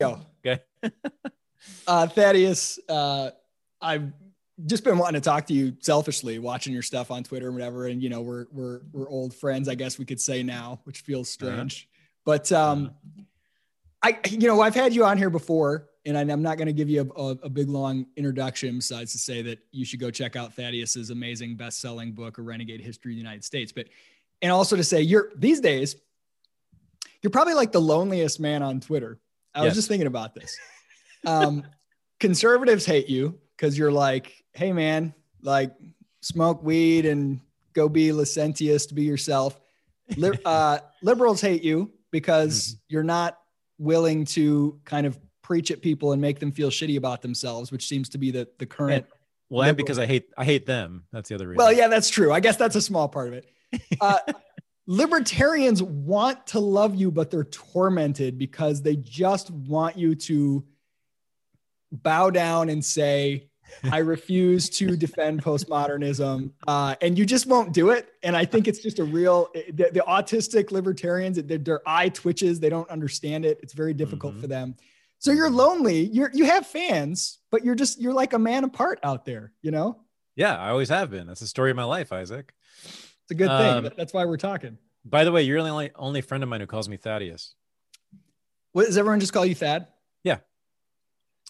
go. 0.00 0.20
Okay. 0.44 0.62
uh, 1.86 2.06
Thaddeus, 2.06 2.78
uh, 2.88 3.30
I've 3.80 4.12
just 4.66 4.84
been 4.84 4.98
wanting 4.98 5.20
to 5.20 5.24
talk 5.24 5.46
to 5.46 5.52
you 5.54 5.76
selfishly, 5.80 6.38
watching 6.38 6.72
your 6.72 6.82
stuff 6.82 7.10
on 7.10 7.24
Twitter 7.24 7.46
and 7.48 7.54
whatever. 7.56 7.86
And 7.86 8.02
you 8.02 8.08
know, 8.08 8.20
we're 8.20 8.46
we're 8.52 8.80
we're 8.92 9.08
old 9.08 9.34
friends, 9.34 9.68
I 9.68 9.74
guess 9.74 9.98
we 9.98 10.04
could 10.04 10.20
say 10.20 10.42
now, 10.42 10.80
which 10.84 11.00
feels 11.00 11.36
Uh-huh. 11.40 11.52
strange. 11.52 11.88
But 12.24 12.50
um, 12.52 12.92
I, 14.02 14.18
you 14.30 14.48
know, 14.48 14.60
I've 14.60 14.74
had 14.74 14.94
you 14.94 15.04
on 15.04 15.18
here 15.18 15.28
before, 15.30 15.88
and 16.06 16.16
I'm 16.16 16.40
not 16.42 16.56
going 16.56 16.66
to 16.68 16.72
give 16.72 16.88
you 16.88 17.10
a, 17.16 17.20
a, 17.20 17.28
a 17.44 17.48
big 17.50 17.68
long 17.68 18.06
introduction 18.16 18.76
besides 18.76 19.12
to 19.12 19.18
say 19.18 19.42
that 19.42 19.58
you 19.72 19.84
should 19.84 20.00
go 20.00 20.10
check 20.10 20.34
out 20.36 20.54
Thaddeus's 20.54 21.10
amazing 21.10 21.56
best-selling 21.56 22.12
book, 22.12 22.38
A 22.38 22.42
Renegade 22.42 22.80
History 22.80 23.12
of 23.12 23.16
the 23.16 23.20
United 23.22 23.44
States. 23.44 23.72
But 23.72 23.88
and 24.40 24.50
also 24.52 24.76
to 24.76 24.84
say 24.84 25.02
you're 25.02 25.32
these 25.36 25.60
days, 25.60 25.96
you're 27.22 27.30
probably 27.30 27.54
like 27.54 27.72
the 27.72 27.80
loneliest 27.80 28.40
man 28.40 28.62
on 28.62 28.80
Twitter. 28.80 29.18
I 29.54 29.64
was 29.64 29.74
just 29.74 29.88
thinking 29.88 30.06
about 30.06 30.34
this. 30.34 30.58
Um, 31.26 31.64
conservatives 32.20 32.84
hate 32.84 33.08
you 33.08 33.38
because 33.56 33.78
you're 33.78 33.92
like, 33.92 34.44
hey 34.52 34.72
man, 34.72 35.14
like 35.42 35.72
smoke 36.20 36.62
weed 36.62 37.06
and 37.06 37.40
go 37.72 37.88
be 37.88 38.12
licentious 38.12 38.86
to 38.86 38.94
be 38.94 39.02
yourself. 39.02 39.60
Li- 40.16 40.38
uh, 40.44 40.78
liberals 41.02 41.40
hate 41.40 41.62
you 41.62 41.92
because 42.10 42.76
you're 42.88 43.02
not 43.02 43.38
willing 43.78 44.24
to 44.24 44.80
kind 44.84 45.06
of 45.06 45.18
preach 45.42 45.70
at 45.70 45.82
people 45.82 46.12
and 46.12 46.22
make 46.22 46.38
them 46.38 46.52
feel 46.52 46.70
shitty 46.70 46.96
about 46.96 47.22
themselves, 47.22 47.70
which 47.70 47.86
seems 47.86 48.08
to 48.10 48.18
be 48.18 48.30
the 48.30 48.48
the 48.58 48.66
current. 48.66 49.06
Well, 49.50 49.68
and 49.68 49.76
because 49.76 49.98
I 49.98 50.06
hate 50.06 50.30
I 50.36 50.44
hate 50.44 50.66
them. 50.66 51.04
That's 51.12 51.28
the 51.28 51.34
other 51.34 51.46
reason. 51.46 51.58
Well, 51.58 51.72
yeah, 51.72 51.88
that's 51.88 52.08
true. 52.08 52.32
I 52.32 52.40
guess 52.40 52.56
that's 52.56 52.76
a 52.76 52.80
small 52.80 53.08
part 53.08 53.28
of 53.28 53.34
it. 53.34 53.46
Uh, 54.00 54.18
libertarians 54.86 55.82
want 55.82 56.46
to 56.48 56.60
love 56.60 56.94
you, 56.94 57.10
but 57.10 57.30
they're 57.30 57.44
tormented 57.44 58.38
because 58.38 58.82
they 58.82 58.96
just 58.96 59.50
want 59.50 59.96
you 59.96 60.14
to 60.14 60.64
bow 61.90 62.30
down 62.30 62.68
and 62.68 62.84
say, 62.84 63.48
I 63.90 63.98
refuse 63.98 64.68
to 64.70 64.94
defend 64.96 65.42
postmodernism. 65.42 66.52
Uh, 66.68 66.94
and 67.00 67.18
you 67.18 67.24
just 67.24 67.46
won't 67.46 67.72
do 67.72 67.90
it. 67.90 68.08
And 68.22 68.36
I 68.36 68.44
think 68.44 68.68
it's 68.68 68.80
just 68.80 68.98
a 68.98 69.04
real, 69.04 69.48
the, 69.54 69.90
the 69.92 70.04
autistic 70.06 70.70
libertarians, 70.70 71.42
their, 71.42 71.58
their 71.58 71.88
eye 71.88 72.10
twitches. 72.10 72.60
They 72.60 72.68
don't 72.68 72.88
understand 72.90 73.44
it. 73.46 73.58
It's 73.62 73.72
very 73.72 73.94
difficult 73.94 74.34
Mhm. 74.34 74.40
for 74.42 74.46
them. 74.48 74.76
So 75.18 75.32
you're 75.32 75.50
lonely. 75.50 76.00
You're, 76.04 76.30
you 76.34 76.44
have 76.44 76.66
fans, 76.66 77.38
but 77.50 77.64
you're 77.64 77.74
just, 77.74 78.00
you're 78.00 78.12
like 78.12 78.34
a 78.34 78.38
man 78.38 78.64
apart 78.64 78.98
out 79.02 79.24
there, 79.24 79.52
you 79.62 79.70
know? 79.70 80.00
Yeah, 80.36 80.56
I 80.58 80.68
always 80.68 80.90
have 80.90 81.10
been. 81.10 81.26
That's 81.26 81.40
the 81.40 81.46
story 81.46 81.70
of 81.70 81.76
my 81.76 81.84
life, 81.84 82.12
Isaac. 82.12 82.52
It's 83.24 83.30
a 83.30 83.34
good 83.34 83.48
Um, 83.48 83.84
thing. 83.84 83.92
That's 83.96 84.12
why 84.12 84.24
we're 84.24 84.36
talking. 84.36 84.78
By 85.04 85.24
the 85.24 85.32
way, 85.32 85.42
you're 85.42 85.62
the 85.62 85.68
only 85.68 85.90
only 85.96 86.20
friend 86.20 86.42
of 86.42 86.48
mine 86.48 86.60
who 86.60 86.66
calls 86.66 86.88
me 86.88 86.96
Thaddeus. 86.96 87.54
What, 88.72 88.86
does 88.86 88.96
everyone 88.98 89.20
just 89.20 89.32
call 89.32 89.44
you 89.46 89.54
Thad? 89.54 89.86
Yeah, 90.24 90.38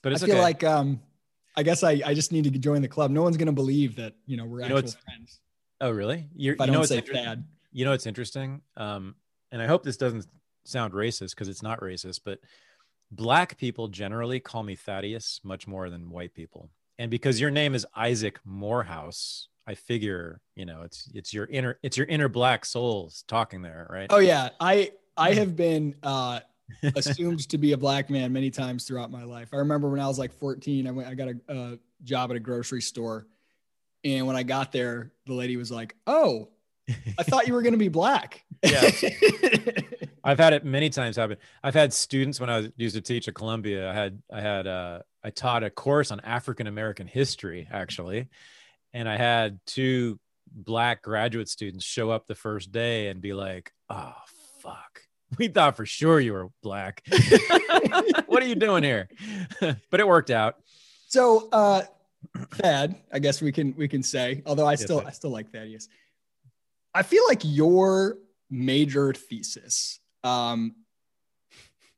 but 0.03 0.13
it's 0.13 0.23
I 0.23 0.27
feel 0.27 0.35
okay. 0.37 0.43
like 0.43 0.65
um, 0.65 1.01
I 1.57 1.63
guess 1.63 1.83
I, 1.83 2.01
I 2.05 2.15
just 2.15 2.33
need 2.33 2.45
to 2.45 2.51
join 2.59 2.83
the 2.83 2.89
club. 2.89 3.11
No 3.11 3.23
one's 3.23 3.37
gonna 3.37 3.53
believe 3.53 3.97
that 3.97 4.15
you 4.27 4.37
know 4.37 4.45
we're 4.45 4.63
You 4.63 4.69
know, 4.71 4.79
actual 4.79 5.01
friends. 5.05 5.41
oh, 5.81 5.91
really? 5.91 6.29
You're, 6.35 6.55
If 6.55 6.61
I 6.61 6.65
you 6.67 6.73
know 6.73 6.79
don't 6.79 6.87
say 6.87 7.01
Thad. 7.01 7.45
You 7.73 7.85
know 7.85 7.93
it's 7.93 8.07
interesting? 8.07 8.63
Um, 8.77 9.15
and 9.53 9.63
I 9.63 9.67
hope 9.67 9.83
this 9.85 9.97
doesn't 9.97 10.27
sound 10.65 10.93
racist 10.93 11.31
because 11.31 11.49
it's 11.49 11.63
not 11.63 11.81
racist, 11.81 12.21
but 12.25 12.39
black 13.11 13.57
people 13.59 13.89
generally 13.89 14.41
call 14.41 14.63
me 14.63 14.75
Thaddeus 14.77 15.41
much 15.45 15.67
more 15.67 15.91
than 15.91 16.11
white 16.11 16.35
people. 16.35 16.71
And 16.99 17.11
because 17.11 17.41
your 17.41 17.51
name 17.51 17.75
is 17.75 17.87
Isaac 17.97 18.39
Morehouse, 18.45 19.49
I 19.67 19.75
figure 19.75 20.41
you 20.55 20.67
know 20.67 20.83
it's 20.83 21.11
it's 21.15 21.33
your 21.33 21.47
inner 21.47 21.79
it's 21.83 21.97
your 21.97 22.07
inner 22.07 22.29
black 22.29 22.65
souls 22.65 23.25
talking 23.29 23.63
there, 23.63 23.87
right? 23.91 24.07
Oh 24.11 24.19
yeah, 24.19 24.51
I 24.61 24.93
I 25.17 25.35
have 25.35 25.57
been 25.57 25.95
uh, 26.03 26.41
assumed 26.97 27.49
to 27.49 27.59
be 27.59 27.73
a 27.73 27.77
black 27.77 28.11
man 28.11 28.33
many 28.33 28.51
times 28.51 28.85
throughout 28.85 29.11
my 29.11 29.25
life. 29.25 29.51
I 29.53 29.57
remember 29.57 29.89
when 29.89 30.01
I 30.01 30.07
was 30.07 30.19
like 30.19 30.33
14, 30.33 30.87
I 30.87 30.91
went 30.91 31.09
I 31.09 31.15
got 31.15 31.29
a, 31.29 31.37
a 31.49 31.79
job 32.03 32.31
at 32.31 32.37
a 32.37 32.41
grocery 32.41 32.83
store, 32.83 33.27
and 34.05 34.27
when 34.27 34.37
I 34.37 34.43
got 34.43 34.73
there, 34.73 35.13
the 35.27 35.35
lady 35.35 35.57
was 35.57 35.71
like, 35.71 35.95
"Oh, 36.07 36.49
I 37.19 37.23
thought 37.23 37.47
you 37.47 37.55
were 37.55 37.63
gonna 37.63 37.77
be 37.77 37.89
black." 37.89 38.45
Yeah. 38.63 38.91
I've 40.25 40.39
had 40.39 40.55
it 40.55 40.65
many 40.65 40.89
times 40.89 41.17
happen. 41.17 41.37
I've 41.63 41.75
had 41.75 41.93
students 41.93 42.41
when 42.41 42.49
I 42.49 42.59
was 42.61 42.69
used 42.77 42.95
to 42.97 43.03
teach 43.03 43.29
at 43.29 43.35
Columbia. 43.35 43.91
I 43.91 43.95
had 43.95 44.23
I 44.33 44.41
had 44.41 44.67
uh, 44.67 45.01
I 45.23 45.31
taught 45.31 45.63
a 45.63 45.71
course 45.71 46.11
on 46.11 46.21
African 46.21 46.67
American 46.67 47.07
history 47.07 47.69
actually, 47.71 48.29
and 48.95 49.09
I 49.09 49.17
had 49.19 49.59
two 49.67 50.19
black 50.51 51.03
graduate 51.03 51.49
students 51.49 51.85
show 51.85 52.11
up 52.11 52.27
the 52.27 52.35
first 52.35 52.73
day 52.73 53.09
and 53.09 53.21
be 53.21 53.35
like, 53.35 53.73
"Oh 53.91 54.15
fuck, 54.61 55.03
we 55.39 55.49
thought 55.49 55.77
for 55.77 55.85
sure 55.85 56.21
you 56.21 56.33
were 56.33 56.49
black. 56.63 57.03
what 58.27 58.43
are 58.43 58.47
you 58.47 58.55
doing 58.55 58.83
here?" 58.85 59.09
but 59.91 60.01
it 60.01 60.09
worked 60.09 60.31
out. 60.31 60.57
So, 61.09 61.49
uh, 61.51 61.83
Thad, 62.53 62.95
I 63.13 63.19
guess 63.19 63.43
we 63.43 63.53
can 63.53 63.75
we 63.77 63.89
can 63.89 64.03
say, 64.03 64.43
although 64.47 64.67
I 64.67 64.77
still. 64.77 65.03
I 65.07 65.11
still 65.11 65.31
like 65.31 65.51
Thaddeus. 65.53 65.89
I 66.95 67.03
feel 67.03 67.25
like 67.29 67.41
your 67.43 68.19
major 68.51 69.13
thesis 69.13 69.99
um, 70.23 70.77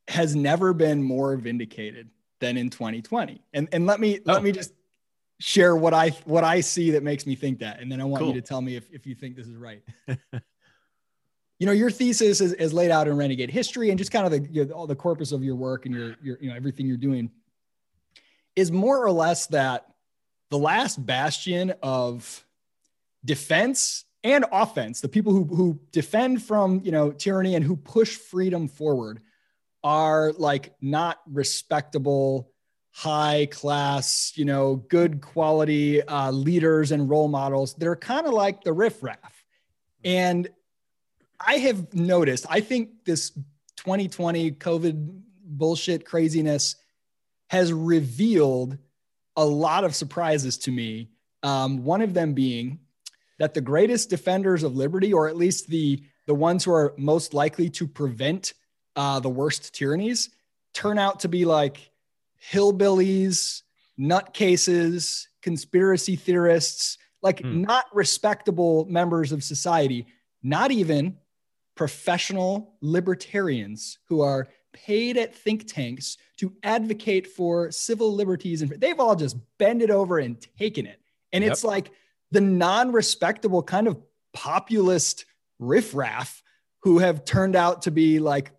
has 0.09 0.35
never 0.35 0.73
been 0.73 1.03
more 1.03 1.37
vindicated 1.37 2.09
than 2.41 2.57
in 2.57 2.71
2020. 2.71 3.43
And 3.53 3.69
and 3.73 3.87
let 3.87 4.01
me 4.01 4.21
let 4.25 4.39
Oh. 4.39 4.41
me 4.41 4.53
just 4.53 4.73
share 5.39 5.77
what 5.77 5.95
I 5.95 6.11
what 6.25 6.45
I 6.45 6.61
see 6.61 6.93
that 6.93 7.03
makes 7.03 7.27
me 7.27 7.35
think 7.35 7.61
that, 7.61 7.81
and 7.81 7.91
then 7.91 8.01
I 8.01 8.05
want 8.05 8.21
Cool. 8.21 8.35
you 8.35 8.41
to 8.41 8.47
tell 8.47 8.61
me 8.61 8.77
if 8.77 8.91
if 8.91 9.07
you 9.07 9.15
think 9.15 9.37
this 9.37 9.47
is 9.47 9.57
right. 9.57 9.83
you 11.59 11.67
know, 11.67 11.73
your 11.73 11.91
thesis 11.91 12.41
is, 12.41 12.53
is 12.55 12.73
laid 12.73 12.91
out 12.91 13.09
in 13.09 13.17
Renegade 13.17 13.51
History, 13.51 13.91
and 13.91 13.99
just 13.99 14.11
kind 14.11 14.25
of 14.25 14.33
the 14.33 14.49
you 14.51 14.65
know, 14.65 14.75
all 14.75 14.87
the 14.87 14.97
corpus 14.97 15.33
of 15.33 15.43
your 15.45 15.57
work 15.57 15.87
and 15.87 15.95
your 15.95 16.17
your 16.23 16.39
you 16.41 16.51
know 16.51 16.57
everything 16.57 16.87
you're 16.87 16.97
doing 16.97 17.31
is 18.55 18.73
more 18.73 19.05
or 19.05 19.11
less 19.11 19.47
that 19.49 19.87
the 20.51 20.59
last 20.59 21.05
bastion 21.05 21.75
of 21.83 22.45
defense 23.25 24.05
and 24.25 24.45
offense, 24.51 25.01
the 25.01 25.09
people 25.09 25.33
who, 25.33 25.45
who 25.45 25.79
defend 25.93 26.43
from, 26.43 26.81
you 26.85 26.91
know, 26.91 27.13
tyranny 27.13 27.55
and 27.55 27.65
who 27.65 27.77
push 27.77 28.17
freedom 28.17 28.67
forward 28.67 29.21
are 29.85 30.33
like 30.33 30.75
not 30.81 31.19
respectable, 31.31 32.51
high 32.97 33.47
class, 33.51 34.33
you 34.37 34.45
know, 34.47 34.77
good 34.77 35.21
quality 35.21 36.01
uh, 36.01 36.31
leaders 36.31 36.93
and 36.93 37.11
role 37.11 37.29
models. 37.29 37.75
They're 37.75 37.95
kind 37.95 38.27
of 38.27 38.33
like 38.33 38.65
the 38.65 38.73
riffraff. 38.73 39.45
And 40.03 40.49
I 41.39 41.59
have 41.59 41.93
noticed, 41.93 42.47
I 42.49 42.61
think 42.61 43.05
this 43.05 43.33
2020 43.77 44.53
COVID 44.53 45.21
bullshit 45.45 46.07
craziness 46.07 46.77
has 47.49 47.71
revealed 47.71 48.79
a 49.37 49.45
lot 49.45 49.85
of 49.85 49.95
surprises 49.95 50.57
to 50.57 50.71
me. 50.71 51.11
Um, 51.43 51.85
one 51.85 52.01
of 52.01 52.15
them 52.15 52.33
being 52.33 52.79
that 53.39 53.53
the 53.53 53.61
greatest 53.61 54.09
defenders 54.09 54.63
of 54.63 54.75
liberty, 54.75 55.13
or 55.13 55.29
at 55.29 55.37
least 55.37 55.69
the 55.69 56.03
the 56.25 56.35
ones 56.35 56.65
who 56.65 56.73
are 56.73 56.95
most 56.97 57.35
likely 57.35 57.69
to 57.69 57.87
prevent 57.87 58.55
uh, 58.97 59.21
the 59.21 59.29
worst 59.29 59.75
tyrannies, 59.75 60.31
turn 60.73 60.99
out 60.99 61.21
to 61.21 61.29
be 61.29 61.45
like 61.45 61.91
hillbillies, 62.53 63.63
nutcases, 63.99 65.27
conspiracy 65.43 66.17
theorists, 66.17 66.99
like 67.23 67.41
Hmm. 67.41 67.63
not 67.63 67.87
respectable 67.95 68.85
members 68.87 69.33
of 69.33 69.43
society, 69.43 70.07
not 70.43 70.71
even 70.71 71.17
professional 71.75 72.77
libertarians 72.81 73.99
who 74.09 74.21
are 74.21 74.49
paid 74.73 75.17
at 75.17 75.35
think 75.35 75.67
tanks 75.67 76.17
to 76.37 76.53
advocate 76.63 77.27
for 77.27 77.71
civil 77.71 78.15
liberties 78.15 78.61
and 78.63 78.71
they've 78.73 79.01
all 79.01 79.17
just 79.17 79.37
bended 79.59 79.91
over 79.91 80.19
and 80.19 80.41
taken 80.59 80.87
it 80.87 81.01
and 81.33 81.43
Yep. 81.43 81.53
it's 81.53 81.65
like 81.65 81.91
the 82.31 82.41
non-respectable 82.41 83.63
kind 83.63 83.87
of 83.89 83.99
populist 84.33 85.25
riffraff 85.59 86.43
who 86.81 86.99
have 86.99 87.25
turned 87.25 87.57
out 87.57 87.83
to 87.83 87.91
be 87.91 88.19
like 88.19 88.51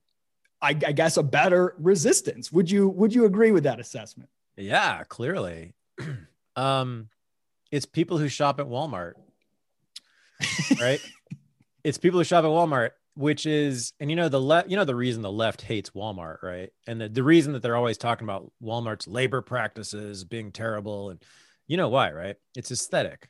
I, 0.62 0.70
I 0.70 0.92
guess 0.92 1.18
a 1.18 1.24
better 1.24 1.76
resistance 1.78 2.52
would 2.52 2.70
you 2.70 2.90
would 2.90 3.14
you 3.14 3.26
agree 3.26 3.52
with 3.52 3.64
that 3.64 3.80
assessment 3.80 4.30
Yeah, 4.58 5.04
clearly. 5.04 5.76
um, 6.56 7.10
it's 7.72 7.86
people 7.86 8.18
who 8.18 8.28
shop 8.28 8.60
at 8.60 8.66
Walmart, 8.66 9.14
right? 10.80 11.02
it's 11.84 11.98
people 11.98 12.20
who 12.20 12.24
shop 12.24 12.44
at 12.44 12.50
Walmart, 12.50 12.92
which 13.16 13.46
is, 13.46 13.94
and 14.00 14.10
you 14.10 14.16
know, 14.16 14.30
the 14.30 14.42
left, 14.42 14.70
you 14.70 14.78
know, 14.78 14.86
the 14.86 14.96
reason 14.96 15.22
the 15.22 15.32
left 15.32 15.62
hates 15.62 15.92
Walmart, 15.92 16.42
right? 16.42 16.70
And 16.88 17.00
the, 17.00 17.10
the 17.10 17.24
reason 17.24 17.54
that 17.54 17.62
they're 17.62 17.76
always 17.76 17.98
talking 17.98 18.26
about 18.26 18.52
Walmart's 18.62 19.08
labor 19.08 19.42
practices 19.42 20.24
being 20.24 20.52
terrible. 20.52 21.12
And 21.12 21.24
you 21.68 21.78
know 21.78 21.90
why, 21.90 22.12
right? 22.12 22.36
It's 22.56 22.72
aesthetic. 22.72 23.30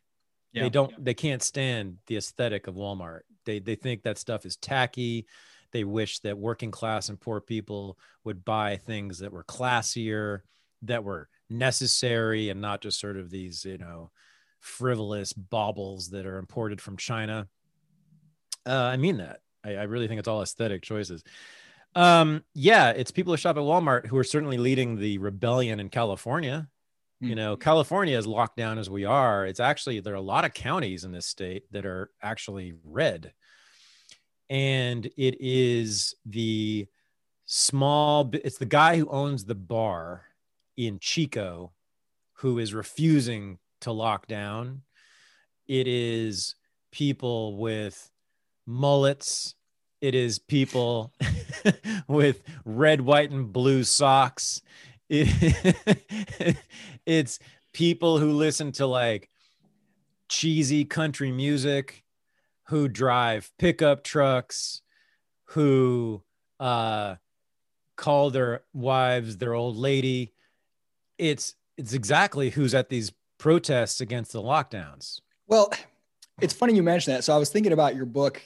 They 0.53 0.69
don't, 0.69 1.03
they 1.03 1.13
can't 1.13 1.43
stand 1.43 1.97
the 2.07 2.17
aesthetic 2.17 2.67
of 2.67 2.75
Walmart. 2.75 3.21
They, 3.45 3.59
they 3.59 3.75
think 3.75 4.03
that 4.03 4.17
stuff 4.17 4.43
is 4.43 4.55
tacky. 4.55 5.27
They 5.77 5.83
wish 5.83 6.21
that 6.21 6.39
working 6.39 6.71
class 6.71 7.07
and 7.07 7.21
poor 7.21 7.39
people 7.39 7.99
would 8.23 8.43
buy 8.43 8.77
things 8.77 9.19
that 9.19 9.31
were 9.31 9.43
classier, 9.43 10.39
that 10.81 11.03
were 11.03 11.29
necessary, 11.51 12.49
and 12.49 12.59
not 12.59 12.81
just 12.81 12.99
sort 12.99 13.15
of 13.15 13.29
these, 13.29 13.63
you 13.63 13.77
know, 13.77 14.09
frivolous 14.59 15.33
baubles 15.33 16.09
that 16.09 16.25
are 16.25 16.39
imported 16.39 16.81
from 16.81 16.97
China. 16.97 17.47
Uh, 18.65 18.71
I 18.71 18.97
mean 18.97 19.17
that. 19.17 19.41
I, 19.63 19.75
I 19.75 19.83
really 19.83 20.07
think 20.07 20.17
it's 20.17 20.27
all 20.27 20.41
aesthetic 20.41 20.81
choices. 20.81 21.23
Um, 21.93 22.43
yeah, 22.55 22.89
it's 22.89 23.11
people 23.11 23.33
who 23.33 23.37
shop 23.37 23.57
at 23.57 23.61
Walmart 23.61 24.07
who 24.07 24.17
are 24.17 24.23
certainly 24.23 24.57
leading 24.57 24.95
the 24.97 25.19
rebellion 25.19 25.79
in 25.79 25.89
California. 25.89 26.67
You 27.19 27.35
know, 27.35 27.55
California 27.55 28.17
is 28.17 28.25
locked 28.25 28.57
down 28.57 28.79
as 28.79 28.89
we 28.89 29.05
are. 29.05 29.45
It's 29.45 29.59
actually 29.59 29.99
there 29.99 30.13
are 30.13 30.15
a 30.15 30.21
lot 30.21 30.43
of 30.43 30.55
counties 30.55 31.03
in 31.03 31.11
this 31.11 31.27
state 31.27 31.71
that 31.71 31.85
are 31.85 32.09
actually 32.23 32.73
red. 32.83 33.31
And 34.49 35.05
it 35.17 35.37
is 35.39 36.15
the 36.25 36.87
small 37.45 38.29
it's 38.33 38.57
the 38.57 38.65
guy 38.65 38.97
who 38.97 39.07
owns 39.09 39.45
the 39.45 39.55
bar 39.55 40.23
in 40.75 40.99
Chico 40.99 41.71
who 42.33 42.59
is 42.59 42.73
refusing 42.73 43.57
to 43.81 43.91
lock 43.91 44.27
down. 44.27 44.81
It 45.67 45.87
is 45.87 46.55
people 46.91 47.57
with 47.57 48.11
mullets. 48.65 49.55
It 50.01 50.13
is 50.13 50.37
people 50.39 51.13
with 52.07 52.41
red, 52.63 53.01
white, 53.01 53.31
and 53.31 53.51
blue 53.51 53.83
socks. 53.83 54.61
It- 55.09 56.57
it's 57.05 57.39
people 57.73 58.19
who 58.19 58.31
listen 58.31 58.71
to 58.73 58.85
like 58.85 59.29
cheesy 60.29 60.85
country 60.85 61.31
music, 61.31 62.03
who 62.69 62.87
drive 62.87 63.51
pickup 63.57 64.03
trucks, 64.03 64.81
who 65.45 66.21
uh, 66.59 67.15
call 67.95 68.29
their 68.29 68.63
wives 68.73 69.37
their 69.37 69.53
old 69.53 69.77
lady. 69.77 70.33
It's 71.17 71.55
it's 71.77 71.93
exactly 71.93 72.49
who's 72.49 72.73
at 72.75 72.89
these 72.89 73.11
protests 73.37 74.01
against 74.01 74.33
the 74.33 74.41
lockdowns. 74.41 75.21
Well, 75.47 75.71
it's 76.41 76.53
funny 76.53 76.75
you 76.75 76.83
mentioned 76.83 77.15
that. 77.15 77.23
So 77.23 77.33
I 77.33 77.37
was 77.37 77.49
thinking 77.49 77.71
about 77.71 77.95
your 77.95 78.05
book 78.05 78.41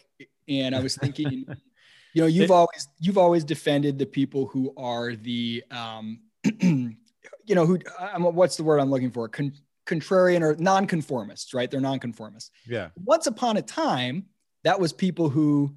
and 0.48 0.76
I 0.76 0.80
was 0.82 0.96
thinking, 0.96 1.46
you 2.14 2.22
know, 2.22 2.28
you've 2.28 2.46
It- 2.50 2.52
always 2.52 2.88
you've 3.00 3.18
always 3.18 3.44
defended 3.44 3.98
the 3.98 4.06
people 4.06 4.46
who 4.48 4.74
are 4.78 5.16
the 5.16 5.64
um 5.72 6.20
you 6.62 7.56
know, 7.56 7.66
who 7.66 7.80
I'm 8.00 8.24
what's 8.24 8.56
the 8.58 8.64
word 8.64 8.80
I'm 8.80 8.90
looking 8.92 9.12
for? 9.12 9.28
Con- 9.28 9.54
contrarian 9.86 10.42
or 10.42 10.56
nonconformists, 10.58 11.54
right? 11.54 11.70
They're 11.70 11.82
nonconformists. 11.82 12.52
Yeah. 12.68 12.90
Once 13.04 13.28
upon 13.28 13.58
a 13.58 13.62
time, 13.62 14.26
that 14.64 14.80
was 14.80 14.94
people 14.94 15.30
who 15.30 15.76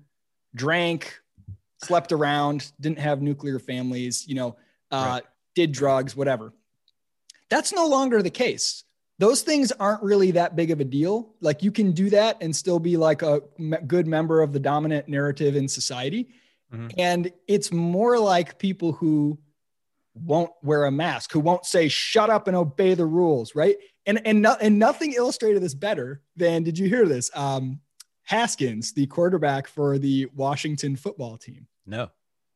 drank, 0.55 1.21
slept 1.83 2.13
around, 2.13 2.73
didn't 2.81 2.99
have 2.99 3.23
nuclear 3.23 3.59
families, 3.59 4.27
you 4.29 4.35
know, 4.35 4.57
uh, 4.91 5.07
Right. 5.15 5.23
did 5.55 5.73
drugs, 5.73 6.15
whatever. 6.17 6.53
That's 7.49 7.73
no 7.73 7.87
longer 7.87 8.23
the 8.23 8.31
case. 8.31 8.85
Those 9.19 9.43
things 9.43 9.71
aren't 9.73 10.03
really 10.03 10.33
that 10.33 10.57
big 10.57 10.71
of 10.71 10.81
a 10.81 10.85
deal. 10.85 11.35
Like 11.41 11.63
you 11.63 11.71
can 11.71 11.93
do 11.93 12.11
that 12.11 12.37
and 12.41 12.55
still 12.55 12.79
be 12.81 12.97
like 12.97 13.23
a 13.23 13.43
good 13.87 14.07
member 14.07 14.41
of 14.43 14.53
the 14.53 14.59
dominant 14.61 15.09
narrative 15.09 15.55
in 15.57 15.69
society. 15.69 16.29
Mhm. 16.73 16.93
And 16.99 17.33
it's 17.47 17.71
more 17.73 18.19
like 18.19 18.59
people 18.59 18.93
who 18.93 19.39
won't 20.15 20.51
wear 20.63 20.85
a 20.85 20.91
mask, 20.91 21.33
who 21.33 21.41
won't 21.41 21.67
say 21.67 21.89
"shut 21.89 22.31
up" 22.31 22.47
and 22.49 22.57
obey 22.57 22.95
the 22.95 23.07
rules, 23.07 23.55
right? 23.55 23.77
And 24.07 24.25
and 24.27 24.43
no, 24.43 24.57
and 24.61 24.79
nothing 24.79 25.13
illustrated 25.13 25.63
this 25.63 25.75
better 25.75 26.23
than 26.37 26.63
did 26.63 26.79
you 26.79 26.89
hear 26.89 27.07
this? 27.07 27.31
Um, 27.35 27.81
Haskins, 28.23 28.93
the 28.93 29.07
quarterback 29.07 29.67
for 29.67 29.99
the 29.99 30.27
Washington 30.35 30.97
football 30.97 31.37
team. 31.37 31.67
No. 31.87 32.11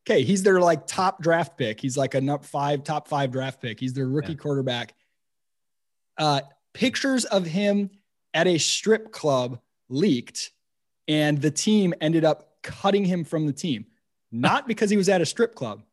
Okay, 0.07 0.23
he's 0.23 0.41
their 0.41 0.59
like 0.59 0.87
top 0.87 1.21
draft 1.21 1.57
pick. 1.57 1.79
He's 1.79 1.97
like 1.97 2.15
a 2.15 2.21
nut 2.21 2.43
five, 2.45 2.83
top 2.83 3.07
five 3.07 3.31
draft 3.31 3.61
pick. 3.61 3.79
He's 3.79 3.93
their 3.93 4.07
rookie 4.07 4.31
Yeah. 4.31 4.37
quarterback. 4.37 4.95
Uh, 6.17 6.41
pictures 6.73 7.25
of 7.25 7.45
him 7.45 7.89
at 8.33 8.47
a 8.47 8.57
strip 8.57 9.11
club 9.11 9.59
leaked, 9.89 10.51
and 11.07 11.39
the 11.41 11.51
team 11.51 11.93
ended 12.01 12.23
up 12.25 12.61
cutting 12.63 13.05
him 13.05 13.23
from 13.23 13.45
the 13.45 13.53
team. 13.53 13.85
Not 14.31 14.67
because 14.67 14.89
he 14.89 14.97
was 14.97 15.09
at 15.09 15.21
a 15.21 15.25
strip 15.25 15.55
club, 15.55 15.83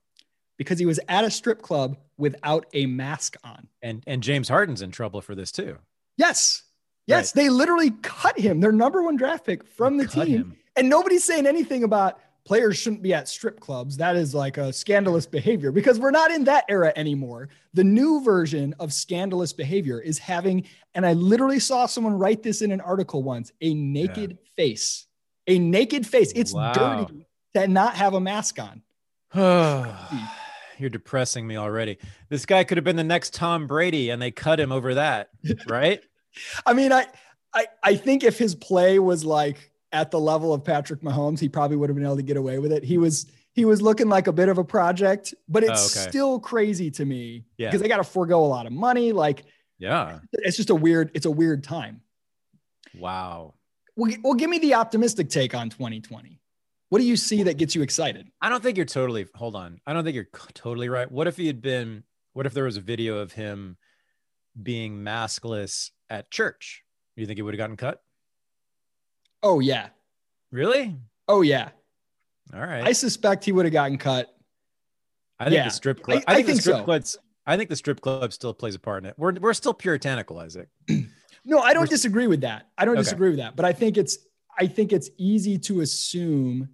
because 0.56 0.78
he 0.78 0.86
was 0.86 0.98
at 1.08 1.24
a 1.24 1.30
strip 1.30 1.62
club 1.62 1.96
without 2.18 2.66
a 2.72 2.86
mask 2.86 3.36
on. 3.44 3.68
And 3.82 4.02
and 4.06 4.22
James 4.22 4.48
Harden's 4.48 4.82
in 4.82 4.90
trouble 4.90 5.20
for 5.20 5.34
this 5.34 5.52
too. 5.52 5.78
Yes. 6.16 6.62
Yes, 7.06 7.30
they 7.30 7.50
literally 7.50 7.92
cut 8.02 8.36
him, 8.36 8.58
their 8.58 8.72
number 8.72 9.00
one 9.02 9.14
draft 9.16 9.46
pick 9.46 9.64
from 9.64 9.96
the 9.96 10.06
Cut 10.06 10.24
team. 10.24 10.36
him. 10.38 10.56
And 10.74 10.88
nobody's 10.88 11.22
saying 11.22 11.46
anything 11.46 11.84
about 11.84 12.18
players 12.44 12.76
shouldn't 12.78 13.00
be 13.02 13.14
at 13.14 13.28
strip 13.28 13.60
clubs. 13.60 13.96
That 13.98 14.16
is 14.16 14.34
like 14.34 14.56
a 14.56 14.72
scandalous 14.72 15.24
behavior 15.24 15.70
because 15.70 16.00
we're 16.00 16.10
not 16.10 16.32
in 16.32 16.42
that 16.44 16.64
era 16.68 16.92
anymore. 16.96 17.48
The 17.74 17.84
new 17.84 18.24
version 18.24 18.74
of 18.80 18.92
scandalous 18.92 19.52
behavior 19.52 20.00
is 20.00 20.18
having, 20.18 20.66
and 20.94 21.06
I 21.06 21.12
literally 21.12 21.60
saw 21.60 21.86
someone 21.86 22.14
write 22.18 22.42
this 22.42 22.60
in 22.60 22.72
an 22.72 22.80
article 22.80 23.22
once 23.22 23.52
a 23.60 23.72
naked 23.72 24.38
face. 24.56 25.06
A 25.46 25.60
naked 25.60 26.04
face. 26.06 26.32
It's 26.34 26.52
Wow. 26.52 26.72
dirty 26.72 27.24
to 27.54 27.68
not 27.68 27.94
have 27.94 28.14
a 28.14 28.20
mask 28.20 28.58
on. 28.58 28.82
You're 30.78 30.90
depressing 30.90 31.46
me 31.46 31.56
already. 31.56 31.98
This 32.28 32.46
guy 32.46 32.64
could 32.64 32.76
have 32.76 32.84
been 32.84 32.96
the 32.96 33.04
next 33.04 33.34
Tom 33.34 33.66
Brady 33.66 34.10
and 34.10 34.20
they 34.20 34.30
cut 34.30 34.58
him 34.60 34.72
over 34.72 34.94
that, 34.94 35.30
right? 35.68 36.00
I 36.66 36.72
mean, 36.74 36.92
I, 36.92 37.06
I, 37.54 37.66
I 37.82 37.96
think 37.96 38.24
if 38.24 38.38
his 38.38 38.54
play 38.54 38.98
was 38.98 39.24
like 39.24 39.70
at 39.92 40.10
the 40.10 40.20
level 40.20 40.52
of 40.52 40.62
Patrick 40.64 41.00
Mahomes, 41.00 41.38
he 41.38 41.48
probably 41.48 41.76
would 41.76 41.88
have 41.88 41.96
been 41.96 42.04
able 42.04 42.16
to 42.16 42.22
get 42.22 42.36
away 42.36 42.58
with 42.58 42.72
it. 42.72 42.84
He 42.84 42.98
was 42.98 43.26
he 43.54 43.64
was 43.64 43.80
looking 43.80 44.10
like 44.10 44.26
a 44.26 44.32
bit 44.32 44.50
of 44.50 44.58
a 44.58 44.64
project, 44.64 45.32
but 45.48 45.62
it's 45.64 45.96
Oh, 45.96 46.00
okay. 46.00 46.10
still 46.10 46.38
crazy 46.40 46.90
to 46.90 47.04
me 47.06 47.44
Yeah. 47.56 47.68
because 47.68 47.80
they 47.80 47.88
got 47.88 47.96
to 47.98 48.04
forego 48.04 48.44
a 48.44 48.46
lot 48.46 48.66
of 48.66 48.72
money. 48.72 49.12
Like 49.12 49.44
Yeah. 49.78 50.18
it's 50.32 50.56
just 50.58 50.68
a 50.70 50.74
weird 50.74 51.10
it's 51.14 51.24
a 51.26 51.30
weird 51.30 51.64
time. 51.64 52.02
Wow. 52.94 53.54
Well, 53.96 54.12
well, 54.22 54.34
give 54.34 54.50
me 54.50 54.58
the 54.58 54.74
optimistic 54.74 55.30
take 55.30 55.54
on 55.54 55.70
2020. 55.70 56.38
What 56.88 57.00
do 57.00 57.04
you 57.04 57.16
see 57.16 57.42
that 57.44 57.56
gets 57.58 57.74
you 57.74 57.82
excited? 57.82 58.28
I 58.40 58.48
don't 58.48 58.62
think 58.62 58.76
you're 58.76 58.86
totally 58.86 59.26
hold 59.34 59.56
on. 59.56 59.80
I 59.86 59.92
don't 59.92 60.04
think 60.04 60.14
you're 60.14 60.28
totally 60.54 60.88
right. 60.88 61.10
What 61.10 61.26
if 61.26 61.36
he 61.36 61.46
had 61.46 61.60
been 61.60 62.04
what 62.32 62.46
if 62.46 62.54
there 62.54 62.64
was 62.64 62.76
a 62.76 62.80
video 62.80 63.18
of 63.18 63.32
him 63.32 63.76
being 64.62 64.98
maskless 65.02 65.90
at 66.10 66.30
church? 66.30 66.82
You 67.16 67.26
think 67.26 67.38
he 67.38 67.42
would 67.42 67.54
have 67.54 67.58
gotten 67.58 67.76
cut? 67.76 68.02
Oh 69.42 69.60
yeah, 69.60 69.88
Really? 70.50 70.96
oh 71.28 71.42
yeah. 71.42 71.70
All 72.54 72.60
right. 72.60 72.84
I 72.86 72.92
suspect 72.92 73.44
he 73.44 73.52
would 73.52 73.64
have 73.66 73.72
gotten 73.72 73.98
cut. 73.98 74.32
I 75.38 75.44
think 75.44 75.54
Yeah, 75.56 75.64
the 75.64 75.70
strip 75.70 76.02
club. 76.02 76.22
I- 76.26 76.32
I, 76.32 76.34
I 76.34 76.36
think, 76.36 76.46
think 76.46 76.56
the 76.56 76.62
strip 76.62 76.76
so. 76.78 76.84
clubs. 76.84 77.18
I 77.48 77.56
think 77.56 77.68
the 77.68 77.76
strip 77.76 78.00
club 78.00 78.32
still 78.32 78.54
plays 78.54 78.74
a 78.74 78.78
part 78.78 79.02
in 79.04 79.10
it. 79.10 79.14
We're 79.18 79.32
we're 79.34 79.54
still 79.54 79.74
puritanical, 79.74 80.38
Isaac. 80.38 80.68
No, 81.48 81.60
I 81.60 81.74
don't 81.74 81.82
We're- 81.82 81.90
disagree 81.90 82.26
with 82.26 82.40
that. 82.40 82.66
I 82.76 82.84
don't 82.84 82.94
Okay. 82.96 83.04
disagree 83.04 83.28
with 83.30 83.38
that, 83.38 83.54
but 83.54 83.64
I 83.64 83.72
think 83.72 83.96
it's 83.96 84.18
I 84.58 84.66
think 84.66 84.92
it's 84.92 85.10
easy 85.16 85.56
to 85.58 85.80
assume. 85.80 86.70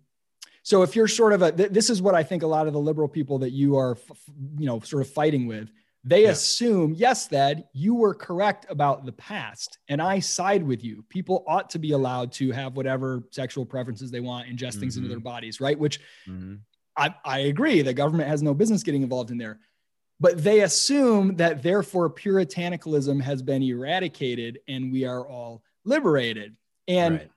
So 0.62 0.82
if 0.82 0.94
you're 0.94 1.08
sort 1.08 1.32
of 1.32 1.42
a 1.42 1.52
th- 1.52 1.70
this 1.70 1.90
is 1.90 2.00
what 2.00 2.14
I 2.14 2.22
think 2.22 2.42
a 2.42 2.46
lot 2.46 2.66
of 2.66 2.72
the 2.72 2.78
liberal 2.80 3.08
people 3.08 3.38
that 3.40 3.50
you 3.50 3.76
are 3.76 3.92
f- 3.92 4.20
you 4.58 4.66
know 4.66 4.80
sort 4.80 5.02
of 5.02 5.10
fighting 5.10 5.46
with, 5.46 5.70
they 6.04 6.22
Yeah. 6.24 6.30
assume, 6.30 6.94
yes, 6.94 7.26
Thad, 7.28 7.64
you 7.72 7.94
were 7.94 8.14
correct 8.14 8.66
about 8.68 9.04
the 9.04 9.12
past 9.12 9.78
and 9.88 10.00
I 10.00 10.20
side 10.20 10.62
with 10.62 10.84
you. 10.84 11.04
People 11.08 11.44
ought 11.48 11.68
to 11.70 11.78
be 11.78 11.92
allowed 11.92 12.32
to 12.32 12.52
have 12.52 12.76
whatever 12.76 13.24
sexual 13.30 13.64
preferences 13.66 14.10
they 14.10 14.20
want, 14.20 14.48
ingest 14.48 14.76
things 14.78 14.96
into 14.96 15.08
their 15.08 15.20
bodies, 15.20 15.60
right? 15.60 15.78
Which 15.78 16.00
Mhm. 16.28 16.60
I, 16.96 17.14
I 17.24 17.38
agree. 17.40 17.82
The 17.82 17.94
government 17.94 18.28
has 18.28 18.42
no 18.42 18.52
business 18.54 18.82
getting 18.82 19.02
involved 19.02 19.30
in 19.30 19.38
there. 19.38 19.60
But 20.20 20.44
they 20.44 20.60
assume 20.60 21.36
that 21.36 21.62
therefore 21.62 22.08
puritanicalism 22.10 23.20
has 23.22 23.42
been 23.42 23.62
eradicated 23.62 24.60
and 24.68 24.92
we 24.92 25.04
are 25.04 25.26
all 25.26 25.64
liberated. 25.84 26.54
And 26.86 27.14
Right. 27.18 27.30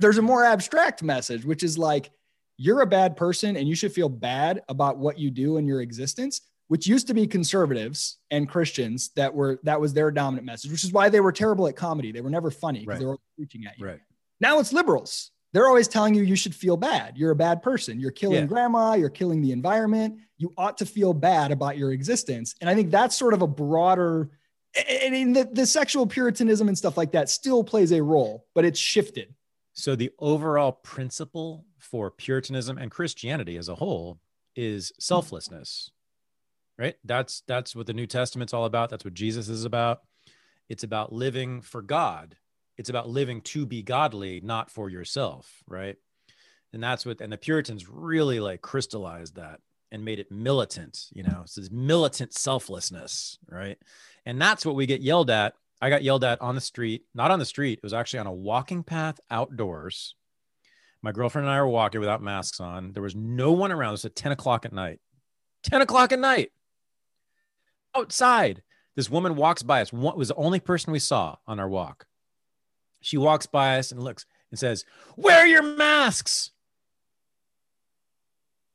there's 0.00 0.18
a 0.18 0.22
more 0.22 0.44
abstract 0.44 1.02
message, 1.02 1.44
which 1.46 1.62
is 1.62 1.78
like, 1.78 2.10
you're 2.58 2.80
a 2.80 2.86
bad 2.86 3.16
person 3.16 3.56
and 3.56 3.68
you 3.68 3.74
should 3.74 3.92
feel 3.92 4.08
bad 4.08 4.62
about 4.68 4.98
what 4.98 5.18
you 5.18 5.30
do 5.30 5.56
in 5.58 5.66
your 5.66 5.80
existence, 5.82 6.40
which 6.68 6.86
used 6.86 7.06
to 7.06 7.14
be 7.14 7.26
conservatives 7.26 8.18
and 8.30 8.48
Christians 8.48 9.10
that 9.16 9.34
were 9.34 9.60
that 9.64 9.80
was 9.80 9.92
their 9.92 10.10
dominant 10.10 10.46
message, 10.46 10.70
which 10.70 10.84
is 10.84 10.92
why 10.92 11.08
they 11.08 11.20
were 11.20 11.32
terrible 11.32 11.66
at 11.68 11.76
comedy. 11.76 12.12
They 12.12 12.20
were 12.22 12.30
never 12.30 12.50
funny 12.50 12.80
because 12.80 12.94
Right. 12.94 13.00
they 13.00 13.06
were 13.06 13.18
preaching 13.36 13.66
at 13.66 13.78
you. 13.78 13.86
Right. 13.86 14.00
Now 14.40 14.58
it's 14.58 14.72
liberals. 14.72 15.30
They're 15.52 15.68
always 15.68 15.88
telling 15.88 16.14
you 16.14 16.22
you 16.22 16.36
should 16.36 16.54
feel 16.54 16.76
bad. 16.76 17.16
You're 17.16 17.30
a 17.30 17.36
bad 17.36 17.62
person. 17.62 18.00
You're 18.00 18.10
killing 18.10 18.36
Yeah. 18.40 18.46
grandma. 18.46 18.94
You're 18.94 19.10
killing 19.10 19.40
the 19.42 19.52
environment. 19.52 20.18
You 20.38 20.52
ought 20.58 20.76
to 20.78 20.86
feel 20.86 21.14
bad 21.14 21.50
about 21.52 21.78
your 21.78 21.92
existence. 21.92 22.54
And 22.60 22.68
I 22.68 22.74
think 22.74 22.90
that's 22.90 23.16
sort 23.16 23.32
of 23.32 23.42
a 23.42 23.46
broader, 23.46 24.30
and 24.88 25.14
in 25.14 25.32
the, 25.32 25.44
the 25.50 25.64
sexual 25.66 26.06
puritanism 26.06 26.68
and 26.68 26.76
stuff 26.76 26.96
like 26.96 27.12
that 27.12 27.30
still 27.30 27.64
plays 27.64 27.92
a 27.92 28.02
role, 28.02 28.44
but 28.54 28.64
it's 28.64 28.78
shifted. 28.78 29.34
So 29.72 29.94
the 29.94 30.10
overall 30.18 30.72
principle 30.72 31.64
for 31.86 32.10
Puritanism 32.10 32.78
and 32.78 32.90
Christianity 32.90 33.56
as 33.56 33.68
a 33.68 33.76
whole 33.76 34.18
is 34.54 34.88
mm-hmm. 34.88 35.00
selflessness. 35.00 35.90
Right? 36.78 36.96
That's 37.04 37.42
that's 37.46 37.74
what 37.74 37.86
the 37.86 37.94
New 37.94 38.06
Testament's 38.06 38.52
all 38.52 38.66
about. 38.66 38.90
That's 38.90 39.04
what 39.04 39.14
Jesus 39.14 39.48
is 39.48 39.64
about. 39.64 40.02
It's 40.68 40.82
about 40.82 41.12
living 41.12 41.62
for 41.62 41.80
God. 41.80 42.36
It's 42.76 42.90
about 42.90 43.08
living 43.08 43.40
to 43.42 43.64
be 43.64 43.82
godly, 43.82 44.42
not 44.42 44.70
for 44.70 44.90
yourself, 44.90 45.62
right? 45.66 45.96
And 46.74 46.82
that's 46.82 47.06
what 47.06 47.22
and 47.22 47.32
the 47.32 47.38
Puritans 47.38 47.88
really 47.88 48.40
like 48.40 48.60
crystallized 48.60 49.36
that 49.36 49.60
and 49.90 50.04
made 50.04 50.18
it 50.18 50.30
militant, 50.30 51.06
you 51.14 51.22
know. 51.22 51.44
So 51.46 51.62
this 51.62 51.70
militant 51.70 52.34
selflessness, 52.34 53.38
right? 53.48 53.78
And 54.26 54.42
that's 54.42 54.66
what 54.66 54.74
we 54.74 54.84
get 54.84 55.00
yelled 55.00 55.30
at 55.30 55.54
I 55.80 55.90
got 55.90 56.02
yelled 56.02 56.24
at 56.24 56.40
on 56.40 56.54
the 56.54 56.60
street, 56.60 57.04
not 57.14 57.30
on 57.30 57.38
the 57.38 57.44
street. 57.44 57.78
It 57.78 57.82
was 57.82 57.92
actually 57.92 58.20
on 58.20 58.26
a 58.26 58.32
walking 58.32 58.82
path 58.82 59.20
outdoors. 59.30 60.14
My 61.06 61.12
girlfriend 61.12 61.46
and 61.46 61.54
I 61.54 61.60
were 61.60 61.68
walking 61.68 62.00
without 62.00 62.20
masks 62.20 62.58
on. 62.58 62.90
There 62.90 63.02
was 63.02 63.14
no 63.14 63.52
one 63.52 63.70
around. 63.70 63.90
It 63.90 63.92
was 63.92 64.04
at 64.06 64.16
10 64.16 64.32
o'clock 64.32 64.64
at 64.64 64.72
night. 64.72 64.98
10 65.62 65.82
o'clock 65.82 66.10
at 66.10 66.18
night. 66.18 66.50
Outside. 67.94 68.64
This 68.96 69.08
woman 69.08 69.36
walks 69.36 69.62
by 69.62 69.82
us. 69.82 69.92
One 69.92 70.18
was 70.18 70.26
the 70.26 70.34
only 70.34 70.58
person 70.58 70.92
we 70.92 70.98
saw 70.98 71.36
on 71.46 71.60
our 71.60 71.68
walk. 71.68 72.06
She 73.02 73.16
walks 73.16 73.46
by 73.46 73.78
us 73.78 73.92
and 73.92 74.02
looks 74.02 74.26
and 74.50 74.58
says, 74.58 74.84
Wear 75.16 75.46
your 75.46 75.62
masks. 75.62 76.50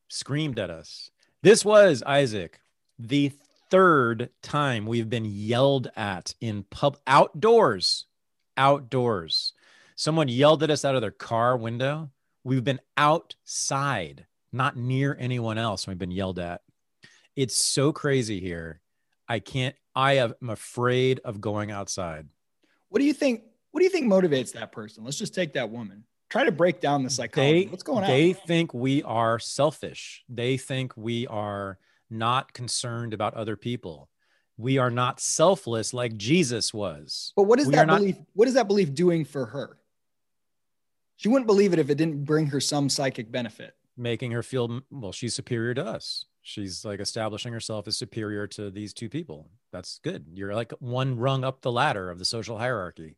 Screamed 0.07 0.57
at 0.57 0.69
us. 0.69 1.11
This 1.43 1.65
was, 1.65 2.01
Isaac, 2.03 2.61
the 2.97 3.33
third 3.69 4.29
time 4.41 4.85
we've 4.85 5.09
been 5.09 5.25
yelled 5.25 5.91
at 5.97 6.33
in 6.39 6.63
pub 6.63 6.95
outdoors. 7.05 8.05
Outdoors. 8.55 9.51
Someone 9.97 10.29
yelled 10.29 10.63
at 10.63 10.71
us 10.71 10.85
out 10.85 10.95
of 10.95 11.01
their 11.01 11.11
car 11.11 11.57
window. 11.57 12.09
We've 12.43 12.63
been 12.63 12.79
outside, 12.98 14.25
not 14.51 14.75
near 14.77 15.15
anyone 15.19 15.57
else. 15.57 15.88
We've 15.88 15.98
been 15.98 16.12
yelled 16.12 16.39
at. 16.39 16.62
It's 17.36 17.55
so 17.55 17.91
crazy 17.91 18.39
here. 18.39 18.81
I 19.27 19.39
can't, 19.39 19.75
I 19.95 20.13
am 20.17 20.33
afraid 20.50 21.21
of 21.24 21.39
going 21.39 21.71
outside. 21.71 22.27
What 22.89 23.00
do 23.00 23.05
you 23.05 23.13
think? 23.13 23.43
What 23.71 23.79
do 23.79 23.86
you 23.86 23.89
think 23.89 24.07
motivates 24.07 24.51
that 24.53 24.71
person? 24.74 25.05
Let's 25.05 25.17
just 25.17 25.33
take 25.33 25.53
that 25.53 25.69
woman. 25.69 26.03
Try 26.29 26.43
to 26.43 26.51
break 26.51 26.81
down 26.81 27.03
the 27.03 27.10
psychology. 27.10 27.65
They, 27.65 27.69
What's 27.69 27.83
going 27.83 28.03
on? 28.03 28.10
They 28.10 28.33
think 28.33 28.74
we 28.74 29.03
are 29.03 29.39
selfish. 29.39 30.24
They 30.27 30.57
think 30.57 30.93
we 30.98 31.27
are 31.27 31.77
not 32.10 32.51
concerned 32.53 33.13
about 33.13 33.33
other 33.36 33.55
people. 33.55 34.10
We 34.57 34.77
are 34.77 34.91
not 34.91 35.19
selfless 35.21 35.93
like 35.93 36.17
Jesus 36.17 36.74
was. 36.74 37.31
But 37.36 37.43
what 37.43 37.60
is 37.60 37.67
We 37.67 37.75
that 37.75 37.88
not- 37.88 38.00
belief? 38.00 38.17
What 38.33 38.48
is 38.48 38.55
that 38.55 38.67
belief 38.67 38.93
doing 38.93 39.24
for 39.25 39.45
her? 39.45 39.77
She 41.22 41.30
wouldn't 41.30 41.46
believe 41.46 41.72
it 41.72 41.78
if 41.78 41.92
it 41.92 41.96
didn't 42.00 42.24
bring 42.25 42.48
her 42.48 42.60
some 42.60 42.90
psychic 42.90 43.32
benefit. 43.32 43.75
making 43.96 44.32
her 44.32 44.42
feel 44.42 44.82
well 44.90 45.12
she's 45.12 45.36
superior 45.36 45.75
to 45.75 45.86
us. 45.86 46.25
She's 46.42 46.84
like 46.84 47.00
establishing 47.00 47.54
herself 47.54 47.88
as 47.88 47.96
superior 47.96 48.48
to 48.48 48.72
these 48.72 48.92
two 48.96 49.08
people. 49.08 49.48
That's 49.72 50.00
good. 50.00 50.25
You're 50.34 50.56
like 50.56 50.72
one 50.80 51.16
rung 51.20 51.44
up 51.44 51.62
the 51.62 51.72
ladder 51.72 52.10
of 52.10 52.18
the 52.18 52.25
social 52.25 52.58
hierarchy. 52.58 53.18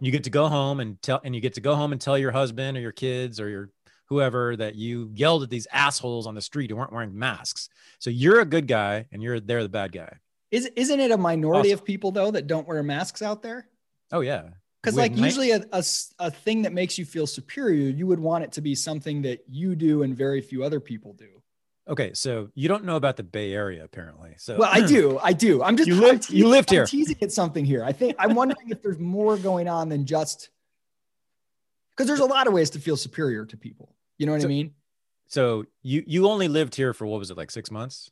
You 0.00 0.12
get 0.12 0.24
to 0.24 0.30
go 0.30 0.48
home 0.48 0.80
and 0.80 1.00
tell 1.00 1.22
and 1.24 1.34
you 1.34 1.40
get 1.40 1.54
to 1.54 1.62
go 1.62 1.74
home 1.74 1.92
and 1.92 2.00
tell 2.00 2.18
your 2.18 2.32
husband 2.32 2.76
or 2.76 2.80
your 2.80 2.92
kids 2.92 3.40
or 3.40 3.48
your 3.48 3.70
whoever 4.10 4.56
that 4.56 4.74
you 4.74 5.10
yelled 5.14 5.42
at 5.44 5.48
these 5.48 5.66
assholes 5.72 6.26
on 6.26 6.34
the 6.34 6.42
street 6.42 6.68
who 6.68 6.76
weren't 6.76 6.92
wearing 6.92 7.18
masks. 7.18 7.70
So 8.00 8.10
you're 8.10 8.40
a 8.40 8.44
good 8.44 8.66
guy 8.66 9.06
and 9.12 9.22
you're 9.22 9.40
they're 9.40 9.62
the 9.62 9.68
bad 9.70 9.92
guy. 9.92 10.18
Is 10.50 10.66
isn't 10.76 11.00
it 11.00 11.10
a 11.12 11.16
minority 11.16 11.70
Awesome. 11.70 11.78
of 11.80 11.84
people 11.86 12.10
though 12.10 12.30
that 12.32 12.46
don't 12.46 12.68
wear 12.68 12.82
masks 12.82 13.22
out 13.22 13.40
there? 13.42 13.68
oh 14.12 14.20
yeah 14.20 14.42
Because 14.82 14.96
like 14.96 15.16
usually 15.16 15.50
a 15.50 16.30
thing 16.30 16.62
that 16.62 16.72
makes 16.72 16.96
you 16.98 17.04
feel 17.04 17.26
superior, 17.26 17.88
you 17.90 18.06
would 18.06 18.20
want 18.20 18.44
it 18.44 18.52
to 18.52 18.60
be 18.62 18.74
something 18.74 19.22
that 19.22 19.44
you 19.48 19.74
do 19.74 20.02
and 20.02 20.16
very 20.16 20.40
few 20.40 20.64
other 20.64 20.80
people 20.80 21.12
do. 21.12 21.28
okay 21.88 22.12
so 22.14 22.48
you 22.54 22.68
don't 22.68 22.84
know 22.84 22.96
about 22.96 23.16
the 23.16 23.22
bay 23.22 23.52
area 23.52 23.82
apparently 23.84 24.32
so 24.38 24.56
Well, 24.56 24.70
I 24.72 24.80
do, 24.96 25.18
I 25.22 25.32
do. 25.32 25.62
I'm 25.62 25.76
just 25.76 25.88
You 25.88 25.96
I'm 25.96 26.00
lived- 26.00 26.30
you 26.30 26.34
teasing- 26.44 26.50
lived 26.50 26.70
I'm 26.70 26.76
here. 26.76 26.86
teasing 26.86 27.16
at 27.22 27.32
something 27.32 27.64
here. 27.64 27.82
I 27.84 27.92
think 27.92 28.14
I'm 28.18 28.34
wondering 28.34 28.70
if 28.70 28.80
there's 28.82 28.98
more 28.98 29.36
going 29.36 29.68
on 29.68 29.88
than 29.88 30.06
just 30.06 30.48
because 31.90 32.06
there's 32.06 32.20
a 32.20 32.24
lot 32.36 32.46
of 32.46 32.52
ways 32.52 32.70
to 32.70 32.78
feel 32.78 32.96
superior 32.96 33.44
to 33.46 33.56
people. 33.56 33.94
You 34.18 34.26
know 34.26 34.32
what 34.32 34.44
I 34.44 34.48
mean? 34.48 34.72
so 35.26 35.64
you 35.82 36.02
you 36.06 36.26
only 36.26 36.48
lived 36.48 36.74
here 36.74 36.92
for 36.92 37.06
what 37.06 37.18
was 37.18 37.30
it 37.30 37.36
like 37.36 37.50
six 37.50 37.70
months 37.70 38.10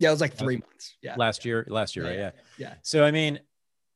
Yeah, 0.00 0.08
it 0.08 0.12
was 0.12 0.20
like 0.20 0.34
three 0.34 0.56
months. 0.56 0.96
Yeah, 1.02 1.14
last 1.16 1.44
year 1.44 1.64
last 1.68 1.96
year 1.96 2.04
right 2.06 2.18
yeah 2.18 2.30
yeah. 2.56 2.74
So 2.82 3.04
I 3.04 3.10
mean, 3.10 3.40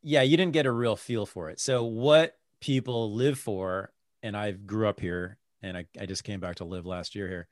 yeah, 0.02 0.23
you 0.23 0.37
didn't 0.37 0.52
get 0.52 0.66
a 0.66 0.73
real 0.73 0.97
feel 0.97 1.26
for 1.26 1.50
it. 1.50 1.61
So 1.61 1.85
what 1.85 2.37
people 2.61 3.14
live 3.14 3.38
for, 3.38 3.92
and 4.23 4.37
I 4.37 4.52
grew 4.52 4.88
up 4.88 5.00
here, 5.00 5.38
and 5.62 5.76
I, 5.76 5.87
I 6.00 6.06
just 6.06 6.25
came 6.25 6.40
back 6.40 6.56
to 6.56 6.64
live 6.64 6.87
last 6.87 7.14
year 7.14 7.28
here. 7.28 7.49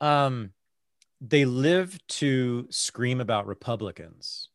Um, 0.00 0.52
they 1.20 1.44
live 1.44 1.98
to 2.08 2.66
scream 2.70 3.20
about 3.20 3.46
Republicans 3.46 4.48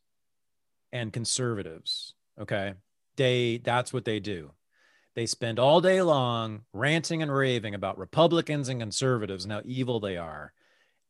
and 0.91 1.13
conservatives. 1.13 2.13
Okay, 2.39 2.73
they 3.17 3.61
that's 3.63 3.93
what 3.93 4.05
they 4.05 4.19
do. 4.19 4.51
They 5.15 5.25
spend 5.25 5.59
all 5.59 5.79
day 5.79 6.01
long 6.01 6.61
ranting 6.73 7.21
and 7.21 7.33
raving 7.33 7.73
about 7.73 7.97
Republicans 7.97 8.67
and 8.67 8.81
conservatives 8.81 9.45
and 9.45 9.53
how 9.53 9.61
evil 9.63 9.99
they 9.99 10.17
are, 10.17 10.53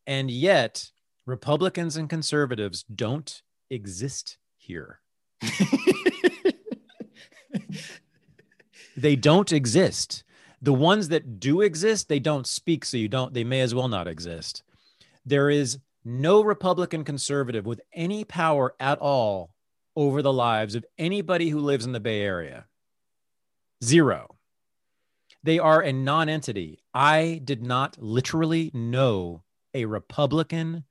and 0.05 0.29
yet 0.29 0.91
Republicans 1.25 1.97
and 1.97 2.09
conservatives 2.09 2.83
don't 2.83 3.41
exist 3.69 4.37
here. 4.57 4.99
they 8.97 9.15
don't 9.15 9.51
exist. 9.51 10.23
The 10.61 10.73
ones 10.73 11.09
that 11.09 11.39
do 11.39 11.61
exist, 11.61 12.09
they 12.09 12.19
don't 12.19 12.47
speak, 12.47 12.85
so 12.85 12.97
you 12.97 13.07
don't, 13.07 13.33
they 13.33 13.43
may 13.43 13.61
as 13.61 13.75
well 13.75 13.87
not 13.87 14.07
exist. 14.07 14.63
There 15.25 15.49
is 15.49 15.79
no 16.03 16.43
Republican 16.43 17.03
conservative 17.03 17.65
with 17.65 17.81
any 17.93 18.23
power 18.23 18.75
at 18.79 18.99
all 18.99 19.55
over 19.95 20.21
the 20.21 20.33
lives 20.33 20.75
of 20.75 20.85
anybody 20.97 21.49
who 21.49 21.59
lives 21.59 21.85
in 21.85 21.91
the 21.91 21.99
Bay 21.99 22.21
Area. 22.21 22.65
Zero. 23.83 24.35
They 25.43 25.59
are 25.59 25.81
a 25.81 25.93
non 25.93 26.29
entity. 26.29 26.79
I 26.93 27.41
did 27.43 27.61
not 27.61 27.97
literally 27.99 28.71
know 28.73 29.43
a 29.73 29.85
Republican 29.85 30.85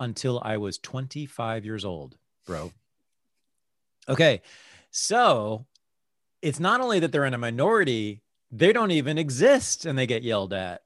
until 0.00 0.40
I 0.42 0.58
was 0.58 0.78
25 0.78 1.64
years 1.64 1.84
old, 1.84 2.16
bro. 2.46 2.72
Okay. 4.08 4.42
So 4.90 5.66
it's 6.42 6.60
not 6.60 6.80
only 6.80 7.00
that 7.00 7.10
they're 7.12 7.24
in 7.24 7.34
a 7.34 7.38
minority, 7.38 8.22
they 8.50 8.72
don't 8.72 8.90
even 8.90 9.18
exist 9.18 9.86
and 9.86 9.98
they 9.98 10.06
get 10.06 10.22
yelled 10.22 10.52
at. 10.52 10.82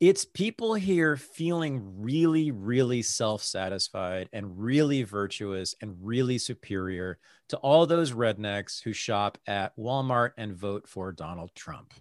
It's 0.00 0.24
people 0.24 0.74
here 0.74 1.16
feeling 1.16 2.00
really, 2.00 2.52
really 2.52 3.02
self 3.02 3.42
satisfied 3.42 4.28
and 4.32 4.58
really 4.62 5.02
virtuous 5.02 5.74
and 5.82 5.96
really 6.00 6.38
superior 6.38 7.18
to 7.48 7.56
all 7.58 7.84
those 7.84 8.12
rednecks 8.12 8.80
who 8.82 8.92
shop 8.92 9.38
at 9.48 9.76
Walmart 9.76 10.32
and 10.38 10.54
vote 10.54 10.88
for 10.88 11.10
Donald 11.10 11.50
Trump 11.56 11.92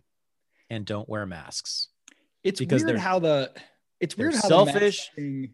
and 0.70 0.86
don't 0.86 1.10
wear 1.10 1.26
masks. 1.26 1.88
It's 2.44 2.60
Because 2.60 2.84
weird 2.86 3.00
how 3.00 3.18
the 3.18 3.52
it's 4.00 4.16
weird 4.16 4.36
how 4.36 4.42
the 4.42 4.48
selfish. 4.48 5.10
thing- 5.16 5.54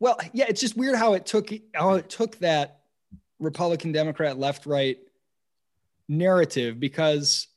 well, 0.00 0.18
yeah, 0.32 0.46
it's 0.48 0.60
just 0.60 0.76
weird 0.76 0.96
how 0.96 1.12
it 1.12 1.26
took 1.26 1.50
how 1.74 1.94
it 1.94 2.08
took 2.08 2.38
that 2.38 2.80
Republican, 3.38 3.92
Democrat, 3.92 4.38
left, 4.38 4.66
right 4.66 4.98
narrative 6.08 6.78
because 6.78 7.48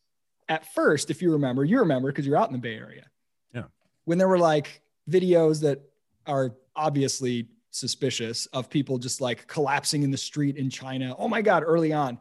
at 0.48 0.66
first, 0.74 1.12
if 1.12 1.22
you 1.22 1.32
remember, 1.32 1.64
you 1.64 1.80
remember 1.80 2.10
because 2.12 2.26
you're 2.26 2.38
out 2.38 2.48
in 2.48 2.54
the 2.54 2.60
Bay 2.60 2.76
Area. 2.76 3.06
Yeah. 3.54 3.64
When 4.06 4.18
there 4.18 4.28
were 4.28 4.40
like 4.40 4.82
videos 5.10 5.62
that 5.62 5.82
are 6.26 6.56
obviously 6.76 7.48
suspicious 7.72 8.48
of 8.48 8.70
people 8.70 8.98
just 8.98 9.22
like 9.22 9.46
collapsing 9.48 10.02
in 10.02 10.10
the 10.10 10.18
street 10.18 10.58
in 10.58 10.70
China. 10.70 11.16
Oh 11.20 11.28
my 11.28 11.42
God, 11.42 11.64
early 11.66 11.94
on 11.94 12.18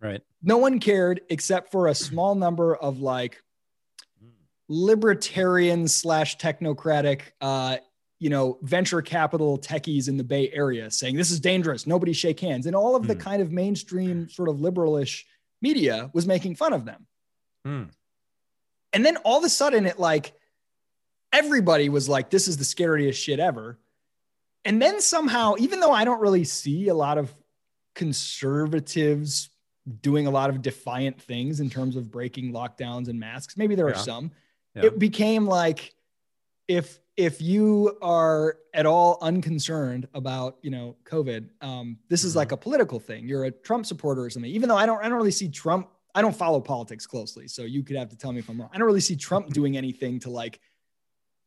Right. 0.00 0.20
no 0.42 0.58
one 0.58 0.78
cared 0.80 1.20
except 1.28 1.70
for 1.72 1.88
a 1.88 1.94
small 1.94 2.34
number 2.34 2.76
of 2.76 3.00
like 3.00 3.42
libertarian 4.68 5.86
slash 5.88 6.38
technocratic 6.38 7.20
uh 7.40 7.76
you 8.22 8.30
know 8.30 8.58
venture 8.62 9.02
capital 9.02 9.58
techies 9.58 10.08
in 10.08 10.16
the 10.16 10.22
bay 10.24 10.48
area 10.52 10.90
saying 10.90 11.16
this 11.16 11.30
is 11.32 11.40
dangerous 11.40 11.86
nobody 11.86 12.12
shake 12.12 12.38
hands 12.38 12.66
and 12.66 12.76
all 12.76 12.94
of 12.94 13.06
the 13.08 13.14
Hmm. 13.14 13.20
kind 13.20 13.42
of 13.42 13.50
mainstream 13.50 14.28
sort 14.28 14.48
of 14.48 14.56
liberalish 14.56 15.24
media 15.60 16.08
was 16.12 16.24
making 16.26 16.54
fun 16.54 16.72
of 16.72 16.84
them 16.84 17.06
Hmm. 17.64 17.84
and 18.92 19.04
then 19.04 19.16
all 19.18 19.38
of 19.38 19.44
a 19.44 19.48
sudden 19.48 19.86
it 19.86 19.98
like 19.98 20.34
everybody 21.32 21.88
was 21.88 22.08
like 22.08 22.30
this 22.30 22.46
is 22.46 22.56
the 22.56 22.64
scariest 22.64 23.20
shit 23.20 23.40
ever 23.40 23.78
and 24.64 24.80
then 24.80 25.00
somehow 25.00 25.54
even 25.58 25.80
though 25.80 25.92
i 25.92 26.04
don't 26.04 26.20
really 26.20 26.44
see 26.44 26.88
a 26.88 26.94
lot 26.94 27.18
of 27.18 27.34
conservatives 27.94 29.50
doing 30.00 30.26
a 30.28 30.30
lot 30.30 30.48
of 30.48 30.62
defiant 30.62 31.20
things 31.20 31.58
in 31.58 31.68
terms 31.68 31.96
of 31.96 32.10
breaking 32.10 32.52
lockdowns 32.52 33.08
and 33.08 33.18
masks 33.18 33.56
maybe 33.56 33.74
there 33.74 33.88
Yeah. 33.88 33.94
are 33.96 33.98
some 33.98 34.30
Yeah. 34.76 34.86
it 34.86 34.98
became 34.98 35.44
like 35.46 35.92
if 36.68 37.00
if 37.16 37.42
you 37.42 37.98
are 38.00 38.56
at 38.72 38.86
all 38.86 39.18
unconcerned 39.20 40.08
about 40.14 40.56
you 40.62 40.70
know 40.70 40.96
covid 41.04 41.48
um, 41.60 41.98
this 42.08 42.24
is 42.24 42.32
Mhm. 42.32 42.36
like 42.36 42.52
a 42.52 42.56
political 42.56 42.98
thing. 42.98 43.28
You're 43.28 43.44
a 43.44 43.50
trump 43.50 43.84
supporter 43.86 44.22
or 44.24 44.30
something. 44.30 44.50
Even 44.50 44.68
though 44.68 44.76
i 44.76 44.86
don't 44.86 44.98
i 45.04 45.08
don't 45.08 45.18
really 45.18 45.30
see 45.30 45.48
trump 45.48 45.88
i 46.14 46.22
don't 46.22 46.34
follow 46.36 46.60
politics 46.60 47.06
closely 47.06 47.48
so 47.48 47.62
you 47.62 47.82
could 47.82 47.96
have 47.96 48.08
to 48.10 48.16
tell 48.16 48.32
me 48.32 48.38
if 48.38 48.48
i'm 48.48 48.60
wrong. 48.60 48.70
I 48.72 48.78
don't 48.78 48.86
really 48.86 49.00
see 49.00 49.16
trump 49.16 49.48
doing 49.52 49.76
anything 49.76 50.20
to 50.20 50.30
like 50.30 50.60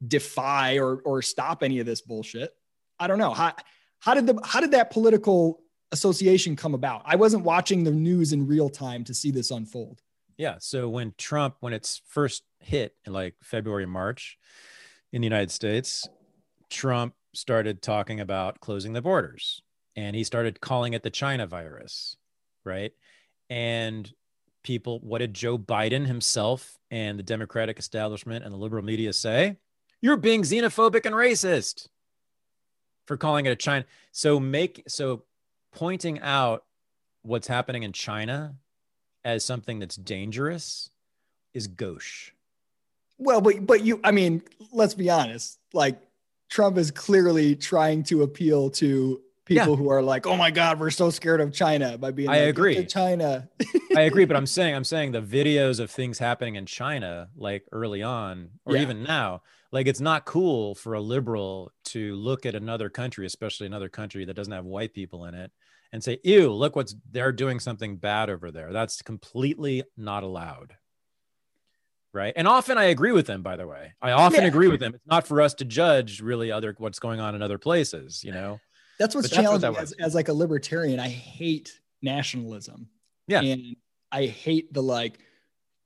defy 0.05 0.77
or 0.77 1.01
or 1.05 1.21
stop 1.21 1.63
any 1.63 1.79
of 1.79 1.85
this 1.85 2.01
bullshit. 2.01 2.51
I 2.99 3.07
don't 3.07 3.17
know. 3.17 3.33
How 3.33 3.53
how 3.99 4.13
did 4.13 4.27
the 4.27 4.39
how 4.43 4.59
did 4.59 4.71
that 4.71 4.91
political 4.91 5.61
association 5.91 6.55
come 6.55 6.73
about? 6.73 7.01
I 7.05 7.15
wasn't 7.15 7.43
watching 7.43 7.83
the 7.83 7.91
news 7.91 8.33
in 8.33 8.45
real 8.47 8.69
time 8.69 9.03
to 9.05 9.13
see 9.13 9.31
this 9.31 9.51
unfold. 9.51 10.01
Yeah. 10.37 10.57
So 10.59 10.89
when 10.89 11.13
Trump, 11.17 11.55
when 11.61 11.71
it's 11.73 12.01
first 12.07 12.43
hit 12.59 12.93
in 13.05 13.13
like 13.13 13.35
February, 13.41 13.85
March 13.85 14.37
in 15.15 15.21
the 15.21 15.25
United 15.25 15.49
States, 15.49 16.09
Trump 16.69 17.13
started 17.33 17.81
talking 17.81 18.19
about 18.19 18.59
closing 18.59 18.91
the 18.91 19.01
borders 19.01 19.61
and 19.95 20.13
he 20.13 20.25
started 20.25 20.59
calling 20.59 20.91
it 20.91 21.03
the 21.03 21.09
China 21.09 21.47
virus. 21.47 22.17
Right. 22.65 22.91
And 23.49 24.11
people, 24.61 24.99
what 24.99 25.19
did 25.19 25.33
Joe 25.33 25.57
Biden 25.57 26.05
himself 26.05 26.77
and 26.91 27.17
the 27.17 27.23
Democratic 27.23 27.79
establishment 27.79 28.43
and 28.43 28.53
the 28.53 28.57
liberal 28.57 28.83
media 28.83 29.13
say? 29.13 29.55
You're 30.01 30.17
being 30.17 30.41
xenophobic 30.41 31.05
and 31.05 31.15
racist 31.15 31.87
for 33.07 33.15
calling 33.15 33.45
it 33.45 33.51
a 33.51 33.55
China. 33.55 33.85
So 34.11 34.37
make 34.37 34.83
so 34.89 35.23
pointing 35.73 36.19
out 36.19 36.65
what's 37.21 37.47
happening 37.47 37.83
in 37.83 37.93
China 37.93 38.55
as 39.23 39.45
something 39.45 39.79
that's 39.79 39.95
dangerous 39.95 40.89
is 41.53 41.67
gauche. 41.67 42.34
Well, 43.17 43.41
but 43.41 43.65
but 43.65 43.83
you, 43.83 43.99
I 44.03 44.11
mean, 44.11 44.43
let's 44.71 44.93
be 44.93 45.09
honest. 45.09 45.59
Like 45.73 46.01
Trump 46.49 46.77
is 46.77 46.91
clearly 46.91 47.55
trying 47.55 48.03
to 48.03 48.23
appeal 48.23 48.69
to 48.71 49.21
people 49.45 49.71
yeah. 49.71 49.75
who 49.75 49.89
are 49.89 50.01
like, 50.01 50.27
"Oh 50.27 50.35
my 50.35 50.51
God, 50.51 50.79
we're 50.79 50.89
so 50.89 51.09
scared 51.09 51.39
of 51.39 51.53
China" 51.53 51.97
by 51.97 52.11
being. 52.11 52.29
I 52.29 52.39
like, 52.39 52.49
agree. 52.49 52.85
China. 52.85 53.47
I 53.95 54.01
agree, 54.01 54.25
but 54.25 54.35
I'm 54.37 54.45
saying 54.45 54.75
I'm 54.75 54.83
saying 54.83 55.11
the 55.11 55.21
videos 55.21 55.79
of 55.79 55.89
things 55.89 56.19
happening 56.19 56.55
in 56.55 56.65
China, 56.65 57.29
like 57.35 57.63
early 57.71 58.03
on, 58.03 58.49
or 58.65 58.75
yeah. 58.75 58.81
even 58.81 59.03
now, 59.03 59.43
like 59.71 59.87
it's 59.87 60.01
not 60.01 60.25
cool 60.25 60.75
for 60.75 60.93
a 60.93 61.01
liberal 61.01 61.71
to 61.85 62.15
look 62.15 62.45
at 62.45 62.55
another 62.55 62.89
country, 62.89 63.25
especially 63.25 63.67
another 63.67 63.89
country 63.89 64.25
that 64.25 64.33
doesn't 64.33 64.53
have 64.53 64.65
white 64.65 64.93
people 64.93 65.25
in 65.25 65.35
it, 65.35 65.51
and 65.93 66.03
say, 66.03 66.19
"Ew, 66.23 66.51
look 66.51 66.75
what's 66.75 66.95
they're 67.11 67.31
doing 67.31 67.59
something 67.59 67.95
bad 67.97 68.29
over 68.29 68.51
there." 68.51 68.73
That's 68.73 69.01
completely 69.01 69.83
not 69.95 70.23
allowed 70.23 70.75
right? 72.15 72.33
And 72.35 72.47
often 72.47 72.77
i 72.77 72.85
agree 72.85 73.11
with 73.11 73.27
them 73.27 73.41
by 73.41 73.55
the 73.55 73.67
way. 73.67 73.93
I 74.01 74.11
often 74.11 74.41
yeah. 74.41 74.47
agree 74.47 74.67
with 74.67 74.79
them. 74.79 74.95
It's 74.95 75.05
not 75.05 75.27
for 75.27 75.41
us 75.41 75.53
to 75.55 75.65
judge 75.65 76.21
really 76.21 76.51
other 76.51 76.73
what's 76.77 76.99
going 76.99 77.19
on 77.19 77.35
in 77.35 77.41
other 77.41 77.57
places 77.57 78.23
you 78.23 78.31
know? 78.31 78.59
That's 78.97 79.13
what's 79.13 79.29
but 79.29 79.35
challenging 79.35 79.61
that's 79.73 79.77
what 79.77 79.89
that 79.89 79.99
as, 79.99 80.07
as 80.07 80.15
like 80.15 80.29
a 80.29 80.33
libertarian. 80.33 80.99
I 80.99 81.09
hate 81.09 81.79
nationalism. 82.01 82.87
Yeah. 83.27 83.41
And 83.41 83.75
i 84.11 84.25
hate 84.25 84.73
the 84.73 84.81
like 84.81 85.19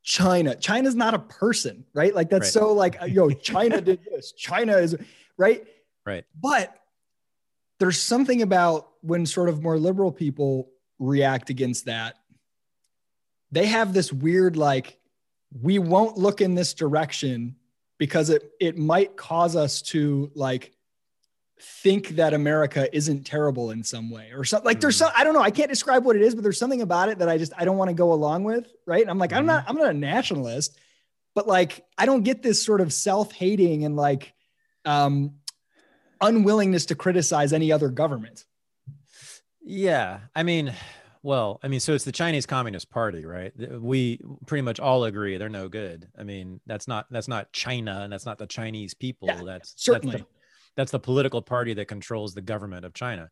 china. 0.03 0.55
China's 0.55 0.95
not 0.95 1.13
a 1.13 1.19
person 1.19 1.85
right? 1.93 2.13
Like 2.13 2.29
that's 2.29 2.55
right. 2.55 2.61
so 2.61 2.73
like 2.73 3.01
uh, 3.01 3.05
yo 3.05 3.31
china 3.31 3.81
did 3.81 3.99
this. 4.11 4.31
China 4.33 4.77
is 4.77 4.95
right? 5.37 5.65
Right. 6.05 6.25
But 6.39 6.75
there's 7.79 7.99
something 7.99 8.41
about 8.41 8.89
when 9.01 9.25
sort 9.25 9.49
of 9.49 9.63
more 9.63 9.79
liberal 9.79 10.11
people 10.11 10.69
react 10.99 11.49
against 11.49 11.85
that. 11.85 12.15
They 13.51 13.65
have 13.65 13.93
this 13.93 14.13
weird 14.13 14.57
like 14.57 14.98
we 15.51 15.79
won't 15.79 16.17
look 16.17 16.41
in 16.41 16.55
this 16.55 16.73
direction 16.73 17.55
because 17.97 18.29
it 18.29 18.51
it 18.59 18.77
might 18.77 19.15
cause 19.15 19.55
us 19.55 19.81
to 19.81 20.31
like 20.35 20.71
think 21.61 22.09
that 22.09 22.33
America 22.33 22.93
isn't 22.95 23.25
terrible 23.25 23.71
in 23.71 23.83
some 23.83 24.09
way 24.09 24.31
or 24.33 24.45
something. 24.45 24.65
Like 24.65 24.77
mm-hmm. 24.77 24.81
there's 24.81 24.97
some 24.97 25.11
I 25.15 25.23
don't 25.23 25.33
know, 25.33 25.41
I 25.41 25.51
can't 25.51 25.69
describe 25.69 26.05
what 26.05 26.15
it 26.15 26.21
is, 26.21 26.33
but 26.33 26.43
there's 26.43 26.57
something 26.57 26.81
about 26.81 27.09
it 27.09 27.19
that 27.19 27.29
I 27.29 27.37
just 27.37 27.53
I 27.57 27.65
don't 27.65 27.77
want 27.77 27.89
to 27.89 27.95
go 27.95 28.13
along 28.13 28.45
with, 28.45 28.71
right? 28.85 29.01
And 29.01 29.09
I'm 29.09 29.17
like, 29.17 29.31
mm-hmm. 29.31 29.39
I'm 29.39 29.45
not 29.45 29.65
I'm 29.67 29.75
not 29.75 29.89
a 29.89 29.93
nationalist, 29.93 30.77
but 31.35 31.47
like 31.47 31.85
I 31.97 32.05
don't 32.05 32.23
get 32.23 32.41
this 32.41 32.63
sort 32.63 32.81
of 32.81 32.93
self-hating 32.93 33.85
and 33.85 33.95
like 33.95 34.33
um 34.85 35.33
unwillingness 36.21 36.87
to 36.87 36.95
criticize 36.95 37.53
any 37.53 37.71
other 37.71 37.89
government. 37.89 38.45
Yeah. 39.61 40.19
I 40.35 40.43
mean, 40.43 40.73
well, 41.21 41.59
I 41.61 41.67
mean, 41.67 41.79
so 41.79 41.93
it's 41.93 42.05
the 42.05 42.11
Chinese 42.11 42.45
Communist 42.45 42.89
Party, 42.89 43.25
right? 43.25 43.51
We 43.79 44.21
pretty 44.45 44.61
much 44.61 44.79
all 44.79 45.03
agree 45.03 45.37
they're 45.37 45.49
no 45.49 45.67
good. 45.67 46.07
I 46.17 46.23
mean, 46.23 46.61
that's 46.65 46.87
not 46.87 47.07
that's 47.11 47.27
not 47.27 47.51
China 47.51 48.01
and 48.03 48.13
that's 48.13 48.25
not 48.25 48.37
the 48.37 48.47
Chinese 48.47 48.93
people. 48.93 49.27
Yeah, 49.27 49.41
that's 49.43 49.73
certainly 49.75 50.17
that's 50.17 50.23
the, 50.23 50.29
that's 50.75 50.91
the, 50.91 50.99
political 50.99 51.41
party 51.41 51.73
that 51.73 51.87
controls 51.87 52.33
the 52.33 52.41
government 52.41 52.85
of 52.85 52.93
China. 52.93 53.29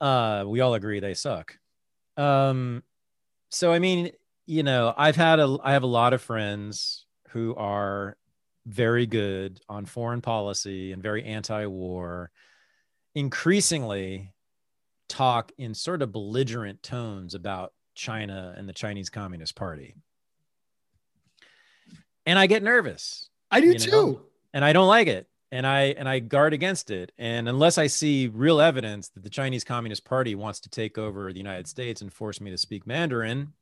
Uh, 0.00 0.44
we 0.46 0.60
all 0.60 0.74
agree 0.74 1.00
they 1.00 1.14
suck. 1.14 1.56
Um, 2.16 2.84
so 3.50 3.72
I 3.72 3.80
mean, 3.80 4.12
you 4.46 4.62
know, 4.62 4.94
I've 4.96 5.16
had 5.16 5.40
a 5.40 5.58
I 5.62 5.72
have 5.72 5.82
a 5.82 5.86
lot 5.86 6.12
of 6.12 6.22
friends 6.22 7.06
who 7.30 7.56
are 7.56 8.16
very 8.66 9.06
good 9.06 9.60
on 9.68 9.84
foreign 9.84 10.20
policy 10.20 10.92
and 10.92 11.02
very 11.02 11.24
anti-war. 11.24 12.30
Increasingly, 13.14 14.32
talk 15.08 15.52
in 15.58 15.74
sort 15.74 16.02
of 16.02 16.12
belligerent 16.12 16.82
tones 16.82 17.34
about 17.34 17.72
China 17.94 18.54
and 18.56 18.68
the 18.68 18.72
Chinese 18.72 19.10
Communist 19.10 19.54
Party. 19.54 19.96
And 22.26 22.38
I 22.38 22.46
get 22.46 22.62
nervous. 22.62 23.28
I 23.50 23.60
do 23.60 23.74
too. 23.74 23.90
Know? 23.90 24.20
And 24.52 24.64
I 24.64 24.72
don't 24.72 24.88
like 24.88 25.08
it. 25.08 25.26
And 25.50 25.66
I 25.66 25.94
and 25.96 26.06
I 26.06 26.18
guard 26.18 26.52
against 26.52 26.90
it. 26.90 27.10
And 27.16 27.48
unless 27.48 27.78
I 27.78 27.86
see 27.86 28.28
real 28.28 28.60
evidence 28.60 29.08
that 29.10 29.22
the 29.24 29.30
Chinese 29.30 29.64
Communist 29.64 30.04
Party 30.04 30.34
wants 30.34 30.60
to 30.60 30.68
take 30.68 30.98
over 30.98 31.32
the 31.32 31.38
United 31.38 31.66
States 31.66 32.02
and 32.02 32.12
force 32.12 32.40
me 32.40 32.50
to 32.50 32.58
speak 32.58 32.86
Mandarin 32.86 33.54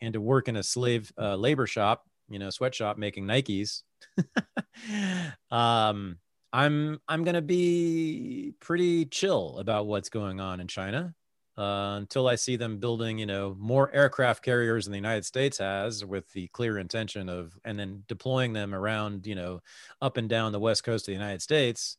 and 0.00 0.14
to 0.14 0.20
work 0.20 0.48
in 0.48 0.56
a 0.56 0.62
slave 0.62 1.12
uh, 1.18 1.36
labor 1.36 1.66
shop, 1.66 2.06
you 2.30 2.38
know, 2.38 2.48
sweatshop 2.48 2.96
making 2.96 3.26
Nikes, 3.26 3.82
um, 5.50 6.16
I'm 6.52 7.00
I'm 7.08 7.24
gonna 7.24 7.42
be 7.42 8.54
pretty 8.60 9.06
chill 9.06 9.58
about 9.58 9.86
what's 9.86 10.08
going 10.10 10.40
on 10.40 10.60
in 10.60 10.68
China 10.68 11.14
uh, 11.56 11.96
until 11.98 12.28
I 12.28 12.34
see 12.34 12.56
them 12.56 12.78
building, 12.78 13.18
you 13.18 13.26
know, 13.26 13.56
more 13.58 13.92
aircraft 13.92 14.44
carriers 14.44 14.84
than 14.84 14.92
the 14.92 14.98
United 14.98 15.24
States 15.24 15.58
has, 15.58 16.04
with 16.04 16.30
the 16.32 16.48
clear 16.48 16.78
intention 16.78 17.28
of, 17.28 17.58
and 17.64 17.78
then 17.78 18.04
deploying 18.08 18.52
them 18.52 18.74
around, 18.74 19.26
you 19.26 19.34
know, 19.34 19.60
up 20.02 20.16
and 20.16 20.28
down 20.28 20.52
the 20.52 20.60
west 20.60 20.84
coast 20.84 21.04
of 21.04 21.12
the 21.12 21.12
United 21.12 21.42
States. 21.42 21.96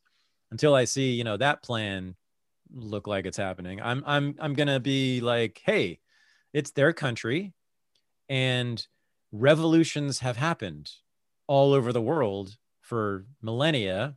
Until 0.50 0.74
I 0.74 0.84
see, 0.84 1.12
you 1.12 1.24
know, 1.24 1.36
that 1.36 1.62
plan 1.62 2.16
look 2.72 3.06
like 3.08 3.26
it's 3.26 3.36
happening, 3.36 3.80
I'm 3.82 4.02
I'm 4.06 4.36
I'm 4.40 4.54
gonna 4.54 4.80
be 4.80 5.20
like, 5.20 5.60
hey, 5.64 6.00
it's 6.52 6.72
their 6.72 6.92
country, 6.92 7.54
and 8.28 8.86
revolutions 9.32 10.20
have 10.20 10.36
happened 10.36 10.92
all 11.46 11.72
over 11.72 11.92
the 11.92 12.02
world 12.02 12.56
for 12.80 13.26
millennia 13.42 14.16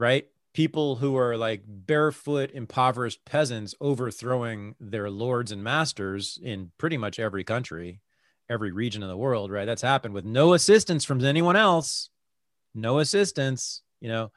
right? 0.00 0.26
People 0.54 0.96
who 0.96 1.16
are 1.16 1.36
like 1.36 1.62
barefoot, 1.66 2.50
impoverished 2.52 3.24
peasants 3.24 3.74
overthrowing 3.80 4.74
their 4.80 5.10
lords 5.10 5.52
and 5.52 5.62
masters 5.62 6.38
in 6.42 6.72
pretty 6.78 6.96
much 6.96 7.20
every 7.20 7.44
country, 7.44 8.00
every 8.48 8.72
region 8.72 9.02
of 9.02 9.10
the 9.10 9.16
world, 9.16 9.52
right? 9.52 9.66
That's 9.66 9.82
happened 9.82 10.14
with 10.14 10.24
no 10.24 10.54
assistance 10.54 11.04
from 11.04 11.22
anyone 11.22 11.54
else. 11.54 12.08
No 12.74 12.98
assistance, 12.98 13.82
you 14.00 14.08
know. 14.08 14.32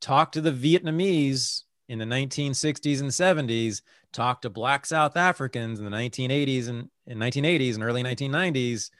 Talk 0.00 0.30
to 0.32 0.40
the 0.40 0.52
Vietnamese 0.52 1.64
in 1.88 1.98
the 1.98 2.04
1960s 2.04 3.00
and 3.00 3.10
70s, 3.10 3.82
talk 4.12 4.42
to 4.42 4.50
black 4.50 4.86
South 4.86 5.16
Africans 5.16 5.80
in 5.80 5.84
the 5.84 5.90
1980s 5.90 6.68
and 6.68 6.88
in 7.08 7.18
1980s 7.18 7.74
and 7.74 7.82
early 7.82 8.04
1990s, 8.04 8.90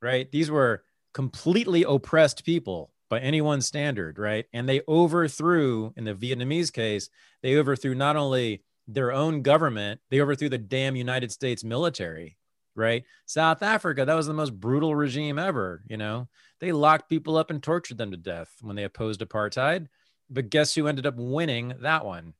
right? 0.00 0.30
These 0.32 0.50
were 0.50 0.82
completely 1.14 1.84
oppressed 1.84 2.44
people 2.44 2.90
by 3.12 3.20
anyone's 3.20 3.66
standard, 3.66 4.18
right? 4.18 4.46
And 4.54 4.66
they 4.66 4.80
overthrew, 4.88 5.92
in 5.98 6.04
the 6.04 6.14
Vietnamese 6.14 6.72
case, 6.72 7.10
they 7.42 7.56
overthrew 7.56 7.94
not 7.94 8.16
only 8.16 8.62
their 8.88 9.12
own 9.12 9.42
government, 9.42 10.00
they 10.08 10.22
overthrew 10.22 10.48
the 10.48 10.56
damn 10.56 10.96
United 10.96 11.30
States 11.30 11.62
military, 11.62 12.38
right? 12.74 13.04
South 13.26 13.62
Africa, 13.62 14.06
that 14.06 14.14
was 14.14 14.26
the 14.26 14.32
most 14.32 14.58
brutal 14.58 14.94
regime 14.94 15.38
ever, 15.38 15.82
you 15.90 15.98
know? 15.98 16.26
They 16.58 16.72
locked 16.72 17.10
people 17.10 17.36
up 17.36 17.50
and 17.50 17.62
tortured 17.62 17.98
them 17.98 18.12
to 18.12 18.16
death 18.16 18.48
when 18.62 18.76
they 18.76 18.84
opposed 18.84 19.20
apartheid. 19.20 19.88
But 20.30 20.48
guess 20.48 20.74
who 20.74 20.86
ended 20.86 21.04
up 21.04 21.16
winning 21.18 21.74
that 21.82 22.06
one? 22.06 22.32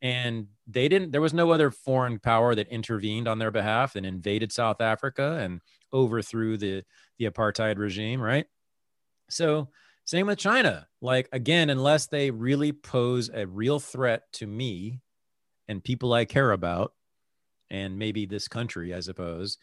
And 0.00 0.48
they 0.66 0.88
didn't, 0.88 1.12
there 1.12 1.20
was 1.20 1.32
no 1.32 1.52
other 1.52 1.70
foreign 1.70 2.18
power 2.18 2.56
that 2.56 2.66
intervened 2.66 3.28
on 3.28 3.38
their 3.38 3.52
behalf 3.52 3.94
and 3.94 4.04
invaded 4.04 4.50
South 4.50 4.80
Africa 4.80 5.38
and 5.40 5.60
overthrew 5.92 6.56
the, 6.56 6.82
the 7.20 7.26
apartheid 7.26 7.78
regime, 7.78 8.20
right? 8.20 8.46
So 9.30 9.68
same 10.04 10.26
with 10.26 10.38
China. 10.38 10.86
Like, 11.00 11.28
again, 11.32 11.70
unless 11.70 12.06
they 12.06 12.30
really 12.30 12.72
pose 12.72 13.30
a 13.32 13.46
real 13.46 13.78
threat 13.78 14.32
to 14.34 14.46
me 14.46 15.00
and 15.68 15.82
people 15.82 16.12
I 16.12 16.24
care 16.24 16.50
about, 16.50 16.92
and 17.70 17.98
maybe 17.98 18.26
this 18.26 18.48
country, 18.48 18.92
I 18.92 19.00
suppose, 19.00 19.58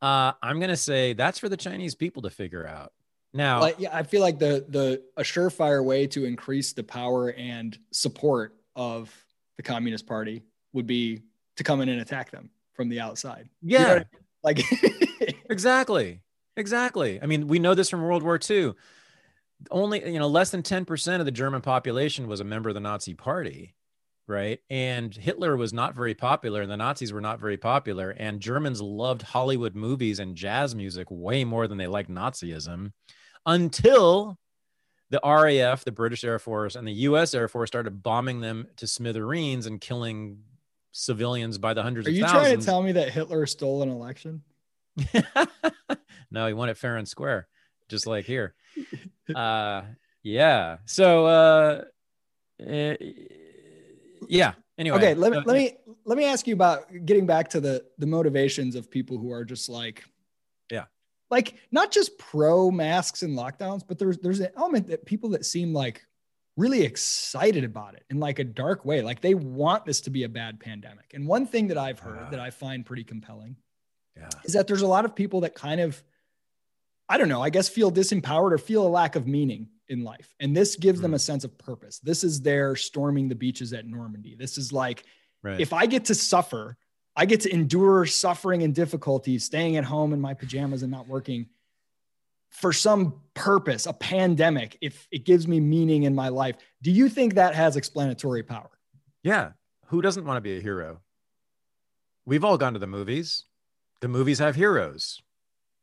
uh, 0.00 0.32
I'm 0.42 0.58
going 0.58 0.70
to 0.70 0.76
say 0.76 1.12
that's 1.12 1.38
for 1.38 1.48
the 1.48 1.56
Chinese 1.56 1.94
people 1.94 2.22
to 2.22 2.30
figure 2.30 2.66
out. 2.66 2.92
Now, 3.34 3.60
well, 3.60 3.72
yeah, 3.78 3.96
I 3.96 4.02
feel 4.02 4.20
like 4.20 4.38
the 4.38 4.64
the 4.68 5.02
a 5.16 5.22
surefire 5.22 5.82
way 5.82 6.06
to 6.08 6.26
increase 6.26 6.74
the 6.74 6.82
power 6.82 7.30
and 7.30 7.78
support 7.90 8.54
of 8.76 9.10
the 9.56 9.62
Communist 9.62 10.06
Party 10.06 10.42
would 10.74 10.86
be 10.86 11.22
to 11.56 11.64
come 11.64 11.80
in 11.80 11.88
and 11.88 12.00
attack 12.00 12.30
them 12.30 12.50
from 12.74 12.88
the 12.90 13.00
outside. 13.00 13.48
Yeah, 13.62 13.80
you 13.80 13.86
know 13.86 13.92
I 13.92 13.96
mean? 13.96 14.06
like 14.42 15.36
exactly, 15.50 16.20
exactly. 16.58 17.22
I 17.22 17.26
mean, 17.26 17.46
we 17.46 17.58
know 17.58 17.74
this 17.74 17.88
from 17.88 18.02
World 18.02 18.22
War 18.22 18.38
II 18.50 18.74
only 19.70 20.06
you 20.10 20.18
know 20.18 20.28
less 20.28 20.50
than 20.50 20.62
10% 20.62 21.20
of 21.20 21.24
the 21.24 21.30
german 21.30 21.60
population 21.60 22.26
was 22.28 22.40
a 22.40 22.44
member 22.44 22.68
of 22.68 22.74
the 22.74 22.80
nazi 22.80 23.14
party 23.14 23.74
right? 24.28 24.60
And 24.70 25.14
hitler 25.14 25.56
was 25.56 25.72
not 25.72 25.94
very 25.94 26.14
popular 26.14 26.62
and 26.62 26.70
the 26.70 26.76
nazis 26.76 27.12
were 27.12 27.20
not 27.20 27.40
very 27.40 27.56
popular 27.56 28.10
and 28.10 28.40
germans 28.40 28.80
loved 28.80 29.22
hollywood 29.22 29.74
movies 29.74 30.20
and 30.20 30.36
jazz 30.36 30.74
music 30.74 31.08
way 31.10 31.44
more 31.44 31.66
than 31.66 31.76
they 31.76 31.88
liked 31.88 32.10
nazism 32.10 32.92
until 33.46 34.38
the 35.12 35.20
RAF, 35.22 35.84
the 35.84 35.92
British 35.92 36.24
Air 36.24 36.38
Force, 36.38 36.74
and 36.74 36.88
the 36.88 36.92
US 36.92 37.34
Air 37.34 37.46
Force 37.46 37.68
started 37.68 38.02
bombing 38.02 38.40
them 38.40 38.66
to 38.76 38.86
smithereens 38.86 39.66
and 39.66 39.78
killing 39.78 40.38
civilians 40.92 41.58
by 41.58 41.74
the 41.74 41.82
hundreds 41.82 42.08
Are 42.08 42.10
of 42.10 42.16
you 42.16 42.24
trying 42.24 42.58
to 42.58 42.64
tell 42.64 42.82
me 42.82 42.92
that 42.92 43.10
Hitler 43.10 43.44
stole 43.44 43.82
an 43.82 43.90
election? 43.90 44.42
no, 46.30 46.46
he 46.46 46.54
won 46.54 46.70
it 46.70 46.78
fair 46.78 46.96
and 46.96 47.06
square, 47.06 47.46
just 47.92 48.06
like 48.06 48.24
here. 48.24 48.54
Uh, 49.32 49.82
yeah. 50.24 50.78
So, 50.86 51.26
uh, 51.26 51.84
uh 52.60 52.94
yeah. 54.28 54.54
Anyway. 54.78 54.96
Okay. 54.96 55.14
Let 55.14 55.30
me, 55.30 55.38
let 55.44 55.56
me, 55.56 55.76
let 56.04 56.18
me 56.18 56.24
ask 56.24 56.46
you 56.46 56.54
about 56.54 56.86
getting 57.04 57.26
back 57.26 57.50
to 57.50 57.60
the, 57.60 57.84
the 57.98 58.06
motivations 58.06 58.74
of 58.74 58.90
people 58.90 59.18
who 59.18 59.30
are 59.30 59.44
just 59.44 59.68
like, 59.68 60.04
yeah, 60.70 60.86
like 61.30 61.54
not 61.70 61.92
just 61.92 62.18
pro 62.18 62.70
masks 62.70 63.22
and 63.22 63.38
lockdowns, 63.38 63.82
but 63.86 63.98
there's, 63.98 64.18
there's 64.18 64.40
an 64.40 64.50
element 64.56 64.88
that 64.88 65.04
people 65.04 65.28
that 65.30 65.44
seem 65.44 65.74
like 65.74 66.04
really 66.56 66.82
excited 66.82 67.62
about 67.62 67.94
it 67.94 68.04
in 68.10 68.18
like 68.18 68.38
a 68.38 68.44
dark 68.44 68.84
way. 68.84 69.02
Like 69.02 69.20
they 69.20 69.34
want 69.34 69.84
this 69.84 70.00
to 70.02 70.10
be 70.10 70.24
a 70.24 70.28
bad 70.28 70.58
pandemic. 70.58 71.12
And 71.12 71.26
one 71.26 71.46
thing 71.46 71.68
that 71.68 71.78
I've 71.78 71.98
heard 71.98 72.18
uh, 72.18 72.30
that 72.30 72.40
I 72.40 72.50
find 72.50 72.86
pretty 72.86 73.04
compelling 73.04 73.56
yeah. 74.16 74.30
is 74.44 74.54
that 74.54 74.66
there's 74.66 74.82
a 74.82 74.86
lot 74.86 75.04
of 75.04 75.14
people 75.14 75.42
that 75.42 75.54
kind 75.54 75.80
of, 75.80 76.02
I 77.12 77.18
don't 77.18 77.28
know, 77.28 77.42
I 77.42 77.50
guess 77.50 77.68
feel 77.68 77.92
disempowered 77.92 78.52
or 78.52 78.58
feel 78.58 78.86
a 78.86 78.88
lack 78.88 79.16
of 79.16 79.26
meaning 79.26 79.68
in 79.88 80.02
life. 80.02 80.34
And 80.40 80.56
this 80.56 80.76
gives 80.76 80.98
mm. 80.98 81.02
them 81.02 81.12
a 81.12 81.18
hmm. 81.18 81.20
sense 81.20 81.44
of 81.44 81.58
purpose. 81.58 81.98
This 81.98 82.24
is 82.24 82.40
their 82.40 82.74
storming 82.74 83.28
the 83.28 83.34
beaches 83.34 83.74
at 83.74 83.84
Normandy. 83.84 84.34
This 84.34 84.56
is 84.56 84.72
like, 84.72 85.04
right. 85.42 85.60
if 85.60 85.74
I 85.74 85.84
get 85.84 86.06
to 86.06 86.14
suffer, 86.14 86.78
I 87.14 87.26
get 87.26 87.42
to 87.42 87.52
endure 87.52 88.06
suffering 88.06 88.62
and 88.62 88.74
difficulty, 88.74 89.38
staying 89.38 89.76
at 89.76 89.84
home 89.84 90.14
in 90.14 90.22
my 90.22 90.32
pajamas 90.32 90.82
and 90.82 90.90
not 90.90 91.06
working 91.06 91.48
for 92.48 92.72
some 92.72 93.20
purpose, 93.34 93.84
a 93.84 93.92
pandemic, 93.92 94.78
if 94.80 95.06
it 95.12 95.26
gives 95.26 95.46
me 95.46 95.60
meaning 95.60 96.04
in 96.04 96.14
my 96.14 96.30
life. 96.30 96.56
Do 96.80 96.90
you 96.90 97.10
think 97.10 97.34
that 97.34 97.54
has 97.54 97.76
explanatory 97.76 98.42
power? 98.42 98.70
Yeah. 99.22 99.50
Who 99.88 100.00
doesn't 100.00 100.24
want 100.24 100.38
to 100.38 100.40
be 100.40 100.56
a 100.56 100.62
hero? 100.62 101.02
We've 102.24 102.42
all 102.42 102.56
gone 102.56 102.72
to 102.72 102.78
the 102.78 102.86
movies. 102.86 103.44
The 104.00 104.08
movies 104.08 104.38
have 104.38 104.56
heroes 104.56 105.20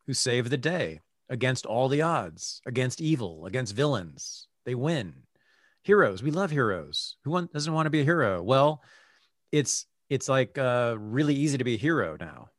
who 0.07 0.15
save 0.15 0.49
the 0.49 0.57
day 0.57 1.01
against 1.29 1.65
all 1.65 1.87
the 1.87 2.01
odds, 2.01 2.61
against 2.65 3.01
evil, 3.01 3.45
against 3.45 3.75
villains. 3.75 4.47
They 4.65 4.75
win. 4.75 5.13
Heroes. 5.83 6.21
We 6.21 6.31
love 6.31 6.51
heroes. 6.51 7.17
Who 7.23 7.47
doesn't 7.47 7.73
want 7.73 7.85
to 7.85 7.91
be 7.91 8.01
a 8.01 8.05
hero? 8.05 8.41
Well, 8.41 8.81
it's 9.51 9.85
it's 10.09 10.27
like 10.27 10.57
uh, 10.57 10.95
really 10.97 11.35
easy 11.35 11.57
to 11.57 11.63
be 11.63 11.75
a 11.75 11.79
hero 11.79 12.17
now. 12.19 12.49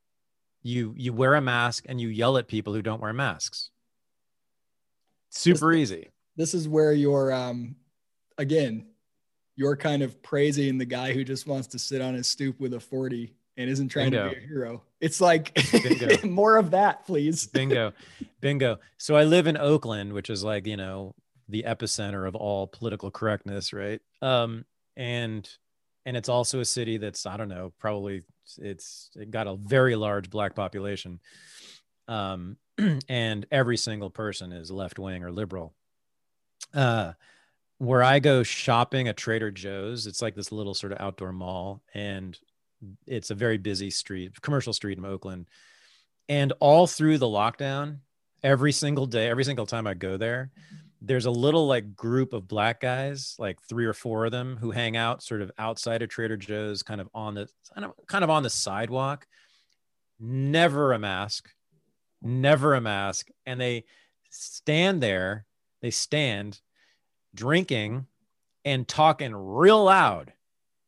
You 0.63 0.95
you 0.97 1.13
wear 1.13 1.35
a 1.35 1.41
mask 1.41 1.85
and 1.89 2.01
you 2.01 2.09
yell 2.09 2.39
at 2.39 2.49
people 2.49 2.73
who 2.73 2.83
don't 2.83 3.01
wear 3.01 3.13
masks. 3.13 3.71
Super 5.31 5.73
this, 5.73 5.83
easy. 5.83 6.11
This 6.37 6.55
is 6.55 6.69
where 6.69 6.93
you're 6.93 7.33
um 7.33 7.77
again, 8.39 8.87
you're 9.57 9.77
kind 9.77 10.03
of 10.03 10.23
praising 10.23 10.79
the 10.79 10.85
guy 10.85 11.13
who 11.13 11.25
just 11.25 11.47
wants 11.47 11.69
to 11.69 11.79
sit 11.79 12.01
on 12.01 12.15
his 12.15 12.27
stoop 12.27 12.59
with 12.59 12.75
a 12.75 12.81
40 12.81 13.35
and 13.57 13.69
isn't 13.69 13.89
trying 13.89 14.11
Bingo. 14.11 14.29
to 14.31 14.35
be 14.37 14.45
a 14.45 14.47
hero. 14.47 14.83
It's 15.01 15.21
like 15.21 15.59
more 16.25 16.57
of 16.57 16.71
that, 16.73 17.07
please. 17.07 17.47
Bingo. 17.47 17.93
Bingo. 18.41 18.79
So 18.99 19.17
I 19.17 19.25
live 19.25 19.47
in 19.47 19.57
Oakland, 19.57 20.13
which 20.13 20.31
is 20.31 20.45
like, 20.45 20.67
you 20.67 20.77
know, 20.77 21.15
the 21.49 21.65
epicenter 21.67 22.27
of 22.27 22.35
all 22.35 22.67
political 22.67 23.11
correctness, 23.11 23.73
right? 23.73 24.01
Um, 24.23 24.65
and 24.97 25.49
and 26.07 26.17
it's 26.17 26.29
also 26.29 26.61
a 26.61 26.65
city 26.65 26.97
that's, 26.97 27.27
I 27.27 27.37
don't 27.37 27.49
know, 27.49 27.73
probably 27.79 28.23
it's 28.59 29.11
it 29.15 29.31
got 29.31 29.47
a 29.47 29.57
very 29.57 29.97
large 29.97 30.31
black 30.31 30.55
population. 30.55 31.21
Um, 32.09 32.57
and 33.09 33.47
every 33.51 33.77
single 33.77 34.11
person 34.11 34.53
is 34.53 34.71
left 34.71 34.99
wing 34.99 35.23
or 35.23 35.31
liberal. 35.31 35.75
Uh, 36.73 37.13
where 37.79 38.03
I 38.03 38.19
go 38.19 38.43
shopping 38.43 39.09
at 39.09 39.17
Trader 39.17 39.51
Joe's, 39.51 40.07
it's 40.07 40.21
like 40.21 40.35
this 40.35 40.53
little 40.53 40.75
sort 40.75 40.93
of 40.93 41.01
outdoor 41.01 41.33
mall, 41.33 41.83
and 41.95 42.39
it's 43.07 43.31
a 43.31 43.35
very 43.35 43.59
busy 43.59 43.91
street, 43.91 44.41
commercial 44.41 44.73
street 44.73 44.99
in 44.99 45.05
Oakland. 45.05 45.47
And 46.29 46.53
all 46.61 46.87
through 46.87 47.19
the 47.19 47.27
lockdown, 47.27 47.99
every 48.43 48.73
single 48.73 49.07
day, 49.07 49.29
every 49.29 49.45
single 49.45 49.67
time 49.67 49.87
I 49.87 49.95
go 49.95 50.17
there, 50.17 50.51
there's 51.03 51.27
a 51.27 51.31
little 51.31 51.67
like 51.67 51.97
group 51.97 52.33
of 52.33 52.47
black 52.47 52.81
guys, 52.81 53.35
like 53.39 53.61
three 53.63 53.87
or 53.87 53.95
four 53.95 54.27
of 54.27 54.33
them, 54.33 54.57
who 54.61 54.71
hang 54.71 54.97
out 54.97 55.23
sort 55.23 55.43
of 55.43 55.51
outside 55.59 56.03
of 56.03 56.09
Trader 56.09 56.37
Joe's, 56.37 56.83
kind 56.83 57.01
of 57.01 57.09
on 57.15 57.35
the 57.35 57.49
kind 58.07 58.25
of 58.25 58.31
on 58.31 58.43
the 58.43 58.51
sidewalk. 58.51 59.27
Never 60.19 60.93
a 60.93 60.99
mask, 60.99 61.49
never 62.21 62.75
a 62.75 62.81
mask, 62.81 63.29
and 63.47 63.61
they 63.61 63.85
stand 64.31 65.03
there. 65.03 65.47
They 65.81 65.91
stand 65.91 66.61
drinking 67.35 68.07
and 68.65 68.87
talking 68.87 69.35
real 69.35 69.83
loud 69.85 70.35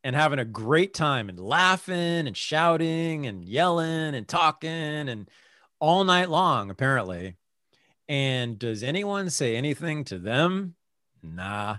and 0.05 0.17
having 0.17 0.39
a 0.39 0.45
great 0.45 0.95
time 0.95 1.29
and 1.29 1.39
laughing 1.39 2.27
and 2.27 2.37
shouting 2.37 3.27
and 3.27 3.45
yelling 3.45 4.15
and 4.15 4.27
talking 4.27 4.71
and 4.71 5.31
all 5.79 6.05
night 6.05 6.31
long, 6.31 6.71
apparently. 6.71 7.37
And 8.09 8.59
does 8.59 8.83
anyone 8.83 9.31
say 9.31 9.57
anything 9.57 10.05
to 10.05 10.19
them? 10.19 10.75
Nah. 11.23 11.77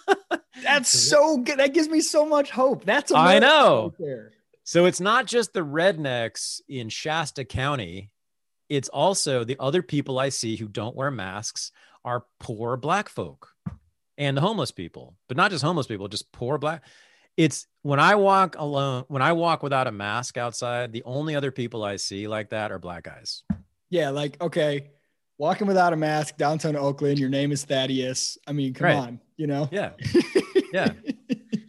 That's 0.62 0.88
so 0.88 1.38
good. 1.38 1.58
That 1.58 1.74
gives 1.74 1.88
me 1.88 2.00
so 2.00 2.26
much 2.26 2.50
hope. 2.50 2.84
That's 2.84 3.12
I 3.12 3.38
know. 3.38 3.94
Right 3.98 4.30
so 4.64 4.86
it's 4.86 5.00
not 5.00 5.26
just 5.26 5.52
the 5.52 5.64
rednecks 5.64 6.60
in 6.68 6.88
Shasta 6.88 7.44
County. 7.44 8.10
It's 8.68 8.88
also 8.88 9.44
the 9.44 9.58
other 9.60 9.82
people 9.82 10.18
I 10.18 10.30
see 10.30 10.56
who 10.56 10.68
don't 10.68 10.96
wear 10.96 11.10
masks 11.10 11.70
are 12.04 12.24
poor 12.40 12.76
black 12.76 13.08
folk 13.08 13.50
and 14.16 14.36
the 14.36 14.40
homeless 14.40 14.70
people, 14.70 15.16
but 15.28 15.36
not 15.36 15.50
just 15.50 15.64
homeless 15.64 15.86
people, 15.86 16.08
just 16.08 16.32
poor 16.32 16.56
black 16.56 16.82
it's 17.36 17.66
when 17.82 18.00
I 18.00 18.14
walk 18.14 18.56
alone, 18.58 19.04
when 19.08 19.22
I 19.22 19.32
walk 19.32 19.62
without 19.62 19.86
a 19.86 19.92
mask 19.92 20.36
outside, 20.36 20.92
the 20.92 21.02
only 21.04 21.34
other 21.34 21.50
people 21.50 21.84
I 21.84 21.96
see 21.96 22.28
like 22.28 22.50
that 22.50 22.72
are 22.72 22.78
black 22.78 23.04
guys. 23.04 23.42
Yeah, 23.90 24.10
like 24.10 24.40
okay, 24.40 24.90
walking 25.38 25.66
without 25.66 25.92
a 25.92 25.96
mask 25.96 26.36
downtown 26.36 26.76
Oakland, 26.76 27.18
your 27.18 27.28
name 27.28 27.52
is 27.52 27.64
Thaddeus. 27.64 28.38
I 28.46 28.52
mean, 28.52 28.74
come 28.74 28.84
right. 28.86 28.96
on, 28.96 29.20
you 29.36 29.46
know? 29.46 29.68
Yeah. 29.70 29.90
Yeah. 30.72 30.92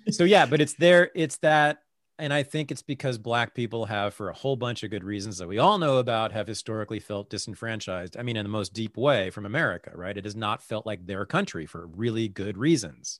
so 0.09 0.23
yeah, 0.23 0.47
but 0.47 0.61
it's 0.61 0.73
there, 0.73 1.11
it's 1.13 1.37
that 1.37 1.77
and 2.17 2.33
I 2.33 2.43
think 2.43 2.71
it's 2.71 2.81
because 2.81 3.17
black 3.17 3.53
people 3.53 3.85
have, 3.85 4.13
for 4.13 4.29
a 4.29 4.33
whole 4.33 4.55
bunch 4.55 4.83
of 4.83 4.89
good 4.89 5.03
reasons 5.03 5.37
that 5.37 5.47
we 5.47 5.57
all 5.57 5.77
know 5.77 5.97
about, 5.97 6.31
have 6.31 6.47
historically 6.47 6.99
felt 6.99 7.29
disenfranchised. 7.29 8.15
I 8.17 8.23
mean, 8.23 8.37
in 8.37 8.45
the 8.45 8.49
most 8.49 8.73
deep 8.73 8.95
way 8.95 9.29
from 9.29 9.45
America, 9.45 9.91
right? 9.93 10.17
It 10.17 10.23
has 10.23 10.35
not 10.35 10.63
felt 10.63 10.85
like 10.85 11.05
their 11.05 11.25
country 11.25 11.65
for 11.65 11.87
really 11.87 12.29
good 12.29 12.57
reasons. 12.57 13.19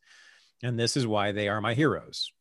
And 0.63 0.79
this 0.79 0.95
is 0.97 1.05
why 1.05 1.31
they 1.31 1.47
are 1.47 1.61
my 1.61 1.73
heroes. 1.73 2.31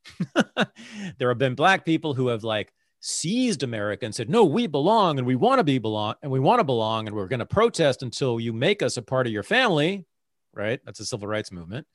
there 1.18 1.29
have 1.29 1.38
been 1.38 1.55
black 1.55 1.85
people 1.85 2.14
who 2.14 2.29
have 2.29 2.44
like 2.44 2.72
seized 3.00 3.62
America 3.62 4.07
and 4.07 4.14
said, 4.14 4.31
no, 4.31 4.44
we 4.44 4.66
belong 4.66 5.18
and 5.18 5.27
we 5.27 5.37
want 5.37 5.59
to 5.59 5.64
be 5.64 5.79
belong 5.79 6.14
and 6.22 6.31
we 6.31 6.40
want 6.40 6.61
to 6.61 6.64
belong 6.64 7.07
and 7.07 7.14
we're 7.14 7.29
going 7.29 7.40
to 7.40 7.46
protest 7.46 8.03
until 8.03 8.40
you 8.40 8.53
make 8.53 8.83
us 8.83 8.96
a 8.96 9.03
part 9.03 9.27
of 9.27 9.33
your 9.33 9.42
family. 9.42 10.07
Right. 10.55 10.81
That's 10.85 11.00
a 11.00 11.05
civil 11.05 11.29
rights 11.29 11.53
movement. 11.53 11.87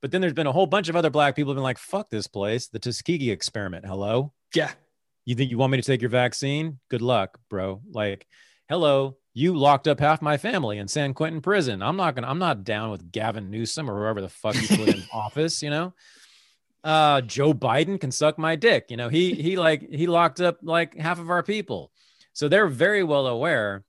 But 0.00 0.12
then 0.12 0.20
there's 0.20 0.32
been 0.32 0.46
a 0.46 0.52
whole 0.52 0.66
bunch 0.66 0.88
of 0.88 0.96
other 0.96 1.10
black 1.10 1.36
people 1.36 1.50
who've 1.50 1.56
been 1.56 1.62
like, 1.62 1.78
fuck 1.78 2.08
this 2.08 2.26
place, 2.26 2.68
the 2.68 2.78
Tuskegee 2.78 3.30
experiment. 3.30 3.84
Hello. 3.84 4.32
Yeah. 4.54 4.70
You 5.26 5.34
think 5.34 5.50
you 5.50 5.58
want 5.58 5.72
me 5.72 5.78
to 5.78 5.86
take 5.86 6.00
your 6.00 6.10
vaccine? 6.10 6.78
Good 6.88 7.02
luck, 7.02 7.38
bro. 7.50 7.82
Like, 7.90 8.26
hello, 8.70 9.16
you 9.34 9.56
locked 9.56 9.88
up 9.88 9.98
half 9.98 10.22
my 10.22 10.36
family 10.36 10.78
in 10.78 10.86
San 10.86 11.12
Quentin 11.12 11.40
prison. 11.40 11.82
I'm 11.82 11.96
not 11.96 12.14
gonna, 12.14 12.28
I'm 12.28 12.38
not 12.38 12.62
down 12.62 12.90
with 12.90 13.10
Gavin 13.10 13.50
Newsom 13.50 13.90
or 13.90 13.98
whoever 13.98 14.20
the 14.20 14.28
fuck 14.28 14.54
you 14.54 14.68
put 14.68 14.94
in 14.94 15.02
office, 15.12 15.60
you 15.60 15.70
know. 15.70 15.92
Uh 16.82 17.20
Joe 17.20 17.52
Biden 17.52 18.00
can 18.00 18.12
suck 18.12 18.38
my 18.38 18.56
dick. 18.56 18.86
You 18.88 18.96
know, 18.96 19.08
he 19.08 19.34
he 19.34 19.56
like 19.56 19.90
he 19.90 20.06
locked 20.06 20.40
up 20.40 20.60
like 20.62 20.96
half 20.96 21.18
of 21.18 21.28
our 21.30 21.42
people. 21.42 21.90
So 22.32 22.48
they're 22.48 22.68
very 22.68 23.02
well 23.02 23.26
aware 23.26 23.84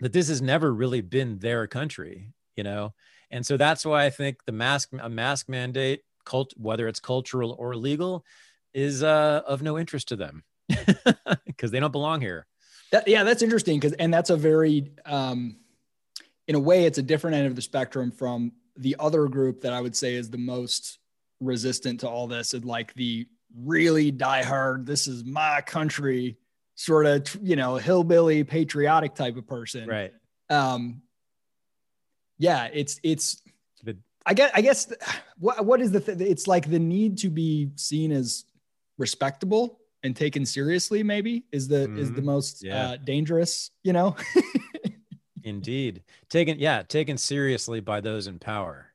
that 0.00 0.12
this 0.12 0.28
has 0.28 0.40
never 0.40 0.72
really 0.72 1.00
been 1.02 1.38
their 1.40 1.66
country, 1.66 2.30
you 2.56 2.62
know. 2.62 2.94
And 3.30 3.44
so 3.44 3.56
that's 3.56 3.84
why 3.84 4.04
I 4.04 4.10
think 4.10 4.44
the 4.46 4.52
mask 4.52 4.90
a 4.98 5.10
mask 5.10 5.48
mandate, 5.48 6.02
cult 6.24 6.54
whether 6.56 6.86
it's 6.86 7.00
cultural 7.00 7.56
or 7.58 7.74
legal, 7.74 8.24
is 8.72 9.02
uh 9.02 9.42
of 9.44 9.60
no 9.60 9.76
interest 9.76 10.08
to 10.08 10.16
them 10.16 10.44
because 11.46 11.72
they 11.72 11.80
don't 11.80 11.92
belong 11.92 12.20
here. 12.20 12.46
That, 12.94 13.08
yeah, 13.08 13.24
that's 13.24 13.42
interesting 13.42 13.80
because, 13.80 13.92
and 13.94 14.14
that's 14.14 14.30
a 14.30 14.36
very, 14.36 14.92
um, 15.04 15.56
in 16.46 16.54
a 16.54 16.60
way, 16.60 16.84
it's 16.84 16.96
a 16.96 17.02
different 17.02 17.36
end 17.36 17.48
of 17.48 17.56
the 17.56 17.62
spectrum 17.62 18.12
from 18.12 18.52
the 18.76 18.94
other 19.00 19.26
group 19.26 19.62
that 19.62 19.72
I 19.72 19.80
would 19.80 19.96
say 19.96 20.14
is 20.14 20.30
the 20.30 20.38
most 20.38 21.00
resistant 21.40 22.00
to 22.00 22.08
all 22.08 22.28
this, 22.28 22.54
and 22.54 22.64
like 22.64 22.94
the 22.94 23.26
really 23.52 24.12
diehard, 24.12 24.86
this 24.86 25.08
is 25.08 25.24
my 25.24 25.60
country, 25.62 26.38
sort 26.76 27.06
of, 27.06 27.36
you 27.42 27.56
know, 27.56 27.74
hillbilly 27.78 28.44
patriotic 28.44 29.16
type 29.16 29.36
of 29.36 29.48
person. 29.48 29.88
Right. 29.88 30.12
Um, 30.48 31.02
yeah, 32.38 32.68
it's 32.72 33.00
it's. 33.02 33.42
I 34.24 34.34
guess 34.34 34.52
I 34.54 34.60
guess 34.60 34.92
what 35.40 35.66
what 35.66 35.80
is 35.80 35.90
the 35.90 36.00
th- 36.00 36.20
it's 36.20 36.46
like 36.46 36.70
the 36.70 36.78
need 36.78 37.18
to 37.18 37.28
be 37.28 37.70
seen 37.74 38.12
as 38.12 38.44
respectable 38.98 39.80
and 40.04 40.14
taken 40.14 40.46
seriously 40.46 41.02
maybe 41.02 41.44
is 41.50 41.66
the 41.66 41.86
mm-hmm. 41.86 41.98
is 41.98 42.10
the 42.10 42.18
mm-hmm. 42.18 42.26
most 42.26 42.62
yeah. 42.62 42.90
uh, 42.90 42.96
dangerous 42.96 43.70
you 43.82 43.92
know 43.92 44.14
indeed 45.42 46.02
taken 46.28 46.58
yeah 46.58 46.82
taken 46.82 47.18
seriously 47.18 47.80
by 47.80 48.00
those 48.00 48.26
in 48.26 48.38
power 48.38 48.86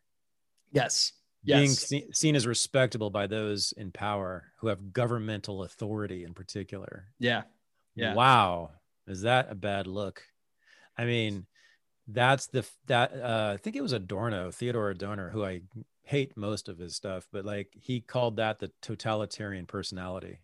yes 0.71 1.11
being 1.43 1.63
yes. 1.63 1.87
se- 1.87 2.07
seen 2.13 2.35
as 2.35 2.45
respectable 2.47 3.09
by 3.09 3.27
those 3.27 3.73
in 3.77 3.91
power 3.91 4.51
who 4.59 4.67
have 4.67 4.93
governmental 4.93 5.63
authority 5.63 6.23
in 6.23 6.33
particular 6.33 7.05
yeah 7.19 7.41
yeah 7.95 8.13
wow 8.13 8.71
Is 9.09 9.23
that 9.23 9.47
a 9.49 9.55
bad 9.55 9.87
look? 9.87 10.21
I 10.95 11.05
mean, 11.05 11.47
that's 12.07 12.45
the 12.47 12.65
that 12.85 13.11
uh, 13.13 13.51
I 13.55 13.57
think 13.57 13.75
it 13.75 13.81
was 13.81 13.91
Adorno, 13.91 14.51
Theodore 14.51 14.91
Adorno, 14.91 15.29
who 15.29 15.43
I 15.43 15.61
hate 16.03 16.37
most 16.37 16.69
of 16.69 16.77
his 16.77 16.95
stuff, 16.95 17.27
but 17.31 17.43
like 17.43 17.73
he 17.73 18.01
called 18.01 18.37
that 18.37 18.59
the 18.59 18.71
totalitarian 18.81 19.65
personality. 19.65 20.41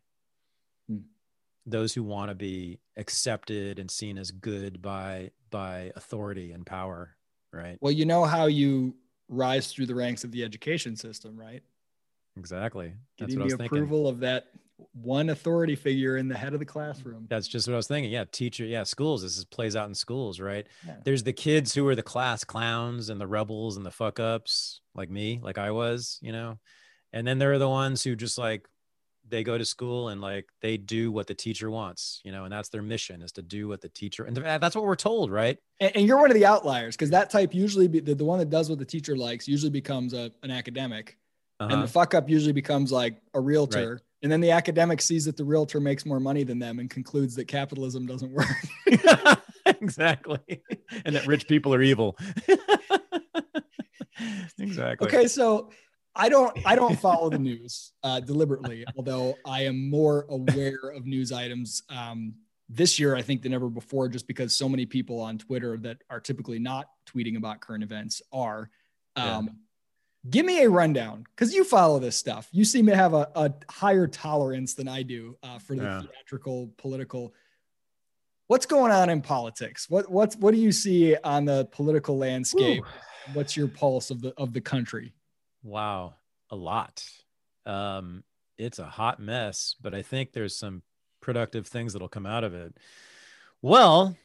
Those 1.66 1.94
who 1.94 2.04
want 2.04 2.30
to 2.30 2.36
be 2.36 2.80
accepted 2.98 3.80
and 3.80 3.90
seen 3.90 4.18
as 4.18 4.32
good 4.32 4.82
by 4.82 5.32
by 5.50 5.92
authority 5.96 6.52
and 6.52 6.66
power, 6.66 7.16
right? 7.52 7.78
Well, 7.82 7.92
you 7.92 8.06
know 8.06 8.26
how 8.26 8.46
you 8.46 8.96
rise 9.30 9.72
through 9.72 9.88
the 9.88 9.96
ranks 9.96 10.24
of 10.24 10.32
the 10.32 10.44
education 10.44 10.96
system, 10.96 11.36
right? 11.36 11.64
Exactly. 12.38 12.94
That's 13.18 13.34
Getting 13.34 13.48
the 13.48 13.66
approval 13.66 14.04
thinking. 14.04 14.14
of 14.14 14.20
that 14.22 14.48
one 14.94 15.30
authority 15.30 15.76
figure 15.76 16.18
in 16.18 16.28
the 16.28 16.38
head 16.38 16.54
of 16.54 16.60
the 16.60 16.66
classroom. 16.66 17.28
That's 17.30 17.48
just 17.48 17.68
what 17.68 17.74
I 17.74 17.78
was 17.78 17.88
thinking. 17.88 18.12
Yeah, 18.12 18.26
teacher. 18.30 18.66
Yeah, 18.66 18.84
schools. 18.84 19.22
This 19.22 19.38
is, 19.38 19.46
plays 19.46 19.76
out 19.76 19.88
in 19.88 19.96
schools, 19.96 20.40
right? 20.40 20.68
Yeah. 20.86 20.98
There's 21.04 21.24
the 21.24 21.34
kids 21.34 21.74
who 21.74 21.88
are 21.88 21.96
the 21.96 22.04
class 22.04 22.44
clowns 22.44 23.10
and 23.10 23.20
the 23.20 23.28
rebels 23.28 23.78
and 23.78 23.86
the 23.86 23.92
fuck 23.92 24.20
ups, 24.20 24.82
like 24.94 25.10
me, 25.10 25.40
like 25.42 25.58
I 25.58 25.72
was, 25.72 26.20
you 26.22 26.32
know. 26.32 26.60
And 27.14 27.26
then 27.26 27.40
there 27.40 27.54
are 27.54 27.60
the 27.60 27.70
ones 27.70 28.04
who 28.04 28.16
just 28.16 28.38
like 28.38 28.68
they 29.30 29.44
go 29.44 29.58
to 29.58 29.66
school 29.66 30.10
and 30.10 30.22
like 30.22 30.46
they 30.62 30.78
do 30.78 31.12
what 31.12 31.28
the 31.28 31.34
teacher 31.34 31.70
wants, 31.70 32.22
you 32.24 32.32
know, 32.32 32.44
and 32.44 32.54
that's 32.54 32.70
their 32.70 32.82
mission 32.82 33.22
is 33.22 33.32
to 33.34 33.42
do 33.42 33.68
what 33.68 33.82
the 33.82 33.90
teacher. 33.90 34.26
And 34.26 34.36
that's 34.36 34.76
what 34.76 34.86
we're 34.86 34.96
told, 34.96 35.32
right? 35.32 35.58
And, 35.80 35.96
and 35.96 36.08
you're 36.08 36.20
one 36.20 36.32
of 36.32 36.36
the 36.36 36.46
outliers 36.46 36.96
because 36.96 37.10
that 37.12 37.30
type 37.30 37.54
usually 37.54 37.88
be, 37.88 38.00
the, 38.00 38.16
the 38.16 38.26
one 38.26 38.40
that 38.40 38.50
does 38.50 38.70
what 38.70 38.80
the 38.80 38.86
teacher 38.86 39.16
likes 39.16 39.48
usually 39.48 39.72
becomes 39.72 40.14
a, 40.14 40.32
an 40.44 40.52
academic. 40.52 41.18
Uh-huh. 41.60 41.74
And 41.74 41.84
the 41.84 41.88
fuck 41.88 42.14
up 42.14 42.30
usually 42.30 42.54
becomes 42.54 42.92
like 42.92 43.16
a 43.34 43.40
realtor. 43.40 43.94
Right 43.94 44.02
and 44.26 44.32
then 44.32 44.42
the 44.42 44.50
academic 44.50 45.02
sees 45.02 45.26
that 45.26 45.38
the 45.38 45.44
realtor 45.44 45.80
makes 45.80 46.04
more 46.04 46.20
money 46.20 46.44
than 46.44 46.58
them 46.58 46.80
and 46.80 46.90
concludes 46.90 47.36
that 47.36 47.48
capitalism 47.48 48.08
doesn't 48.08 48.32
work. 48.32 48.48
exactly. 49.68 50.64
And 51.06 51.16
that 51.16 51.28
rich 51.28 51.48
people 51.48 51.72
are 51.76 51.84
evil. 51.84 52.18
exactly. 54.58 55.08
Okay, 55.08 55.28
so 55.28 55.70
I 56.16 56.30
don't 56.30 56.58
I 56.66 56.76
don't 56.76 56.96
follow 57.00 57.30
the 57.30 57.40
news 57.40 57.92
uh, 58.04 58.20
deliberately, 58.20 58.86
although 58.96 59.36
I 59.46 59.64
am 59.66 59.90
more 59.90 60.26
aware 60.30 60.92
of 60.96 61.06
news 61.06 61.32
items 61.32 61.84
um, 61.90 62.36
this 62.70 63.00
year 63.00 63.16
I 63.16 63.22
think 63.22 63.42
than 63.42 63.54
ever 63.54 63.70
before, 63.70 64.08
just 64.08 64.28
because 64.28 64.56
so 64.56 64.70
many 64.70 64.86
people 64.86 65.20
on 65.20 65.38
Twitter 65.38 65.78
that 65.78 65.98
are 66.10 66.20
typically 66.20 66.60
not 66.60 66.90
tweeting 67.08 67.38
about 67.38 67.60
current 67.60 67.84
events 67.84 68.22
are. 68.32 68.70
Um, 69.16 69.46
yeah. 69.46 69.52
Give 70.28 70.44
me 70.44 70.64
a 70.64 70.70
rundown 70.72 71.24
because 71.36 71.54
you 71.54 71.64
follow 71.64 72.00
this 72.00 72.18
stuff. 72.18 72.50
You 72.52 72.66
seem 72.66 72.88
to 72.88 72.96
have 72.96 73.14
a, 73.14 73.30
a 73.36 73.54
higher 73.70 74.08
tolerance 74.08 74.74
than 74.74 74.88
I 74.88 75.04
do 75.04 75.38
uh, 75.44 75.60
for 75.60 75.76
the 75.76 75.84
yeah. 75.84 76.02
theatrical, 76.02 76.72
political. 76.78 77.32
What's 78.48 78.66
going 78.66 78.92
on 78.92 79.12
in 79.12 79.22
politics? 79.22 79.88
What 79.88 80.10
what's 80.10 80.36
what 80.38 80.56
do 80.56 80.60
you 80.60 80.72
see 80.72 81.16
on 81.18 81.46
the 81.46 81.66
political 81.66 82.18
landscape? 82.18 82.84
What's 83.34 83.56
your 83.56 83.68
pulse 83.68 84.10
of 84.10 84.20
the 84.20 84.34
of 84.36 84.52
the 84.52 84.62
country? 84.62 85.14
Wow, 85.66 86.14
a 86.52 86.56
lot. 86.56 87.04
Um, 87.66 88.24
it's 88.56 88.78
a 88.78 88.86
hot 88.86 89.20
mess, 89.20 89.76
but 89.82 89.96
I 89.96 90.04
think 90.04 90.32
there's 90.32 90.56
some 90.56 90.84
productive 91.22 91.66
things 91.66 91.92
that'll 91.92 92.08
come 92.08 92.28
out 92.28 92.44
of 92.44 92.54
it. 92.54 92.78
Well, 93.64 94.16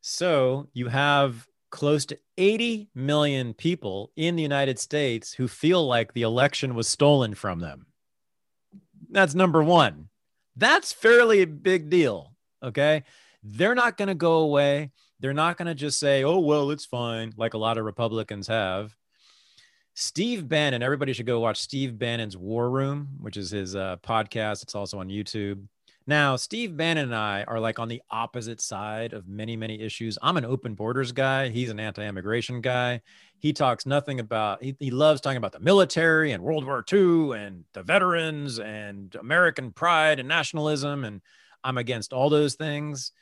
so 0.00 0.68
you 0.72 0.88
have 0.88 1.46
close 1.70 2.06
to 2.06 2.18
80 2.38 2.88
million 2.94 3.52
people 3.52 4.10
in 4.16 4.36
the 4.36 4.42
United 4.42 4.78
States 4.78 5.34
who 5.34 5.48
feel 5.48 5.86
like 5.86 6.14
the 6.14 6.22
election 6.22 6.74
was 6.74 6.88
stolen 6.88 7.34
from 7.34 7.60
them. 7.60 7.84
That's 9.10 9.34
number 9.34 9.62
one. 9.62 10.08
That's 10.56 10.94
fairly 10.94 11.42
a 11.42 11.46
big 11.46 11.90
deal. 11.90 12.32
Okay. 12.62 13.04
They're 13.42 13.74
not 13.74 13.98
going 13.98 14.08
to 14.08 14.14
go 14.14 14.38
away. 14.38 14.92
They're 15.20 15.34
not 15.34 15.58
going 15.58 15.66
to 15.66 15.74
just 15.74 15.98
say, 15.98 16.24
oh, 16.24 16.38
well, 16.38 16.70
it's 16.70 16.86
fine, 16.86 17.34
like 17.36 17.52
a 17.52 17.58
lot 17.58 17.76
of 17.76 17.84
Republicans 17.84 18.46
have. 18.48 18.96
Steve 19.98 20.46
Bannon, 20.46 20.82
everybody 20.82 21.14
should 21.14 21.24
go 21.24 21.40
watch 21.40 21.58
Steve 21.58 21.98
Bannon's 21.98 22.36
War 22.36 22.68
Room, 22.68 23.08
which 23.18 23.38
is 23.38 23.50
his 23.50 23.74
uh, 23.74 23.96
podcast. 24.02 24.62
It's 24.62 24.74
also 24.74 24.98
on 24.98 25.08
YouTube. 25.08 25.66
Now, 26.06 26.36
Steve 26.36 26.76
Bannon 26.76 27.04
and 27.04 27.14
I 27.14 27.44
are 27.44 27.58
like 27.58 27.78
on 27.78 27.88
the 27.88 28.02
opposite 28.10 28.60
side 28.60 29.14
of 29.14 29.26
many, 29.26 29.56
many 29.56 29.80
issues. 29.80 30.18
I'm 30.20 30.36
an 30.36 30.44
open 30.44 30.74
borders 30.74 31.12
guy. 31.12 31.48
He's 31.48 31.70
an 31.70 31.80
anti 31.80 32.06
immigration 32.06 32.60
guy. 32.60 33.00
He 33.38 33.54
talks 33.54 33.86
nothing 33.86 34.20
about, 34.20 34.62
he, 34.62 34.76
he 34.78 34.90
loves 34.90 35.22
talking 35.22 35.38
about 35.38 35.52
the 35.52 35.60
military 35.60 36.32
and 36.32 36.42
World 36.42 36.66
War 36.66 36.84
II 36.92 37.32
and 37.32 37.64
the 37.72 37.82
veterans 37.82 38.58
and 38.58 39.14
American 39.14 39.72
pride 39.72 40.18
and 40.18 40.28
nationalism. 40.28 41.04
And 41.04 41.22
I'm 41.64 41.78
against 41.78 42.12
all 42.12 42.28
those 42.28 42.54
things. 42.54 43.12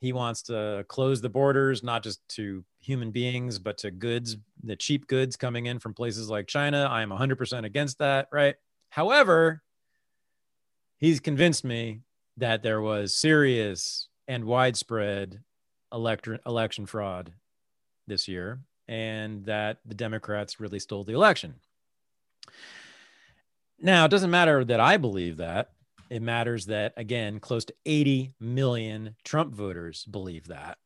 He 0.00 0.12
wants 0.12 0.42
to 0.42 0.84
close 0.86 1.20
the 1.20 1.28
borders, 1.28 1.82
not 1.82 2.04
just 2.04 2.20
to 2.36 2.64
human 2.80 3.10
beings, 3.10 3.58
but 3.58 3.78
to 3.78 3.90
goods, 3.90 4.36
the 4.62 4.76
cheap 4.76 5.06
goods 5.06 5.36
coming 5.36 5.66
in 5.66 5.78
from 5.78 5.94
places 5.94 6.28
like 6.28 6.46
China. 6.46 6.88
I 6.90 7.02
am 7.02 7.10
100% 7.10 7.64
against 7.64 7.98
that, 7.98 8.28
right? 8.32 8.56
However, 8.88 9.62
he's 10.98 11.20
convinced 11.20 11.64
me 11.64 12.00
that 12.36 12.62
there 12.62 12.80
was 12.80 13.14
serious 13.14 14.08
and 14.26 14.44
widespread 14.44 15.40
election 15.92 16.38
election 16.46 16.86
fraud 16.86 17.32
this 18.06 18.28
year 18.28 18.60
and 18.88 19.44
that 19.44 19.78
the 19.84 19.94
Democrats 19.94 20.58
really 20.60 20.78
stole 20.78 21.04
the 21.04 21.14
election. 21.14 21.54
Now, 23.80 24.04
it 24.04 24.10
doesn't 24.10 24.30
matter 24.30 24.64
that 24.64 24.80
I 24.80 24.96
believe 24.96 25.38
that. 25.38 25.70
It 26.10 26.22
matters 26.22 26.66
that, 26.66 26.92
again, 26.96 27.38
close 27.38 27.64
to 27.66 27.74
80 27.86 28.34
million 28.40 29.14
Trump 29.24 29.54
voters 29.54 30.04
believe 30.04 30.48
that, 30.48 30.78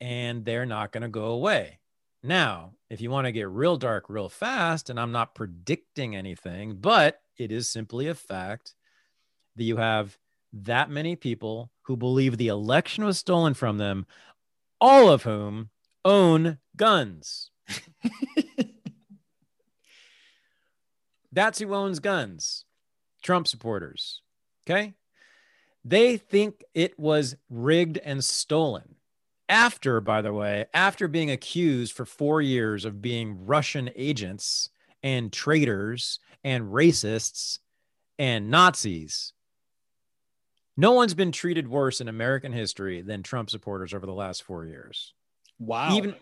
and 0.00 0.44
they're 0.44 0.66
not 0.66 0.92
going 0.92 1.02
to 1.02 1.08
go 1.08 1.26
away. 1.26 1.78
Now, 2.22 2.72
if 2.90 3.00
you 3.00 3.10
want 3.10 3.26
to 3.26 3.32
get 3.32 3.48
real 3.48 3.76
dark 3.76 4.08
real 4.08 4.28
fast, 4.28 4.90
and 4.90 4.98
I'm 4.98 5.12
not 5.12 5.34
predicting 5.34 6.16
anything, 6.16 6.76
but 6.76 7.20
it 7.36 7.52
is 7.52 7.70
simply 7.70 8.08
a 8.08 8.14
fact 8.14 8.74
that 9.56 9.64
you 9.64 9.76
have 9.76 10.18
that 10.52 10.90
many 10.90 11.16
people 11.16 11.70
who 11.82 11.96
believe 11.96 12.36
the 12.36 12.48
election 12.48 13.04
was 13.04 13.18
stolen 13.18 13.54
from 13.54 13.78
them, 13.78 14.06
all 14.80 15.10
of 15.10 15.22
whom 15.22 15.70
own 16.04 16.58
guns. 16.76 17.50
That's 21.32 21.58
who 21.58 21.74
owns 21.74 22.00
guns 22.00 22.64
Trump 23.22 23.46
supporters. 23.46 24.22
Okay. 24.66 24.94
They 25.84 26.16
think 26.16 26.64
it 26.74 26.98
was 26.98 27.36
rigged 27.48 27.98
and 27.98 28.24
stolen. 28.24 28.96
After, 29.48 30.00
by 30.00 30.20
the 30.20 30.32
way, 30.32 30.66
after 30.74 31.08
being 31.08 31.30
accused 31.30 31.92
for 31.92 32.04
four 32.04 32.42
years 32.42 32.84
of 32.84 33.00
being 33.00 33.46
Russian 33.46 33.90
agents 33.96 34.68
and 35.02 35.32
traitors 35.32 36.20
and 36.44 36.72
racists 36.72 37.58
and 38.18 38.50
Nazis 38.50 39.32
no 40.78 40.92
one's 40.92 41.12
been 41.12 41.32
treated 41.32 41.66
worse 41.66 42.00
in 42.00 42.06
American 42.06 42.52
history 42.52 43.02
than 43.02 43.24
Trump 43.24 43.50
supporters 43.50 43.92
over 43.92 44.06
the 44.06 44.12
last 44.12 44.44
four 44.44 44.64
years. 44.64 45.12
Wow. 45.58 45.92
Even 45.96 46.14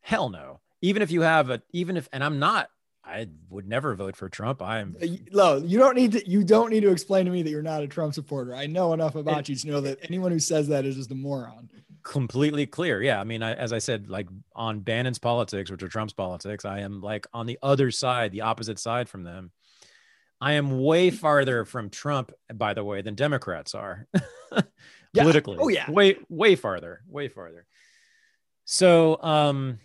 hell 0.00 0.30
no. 0.30 0.60
Even 0.80 1.02
if 1.02 1.10
you 1.10 1.20
have 1.20 1.50
a, 1.50 1.60
even 1.72 1.98
if, 1.98 2.08
and 2.10 2.24
I'm 2.24 2.38
not, 2.38 2.70
I 3.04 3.28
would 3.50 3.68
never 3.68 3.94
vote 3.94 4.16
for 4.16 4.30
Trump. 4.30 4.62
I'm 4.62 4.96
uh, 5.02 5.06
low. 5.32 5.58
You 5.58 5.78
don't 5.78 5.96
need 5.96 6.12
to. 6.12 6.28
You 6.28 6.44
don't 6.44 6.70
need 6.70 6.80
to 6.80 6.90
explain 6.90 7.26
to 7.26 7.30
me 7.30 7.42
that 7.42 7.50
you're 7.50 7.62
not 7.62 7.82
a 7.82 7.88
Trump 7.88 8.14
supporter. 8.14 8.54
I 8.54 8.66
know 8.66 8.92
enough 8.92 9.16
about 9.16 9.48
you 9.48 9.56
to 9.56 9.68
know 9.68 9.80
that 9.82 9.98
anyone 10.02 10.32
who 10.32 10.38
says 10.38 10.68
that 10.68 10.84
is 10.84 10.96
just 10.96 11.10
a 11.10 11.14
moron. 11.14 11.70
Completely 12.02 12.66
clear. 12.66 13.02
Yeah. 13.02 13.20
I 13.20 13.24
mean, 13.24 13.42
I, 13.42 13.54
as 13.54 13.72
I 13.72 13.78
said, 13.78 14.08
like 14.08 14.28
on 14.54 14.80
Bannon's 14.80 15.18
politics, 15.18 15.70
which 15.70 15.82
are 15.82 15.88
Trump's 15.88 16.12
politics, 16.12 16.64
I 16.64 16.80
am 16.80 17.00
like 17.00 17.26
on 17.32 17.46
the 17.46 17.58
other 17.62 17.90
side, 17.90 18.32
the 18.32 18.42
opposite 18.42 18.78
side 18.78 19.08
from 19.08 19.24
them. 19.24 19.52
I 20.40 20.54
am 20.54 20.82
way 20.82 21.10
farther 21.10 21.64
from 21.64 21.90
Trump, 21.90 22.32
by 22.54 22.72
the 22.72 22.82
way, 22.82 23.02
than 23.02 23.14
Democrats 23.14 23.74
are 23.74 24.06
politically. 25.14 25.58
Oh 25.60 25.68
yeah, 25.68 25.90
way 25.90 26.16
way 26.30 26.56
farther, 26.56 27.02
way 27.06 27.28
farther. 27.28 27.66
So 28.64 29.22
um, 29.22 29.80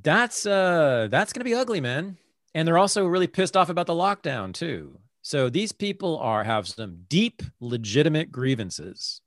that's 0.00 0.46
uh, 0.46 1.08
that's 1.10 1.32
gonna 1.32 1.44
be 1.44 1.54
ugly, 1.54 1.80
man. 1.80 2.16
And 2.54 2.66
they're 2.66 2.78
also 2.78 3.06
really 3.06 3.26
pissed 3.26 3.56
off 3.56 3.68
about 3.68 3.86
the 3.86 3.92
lockdown 3.92 4.54
too. 4.54 4.98
So 5.20 5.50
these 5.50 5.72
people 5.72 6.18
are 6.18 6.42
have 6.42 6.66
some 6.66 7.04
deep, 7.08 7.42
legitimate 7.60 8.32
grievances. 8.32 9.20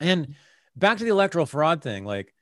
And 0.00 0.34
back 0.76 0.98
to 0.98 1.04
the 1.04 1.10
electoral 1.10 1.46
fraud 1.46 1.82
thing, 1.82 2.04
like 2.04 2.34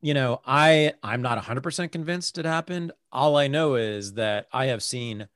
you 0.00 0.12
know, 0.12 0.42
I 0.44 0.92
I'm 1.02 1.22
not 1.22 1.42
100% 1.42 1.90
convinced 1.90 2.36
it 2.36 2.44
happened. 2.44 2.92
All 3.10 3.36
I 3.36 3.48
know 3.48 3.76
is 3.76 4.12
that 4.14 4.48
I 4.52 4.66
have 4.66 4.82
seen 4.82 5.28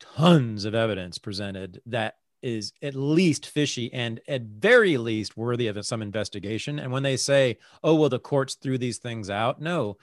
tons 0.00 0.64
of 0.64 0.74
evidence 0.74 1.18
presented 1.18 1.80
that 1.86 2.16
is 2.42 2.72
at 2.82 2.96
least 2.96 3.46
fishy 3.46 3.92
and 3.92 4.20
at 4.26 4.42
very 4.42 4.96
least 4.96 5.36
worthy 5.36 5.68
of 5.68 5.86
some 5.86 6.02
investigation. 6.02 6.80
And 6.80 6.90
when 6.90 7.04
they 7.04 7.16
say, 7.16 7.58
oh, 7.82 7.94
well, 7.94 8.08
the 8.08 8.18
courts 8.18 8.54
threw 8.54 8.76
these 8.76 8.98
things 8.98 9.30
out, 9.30 9.60
no, 9.60 9.96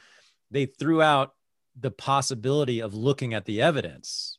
they 0.51 0.65
threw 0.65 1.01
out 1.01 1.33
the 1.77 1.91
possibility 1.91 2.79
of 2.79 2.93
looking 2.93 3.33
at 3.33 3.45
the 3.45 3.61
evidence. 3.61 4.37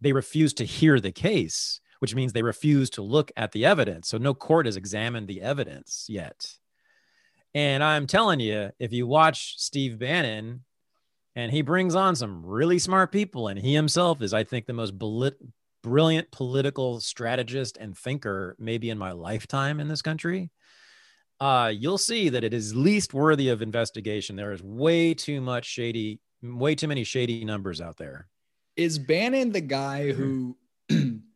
They 0.00 0.12
refused 0.12 0.56
to 0.58 0.64
hear 0.64 0.98
the 0.98 1.12
case, 1.12 1.80
which 2.02 2.16
means 2.16 2.32
they 2.32 2.42
refuse 2.42 2.90
to 2.90 3.00
look 3.00 3.30
at 3.36 3.52
the 3.52 3.64
evidence. 3.64 4.08
So 4.08 4.18
no 4.18 4.34
court 4.34 4.66
has 4.66 4.74
examined 4.76 5.28
the 5.28 5.40
evidence 5.40 6.06
yet. 6.08 6.52
And 7.54 7.84
I'm 7.84 8.08
telling 8.08 8.40
you, 8.40 8.72
if 8.80 8.92
you 8.92 9.06
watch 9.06 9.54
Steve 9.58 10.00
Bannon, 10.00 10.64
and 11.36 11.52
he 11.52 11.62
brings 11.62 11.94
on 11.94 12.16
some 12.16 12.44
really 12.44 12.80
smart 12.80 13.12
people, 13.12 13.46
and 13.46 13.56
he 13.56 13.72
himself 13.72 14.20
is, 14.20 14.34
I 14.34 14.42
think, 14.42 14.66
the 14.66 14.72
most 14.72 14.94
brilliant 15.84 16.32
political 16.32 16.98
strategist 16.98 17.76
and 17.76 17.96
thinker 17.96 18.56
maybe 18.58 18.90
in 18.90 18.98
my 18.98 19.12
lifetime 19.12 19.78
in 19.78 19.86
this 19.86 20.02
country. 20.02 20.50
Uh, 21.38 21.72
you'll 21.72 21.98
see 21.98 22.30
that 22.30 22.42
it 22.42 22.52
is 22.52 22.74
least 22.74 23.14
worthy 23.14 23.48
of 23.48 23.62
investigation. 23.62 24.34
There 24.34 24.50
is 24.50 24.60
way 24.60 25.14
too 25.14 25.40
much 25.40 25.66
shady, 25.66 26.18
way 26.42 26.74
too 26.74 26.88
many 26.88 27.04
shady 27.04 27.44
numbers 27.44 27.80
out 27.80 27.96
there. 27.96 28.26
Is 28.74 28.98
Bannon 28.98 29.52
the 29.52 29.60
guy 29.60 30.10
who 30.10 30.56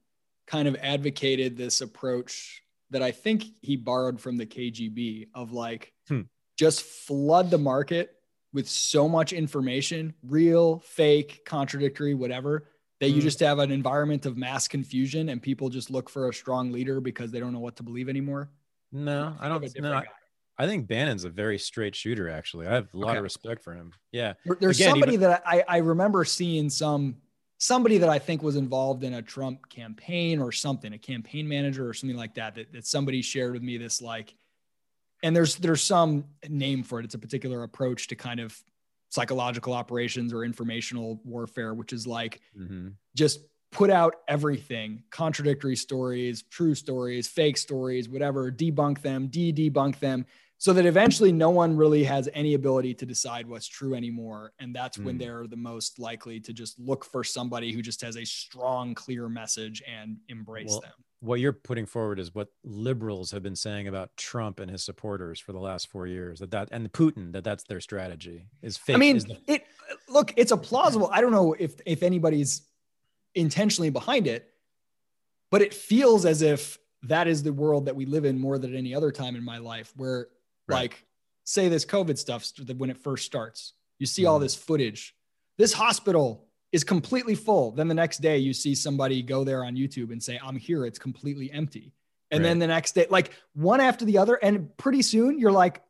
kind 0.46 0.68
of 0.68 0.76
advocated 0.76 1.56
this 1.56 1.80
approach 1.80 2.62
that 2.90 3.02
I 3.02 3.10
think 3.10 3.44
he 3.62 3.76
borrowed 3.76 4.20
from 4.20 4.36
the 4.36 4.46
KGB 4.46 5.28
of 5.34 5.52
like 5.52 5.92
hmm. 6.08 6.22
just 6.56 6.82
flood 6.82 7.50
the 7.50 7.58
market 7.58 8.12
with 8.52 8.68
so 8.68 9.08
much 9.08 9.32
information, 9.32 10.14
real, 10.22 10.78
fake, 10.80 11.42
contradictory, 11.44 12.14
whatever, 12.14 12.68
that 13.00 13.08
you 13.08 13.16
hmm. 13.16 13.20
just 13.20 13.40
have 13.40 13.58
an 13.58 13.70
environment 13.70 14.24
of 14.24 14.36
mass 14.36 14.68
confusion 14.68 15.28
and 15.28 15.42
people 15.42 15.68
just 15.68 15.90
look 15.90 16.08
for 16.08 16.28
a 16.28 16.32
strong 16.32 16.72
leader 16.72 17.00
because 17.00 17.30
they 17.30 17.40
don't 17.40 17.52
know 17.52 17.60
what 17.60 17.76
to 17.76 17.82
believe 17.82 18.08
anymore? 18.08 18.50
No, 18.92 19.34
I 19.40 19.48
don't. 19.48 19.80
No, 19.80 19.92
I, 19.92 20.04
I, 20.56 20.66
think 20.66 20.86
Bannon's 20.86 21.24
a 21.24 21.28
very 21.28 21.58
straight 21.58 21.94
shooter. 21.94 22.30
Actually, 22.30 22.68
I 22.68 22.74
have 22.74 22.94
a 22.94 22.96
lot 22.96 23.10
okay. 23.10 23.18
of 23.18 23.24
respect 23.24 23.62
for 23.62 23.74
him. 23.74 23.92
Yeah, 24.12 24.34
there's 24.60 24.78
Again, 24.78 24.90
somebody 24.90 25.14
even, 25.14 25.28
that 25.28 25.42
I 25.44 25.64
I 25.68 25.78
remember 25.78 26.24
seeing 26.24 26.70
some 26.70 27.16
somebody 27.58 27.98
that 27.98 28.08
I 28.08 28.18
think 28.18 28.42
was 28.42 28.56
involved 28.56 29.04
in 29.04 29.14
a 29.14 29.22
Trump 29.22 29.68
campaign 29.68 30.40
or 30.40 30.52
something, 30.52 30.92
a 30.92 30.98
campaign 30.98 31.48
manager 31.48 31.88
or 31.88 31.94
something 31.94 32.16
like 32.16 32.34
that, 32.34 32.54
that, 32.56 32.72
that 32.72 32.86
somebody 32.86 33.22
shared 33.22 33.52
with 33.52 33.62
me 33.62 33.78
this 33.78 34.02
like, 34.02 34.34
and 35.22 35.34
there's, 35.34 35.56
there's 35.56 35.82
some 35.82 36.24
name 36.48 36.82
for 36.82 37.00
it. 37.00 37.04
It's 37.04 37.14
a 37.14 37.18
particular 37.18 37.62
approach 37.62 38.08
to 38.08 38.16
kind 38.16 38.40
of 38.40 38.56
psychological 39.08 39.72
operations 39.72 40.32
or 40.32 40.44
informational 40.44 41.20
warfare, 41.24 41.72
which 41.72 41.92
is 41.92 42.06
like 42.06 42.40
mm-hmm. 42.58 42.88
just 43.14 43.40
put 43.72 43.90
out 43.90 44.16
everything, 44.28 45.02
contradictory 45.10 45.76
stories, 45.76 46.42
true 46.50 46.74
stories, 46.74 47.28
fake 47.28 47.56
stories, 47.56 48.08
whatever, 48.08 48.50
debunk 48.50 49.00
them, 49.02 49.28
de 49.28 49.52
debunk 49.52 49.98
them 49.98 50.26
so 50.58 50.72
that 50.72 50.86
eventually 50.86 51.32
no 51.32 51.50
one 51.50 51.76
really 51.76 52.02
has 52.04 52.28
any 52.32 52.54
ability 52.54 52.94
to 52.94 53.06
decide 53.06 53.46
what's 53.46 53.68
true 53.68 53.94
anymore 53.94 54.52
and 54.58 54.74
that's 54.74 54.96
mm. 54.96 55.04
when 55.04 55.18
they're 55.18 55.46
the 55.46 55.56
most 55.56 55.98
likely 55.98 56.40
to 56.40 56.52
just 56.52 56.78
look 56.78 57.04
for 57.04 57.22
somebody 57.22 57.72
who 57.72 57.82
just 57.82 58.00
has 58.00 58.16
a 58.16 58.24
strong 58.24 58.94
clear 58.94 59.28
message 59.28 59.82
and 59.86 60.16
embrace 60.28 60.70
well, 60.70 60.80
them 60.80 60.92
what 61.20 61.40
you're 61.40 61.52
putting 61.52 61.86
forward 61.86 62.18
is 62.18 62.34
what 62.34 62.48
liberals 62.62 63.30
have 63.30 63.42
been 63.42 63.56
saying 63.56 63.88
about 63.88 64.14
Trump 64.16 64.60
and 64.60 64.70
his 64.70 64.84
supporters 64.84 65.40
for 65.40 65.52
the 65.52 65.58
last 65.58 65.90
4 65.90 66.06
years 66.06 66.40
that 66.40 66.50
that 66.50 66.68
and 66.72 66.92
Putin 66.92 67.32
that 67.32 67.44
that's 67.44 67.64
their 67.64 67.80
strategy 67.80 68.46
is 68.62 68.76
fake 68.76 68.96
I 68.96 68.98
mean 68.98 69.18
the- 69.18 69.38
it 69.46 69.64
look 70.08 70.32
it's 70.36 70.52
a 70.52 70.56
plausible 70.56 71.10
I 71.12 71.20
don't 71.20 71.32
know 71.32 71.54
if 71.58 71.80
if 71.86 72.02
anybody's 72.02 72.62
intentionally 73.34 73.90
behind 73.90 74.26
it 74.26 74.50
but 75.50 75.62
it 75.62 75.74
feels 75.74 76.24
as 76.24 76.42
if 76.42 76.78
that 77.02 77.28
is 77.28 77.42
the 77.42 77.52
world 77.52 77.86
that 77.86 77.94
we 77.94 78.04
live 78.04 78.24
in 78.24 78.38
more 78.38 78.58
than 78.58 78.74
any 78.74 78.94
other 78.94 79.12
time 79.12 79.36
in 79.36 79.44
my 79.44 79.58
life 79.58 79.92
where 79.96 80.28
Right. 80.68 80.82
Like, 80.82 81.06
say 81.44 81.68
this 81.68 81.84
COVID 81.84 82.18
stuff 82.18 82.50
when 82.76 82.90
it 82.90 82.98
first 82.98 83.24
starts, 83.24 83.74
you 83.98 84.06
see 84.06 84.22
mm 84.22 84.28
all 84.28 84.36
mm-hmm. 84.36 84.44
this 84.44 84.54
footage. 84.54 85.14
This 85.58 85.72
hospital 85.72 86.46
is 86.72 86.84
completely 86.84 87.34
full. 87.34 87.72
Then 87.72 87.88
the 87.88 87.94
next 87.94 88.18
day, 88.18 88.38
you 88.38 88.52
see 88.52 88.74
somebody 88.74 89.22
go 89.22 89.44
there 89.44 89.64
on 89.64 89.76
YouTube 89.76 90.12
and 90.12 90.22
say, 90.22 90.38
I'm 90.42 90.56
here. 90.56 90.84
It's 90.84 90.98
completely 90.98 91.50
empty. 91.50 91.92
And 92.30 92.42
right. 92.42 92.48
then 92.48 92.58
the 92.58 92.66
next 92.66 92.92
day, 92.92 93.06
like 93.08 93.30
one 93.54 93.80
after 93.80 94.04
the 94.04 94.18
other. 94.18 94.34
And 94.34 94.76
pretty 94.76 95.02
soon, 95.02 95.38
you're 95.38 95.52
like, 95.52 95.82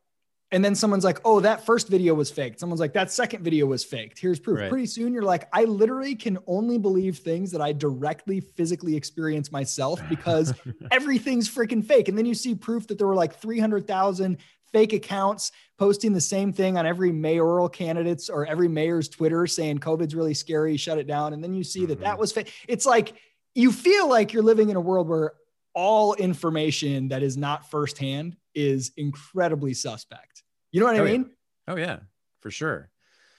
and 0.51 0.63
then 0.63 0.75
someone's 0.75 1.03
like, 1.03 1.19
oh, 1.25 1.41
that 1.41 1.65
first 1.65 1.89
video 1.89 2.13
was 2.13 2.31
faked. 2.31 2.59
Someone's 2.59 2.79
like, 2.79 2.93
that 2.93 3.11
second 3.11 3.43
video 3.43 3.65
was 3.65 3.83
faked. 3.83 4.17
Here's 4.17 4.39
proof. 4.39 4.59
Right. 4.59 4.69
Pretty 4.69 4.85
soon, 4.85 5.13
you're 5.13 5.23
like, 5.23 5.49
I 5.51 5.65
literally 5.65 6.15
can 6.15 6.37
only 6.47 6.77
believe 6.77 7.17
things 7.17 7.51
that 7.51 7.59
I 7.59 7.73
directly 7.73 8.39
physically 8.39 8.95
experience 8.95 9.51
myself 9.51 9.99
because 10.09 10.53
everything's 10.89 11.53
freaking 11.53 11.83
fake. 11.83 12.07
And 12.07 12.17
then 12.17 12.25
you 12.25 12.33
see 12.33 12.55
proof 12.55 12.87
that 12.87 12.97
there 12.97 13.07
were 13.07 13.15
like 13.15 13.35
300,000 13.35 14.37
fake 14.71 14.93
accounts 14.93 15.51
posting 15.77 16.13
the 16.13 16.21
same 16.21 16.51
thing 16.51 16.77
on 16.77 16.85
every 16.85 17.11
mayoral 17.11 17.69
candidates 17.69 18.29
or 18.29 18.45
every 18.45 18.67
mayor's 18.67 19.09
Twitter 19.09 19.45
saying 19.47 19.79
COVID's 19.79 20.15
really 20.15 20.33
scary, 20.33 20.77
shut 20.77 20.97
it 20.97 21.07
down. 21.07 21.33
And 21.33 21.43
then 21.43 21.53
you 21.53 21.63
see 21.63 21.81
mm-hmm. 21.81 21.89
that 21.89 21.99
that 22.01 22.11
mm-hmm. 22.11 22.19
was 22.19 22.31
fake. 22.31 22.51
It's 22.67 22.85
like 22.85 23.13
you 23.55 23.71
feel 23.71 24.07
like 24.07 24.33
you're 24.33 24.43
living 24.43 24.69
in 24.69 24.75
a 24.75 24.81
world 24.81 25.07
where 25.07 25.33
all 25.73 26.13
information 26.15 27.09
that 27.09 27.21
is 27.21 27.37
not 27.37 27.69
firsthand 27.69 28.35
is 28.55 28.91
incredibly 28.97 29.73
suspect. 29.73 30.43
You 30.71 30.79
know 30.79 30.87
what 30.87 30.97
oh, 30.97 31.05
I 31.05 31.11
mean? 31.11 31.31
Yeah. 31.67 31.73
Oh, 31.73 31.77
yeah, 31.77 31.99
for 32.41 32.51
sure. 32.51 32.89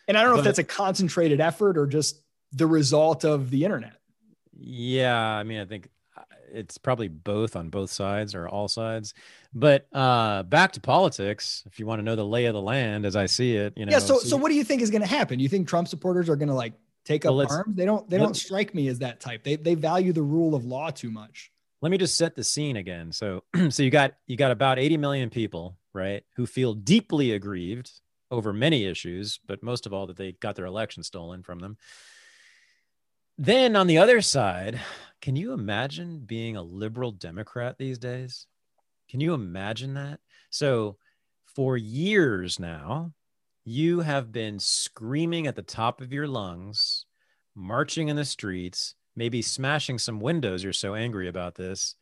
And 0.06 0.16
I 0.16 0.22
don't 0.22 0.30
know 0.30 0.36
but, 0.36 0.40
if 0.40 0.44
that's 0.44 0.58
a 0.58 0.64
concentrated 0.64 1.40
effort 1.40 1.76
or 1.76 1.86
just 1.86 2.22
the 2.52 2.66
result 2.66 3.24
of 3.24 3.50
the 3.50 3.64
internet. 3.64 3.94
Yeah. 4.56 5.18
I 5.18 5.42
mean, 5.42 5.60
I 5.60 5.64
think 5.64 5.88
it's 6.52 6.78
probably 6.78 7.08
both 7.08 7.56
on 7.56 7.68
both 7.70 7.90
sides 7.90 8.34
or 8.34 8.48
all 8.48 8.68
sides. 8.68 9.14
But 9.54 9.86
uh, 9.92 10.42
back 10.44 10.72
to 10.72 10.80
politics, 10.80 11.64
if 11.66 11.78
you 11.78 11.86
want 11.86 12.00
to 12.00 12.02
know 12.02 12.16
the 12.16 12.24
lay 12.24 12.46
of 12.46 12.54
the 12.54 12.62
land 12.62 13.06
as 13.06 13.16
I 13.16 13.26
see 13.26 13.56
it, 13.56 13.74
you 13.76 13.86
know. 13.86 13.92
Yeah. 13.92 13.98
So, 13.98 14.18
so 14.18 14.36
what 14.36 14.48
do 14.48 14.54
you 14.54 14.64
think 14.64 14.82
is 14.82 14.90
going 14.90 15.02
to 15.02 15.08
happen? 15.08 15.38
You 15.38 15.48
think 15.48 15.68
Trump 15.68 15.88
supporters 15.88 16.28
are 16.28 16.36
going 16.36 16.48
to 16.48 16.54
like 16.54 16.74
take 17.04 17.24
up 17.24 17.34
well, 17.34 17.46
arms? 17.50 17.76
They 17.76 17.84
don't. 17.84 18.08
They 18.08 18.18
don't 18.18 18.36
strike 18.36 18.74
me 18.74 18.88
as 18.88 18.98
that 19.00 19.20
type. 19.20 19.44
They 19.44 19.56
they 19.56 19.74
value 19.74 20.12
the 20.12 20.22
rule 20.22 20.54
of 20.54 20.64
law 20.64 20.90
too 20.90 21.10
much. 21.10 21.50
Let 21.80 21.90
me 21.90 21.98
just 21.98 22.16
set 22.16 22.34
the 22.34 22.44
scene 22.44 22.76
again. 22.76 23.12
So, 23.12 23.44
so 23.70 23.82
you 23.82 23.90
got 23.90 24.14
you 24.26 24.36
got 24.36 24.50
about 24.50 24.78
80 24.78 24.96
million 24.96 25.30
people, 25.30 25.76
right, 25.92 26.24
who 26.36 26.46
feel 26.46 26.74
deeply 26.74 27.32
aggrieved 27.32 27.90
over 28.30 28.52
many 28.52 28.84
issues, 28.84 29.40
but 29.46 29.62
most 29.62 29.86
of 29.86 29.92
all 29.92 30.06
that 30.06 30.16
they 30.16 30.32
got 30.32 30.56
their 30.56 30.66
election 30.66 31.02
stolen 31.02 31.42
from 31.42 31.60
them. 31.60 31.76
Then 33.38 33.76
on 33.76 33.86
the 33.86 33.98
other 33.98 34.20
side, 34.20 34.80
can 35.20 35.36
you 35.36 35.52
imagine 35.52 36.24
being 36.26 36.56
a 36.56 36.62
liberal 36.62 37.12
Democrat 37.12 37.78
these 37.78 37.96
days? 37.96 38.46
Can 39.08 39.20
you 39.20 39.32
imagine 39.32 39.94
that? 39.94 40.18
So, 40.50 40.96
for 41.44 41.76
years 41.76 42.58
now, 42.58 43.12
you 43.64 44.00
have 44.00 44.32
been 44.32 44.58
screaming 44.58 45.46
at 45.46 45.54
the 45.54 45.62
top 45.62 46.00
of 46.00 46.12
your 46.12 46.26
lungs, 46.26 47.04
marching 47.54 48.08
in 48.08 48.16
the 48.16 48.24
streets, 48.24 48.96
maybe 49.14 49.40
smashing 49.40 49.98
some 49.98 50.18
windows. 50.18 50.64
You're 50.64 50.72
so 50.72 50.96
angry 50.96 51.28
about 51.28 51.54
this, 51.54 51.94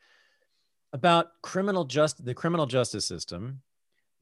about 0.95 1.29
criminal 1.43 1.85
just 1.85 2.25
the 2.25 2.35
criminal 2.35 2.65
justice 2.65 3.07
system, 3.07 3.61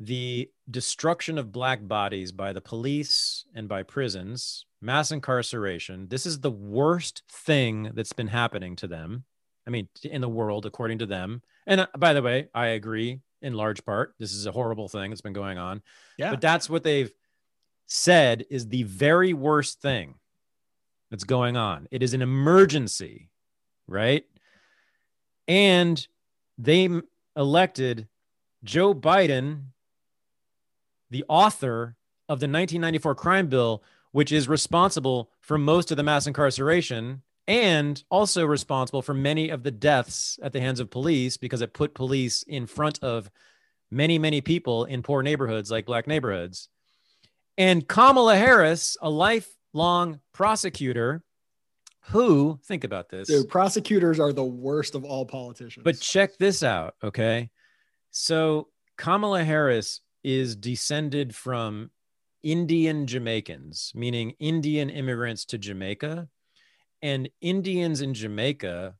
the 0.00 0.50
destruction 0.68 1.38
of 1.38 1.52
black 1.52 1.86
bodies 1.86 2.32
by 2.32 2.52
the 2.52 2.60
police 2.60 3.44
and 3.54 3.68
by 3.68 3.84
prisons, 3.84 4.66
mass 4.84 5.10
incarceration. 5.10 6.08
This 6.08 6.26
is 6.26 6.40
the 6.40 6.50
worst 6.50 7.22
thing 7.30 7.90
that's 7.94 8.12
been 8.12 8.28
happening 8.28 8.76
to 8.76 8.86
them. 8.86 9.24
I 9.66 9.70
mean, 9.70 9.88
in 10.04 10.20
the 10.20 10.28
world, 10.28 10.66
according 10.66 10.98
to 10.98 11.06
them. 11.06 11.42
And 11.66 11.80
uh, 11.80 11.86
by 11.96 12.12
the 12.12 12.22
way, 12.22 12.48
I 12.54 12.66
agree 12.66 13.20
in 13.40 13.54
large 13.54 13.84
part. 13.84 14.14
This 14.18 14.32
is 14.32 14.46
a 14.46 14.52
horrible 14.52 14.88
thing 14.88 15.10
that's 15.10 15.22
been 15.22 15.32
going 15.32 15.56
on. 15.56 15.82
Yeah. 16.18 16.30
But 16.30 16.42
that's 16.42 16.68
what 16.68 16.84
they've 16.84 17.10
said 17.86 18.44
is 18.50 18.68
the 18.68 18.82
very 18.82 19.32
worst 19.32 19.80
thing 19.80 20.14
that's 21.10 21.24
going 21.24 21.56
on. 21.56 21.88
It 21.90 22.02
is 22.02 22.12
an 22.12 22.20
emergency, 22.20 23.30
right? 23.86 24.24
And 25.48 26.06
they 26.58 26.88
elected 27.36 28.06
Joe 28.62 28.94
Biden, 28.94 29.66
the 31.10 31.24
author 31.28 31.96
of 32.28 32.40
the 32.40 32.46
1994 32.46 33.14
crime 33.14 33.46
bill, 33.48 33.82
which 34.14 34.30
is 34.30 34.46
responsible 34.48 35.28
for 35.40 35.58
most 35.58 35.90
of 35.90 35.96
the 35.96 36.02
mass 36.04 36.28
incarceration 36.28 37.20
and 37.48 38.04
also 38.10 38.44
responsible 38.46 39.02
for 39.02 39.12
many 39.12 39.48
of 39.48 39.64
the 39.64 39.72
deaths 39.72 40.38
at 40.40 40.52
the 40.52 40.60
hands 40.60 40.78
of 40.78 40.88
police 40.88 41.36
because 41.36 41.60
it 41.62 41.72
put 41.74 41.94
police 41.94 42.44
in 42.44 42.64
front 42.64 43.02
of 43.02 43.28
many, 43.90 44.16
many 44.16 44.40
people 44.40 44.84
in 44.84 45.02
poor 45.02 45.20
neighborhoods 45.20 45.68
like 45.68 45.84
black 45.84 46.06
neighborhoods. 46.06 46.68
And 47.58 47.88
Kamala 47.88 48.36
Harris, 48.36 48.96
a 49.02 49.10
lifelong 49.10 50.20
prosecutor 50.32 51.24
who, 52.10 52.60
think 52.66 52.84
about 52.84 53.08
this. 53.08 53.26
Dude, 53.26 53.48
prosecutors 53.48 54.20
are 54.20 54.32
the 54.32 54.44
worst 54.44 54.94
of 54.94 55.02
all 55.04 55.26
politicians. 55.26 55.82
But 55.82 55.98
check 55.98 56.38
this 56.38 56.62
out, 56.62 56.94
okay? 57.02 57.50
So 58.12 58.68
Kamala 58.96 59.42
Harris 59.42 60.02
is 60.22 60.54
descended 60.54 61.34
from 61.34 61.90
Indian 62.44 63.06
Jamaicans, 63.06 63.90
meaning 63.94 64.34
Indian 64.38 64.90
immigrants 64.90 65.44
to 65.46 65.58
Jamaica. 65.58 66.28
And 67.02 67.28
Indians 67.40 68.02
in 68.02 68.14
Jamaica, 68.14 68.94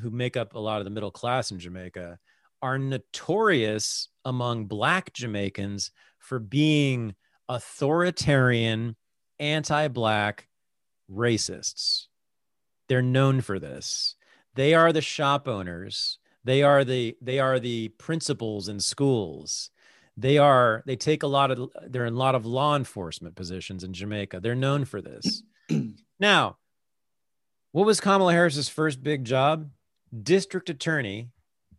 who 0.00 0.10
make 0.10 0.36
up 0.36 0.54
a 0.54 0.58
lot 0.58 0.78
of 0.78 0.84
the 0.84 0.90
middle 0.90 1.10
class 1.10 1.50
in 1.50 1.58
Jamaica, 1.58 2.18
are 2.62 2.78
notorious 2.78 4.08
among 4.24 4.66
Black 4.66 5.12
Jamaicans 5.12 5.90
for 6.18 6.38
being 6.38 7.14
authoritarian, 7.48 8.96
anti 9.38 9.88
Black 9.88 10.48
racists. 11.10 12.06
They're 12.88 13.02
known 13.02 13.40
for 13.40 13.58
this. 13.58 14.16
They 14.54 14.74
are 14.74 14.92
the 14.92 15.00
shop 15.00 15.48
owners. 15.48 16.18
They 16.44 16.62
are 16.62 16.84
the 16.84 17.16
they 17.20 17.38
are 17.38 17.58
the 17.58 17.88
principals 17.88 18.68
in 18.68 18.78
schools. 18.80 19.70
They 20.16 20.38
are 20.38 20.82
they 20.86 20.96
take 20.96 21.22
a 21.22 21.26
lot 21.26 21.50
of 21.50 21.70
they're 21.88 22.06
in 22.06 22.14
a 22.14 22.18
lot 22.18 22.34
of 22.34 22.46
law 22.46 22.76
enforcement 22.76 23.34
positions 23.34 23.82
in 23.82 23.92
Jamaica. 23.92 24.40
They're 24.40 24.54
known 24.54 24.84
for 24.84 25.02
this. 25.02 25.42
now, 26.20 26.56
what 27.72 27.86
was 27.86 28.00
Kamala 28.00 28.32
Harris's 28.32 28.68
first 28.68 29.02
big 29.02 29.24
job? 29.24 29.70
District 30.22 30.70
attorney, 30.70 31.30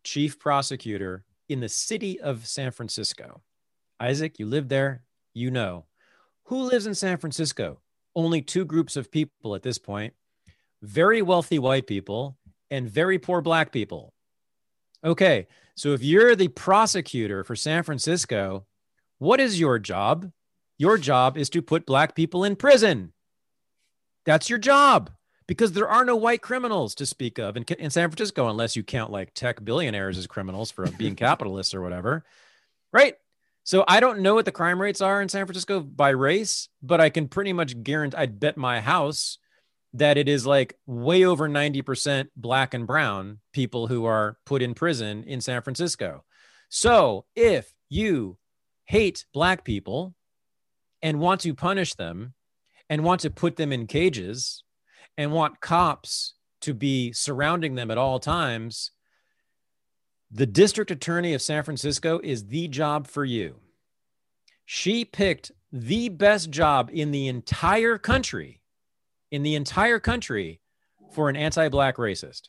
chief 0.04 0.38
prosecutor 0.38 1.24
in 1.48 1.62
the 1.62 1.70
city 1.70 2.20
of 2.20 2.48
San 2.48 2.72
Francisco. 2.72 3.42
Isaac, 4.00 4.40
you 4.40 4.46
live 4.46 4.68
there, 4.68 5.04
you 5.34 5.52
know. 5.52 5.86
Who 6.46 6.64
lives 6.64 6.86
in 6.86 6.96
San 6.96 7.18
Francisco? 7.18 7.80
Only 8.16 8.42
two 8.42 8.66
groups 8.66 8.98
of 8.98 9.12
people 9.12 9.56
at 9.56 9.64
this 9.64 9.78
point 9.78 10.14
very 10.82 11.22
wealthy 11.22 11.58
white 11.58 11.88
people 11.88 12.38
and 12.70 12.90
very 12.90 13.18
poor 13.18 13.42
black 13.42 13.72
people. 13.72 14.14
Okay, 15.06 15.46
so 15.76 15.94
if 15.94 16.02
you're 16.02 16.36
the 16.36 16.48
prosecutor 16.48 17.44
for 17.44 17.56
San 17.56 17.84
Francisco, 17.84 18.66
what 19.20 19.40
is 19.40 19.60
your 19.60 19.78
job? 19.78 20.32
Your 20.80 20.98
job 20.98 21.38
is 21.38 21.50
to 21.52 21.62
put 21.62 21.86
black 21.86 22.16
people 22.16 22.44
in 22.44 22.56
prison. 22.56 23.14
That's 24.26 24.50
your 24.50 24.58
job 24.58 25.12
because 25.48 25.74
there 25.74 25.88
are 25.88 26.04
no 26.04 26.16
white 26.16 26.42
criminals 26.42 26.96
to 26.96 27.06
speak 27.06 27.38
of 27.38 27.56
in, 27.56 27.64
in 27.78 27.92
San 27.92 28.10
Francisco 28.10 28.50
unless 28.50 28.76
you 28.76 28.84
count 28.84 29.12
like 29.12 29.32
tech 29.36 29.64
billionaires 29.64 30.18
as 30.18 30.26
criminals 30.26 30.72
for 30.72 30.88
being 30.98 31.16
capitalists 31.16 31.76
or 31.76 31.82
whatever. 31.82 32.26
Right? 32.92 33.14
So 33.64 33.86
I 33.88 34.00
don't 34.00 34.22
know 34.22 34.34
what 34.34 34.46
the 34.46 34.52
crime 34.52 34.82
rates 34.82 35.02
are 35.02 35.22
in 35.22 35.30
San 35.30 35.46
Francisco 35.46 35.82
by 35.82 36.10
race, 36.10 36.68
but 36.82 37.00
I 37.00 37.12
can 37.12 37.28
pretty 37.28 37.54
much 37.54 37.84
guarantee 37.84 38.18
I'd 38.18 38.40
bet 38.40 38.58
my 38.58 38.82
house 38.82 39.38
that 39.96 40.18
it 40.18 40.28
is 40.28 40.46
like 40.46 40.78
way 40.86 41.24
over 41.24 41.48
90% 41.48 42.28
black 42.36 42.74
and 42.74 42.86
brown 42.86 43.40
people 43.54 43.88
who 43.88 44.06
are 44.06 44.38
put 44.46 44.62
in 44.62 44.74
prison 44.74 45.24
in 45.24 45.40
San 45.40 45.62
Francisco. 45.62 46.24
So 46.68 47.26
if 47.36 47.74
you 47.88 48.38
hate 48.84 49.26
black 49.34 49.64
people 49.64 50.14
and 51.02 51.20
want 51.20 51.42
to 51.42 51.54
punish 51.54 51.94
them 51.94 52.34
and 52.90 53.06
want 53.06 53.22
to 53.22 53.30
put 53.30 53.56
them 53.56 53.72
in 53.72 53.88
cages 53.88 54.64
and 55.18 55.32
want 55.32 55.62
cops 55.62 56.34
to 56.62 56.74
be 56.74 57.14
surrounding 57.14 57.76
them 57.76 57.90
at 57.90 57.98
all 57.98 58.20
times, 58.20 58.92
the 60.30 60.46
district 60.46 60.92
attorney 60.92 61.34
of 61.34 61.42
San 61.42 61.64
Francisco 61.64 62.20
is 62.22 62.48
the 62.48 62.68
job 62.68 63.08
for 63.08 63.24
you. 63.24 63.56
She 64.66 65.06
picked 65.06 65.54
the 65.72 66.10
best 66.10 66.50
job 66.50 66.90
in 66.92 67.12
the 67.12 67.30
entire 67.30 67.98
country 67.98 68.62
in 69.36 69.44
the 69.44 69.56
entire 69.56 70.00
country 70.00 70.62
for 71.12 71.28
an 71.28 71.36
anti-black 71.36 71.98
racist. 71.98 72.44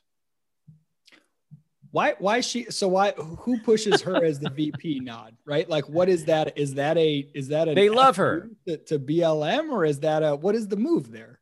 Why? 1.90 2.14
Why 2.18 2.40
she? 2.40 2.66
So 2.70 2.86
why? 2.88 3.10
Who 3.12 3.58
pushes 3.58 4.00
her 4.02 4.24
as 4.24 4.38
the 4.38 4.50
VP? 4.50 5.00
Nod 5.02 5.34
right? 5.44 5.68
Like, 5.68 5.88
what 5.88 6.08
is 6.08 6.26
that? 6.26 6.56
Is 6.56 6.74
that 6.74 6.96
a? 6.96 7.28
Is 7.34 7.48
that 7.48 7.68
a? 7.68 7.74
They 7.74 7.88
love 7.90 8.16
her 8.16 8.50
to, 8.68 8.76
to 8.76 8.98
BLM, 8.98 9.70
or 9.70 9.84
is 9.84 10.00
that 10.00 10.22
a? 10.22 10.36
What 10.36 10.54
is 10.54 10.68
the 10.68 10.76
move 10.76 11.10
there? 11.10 11.40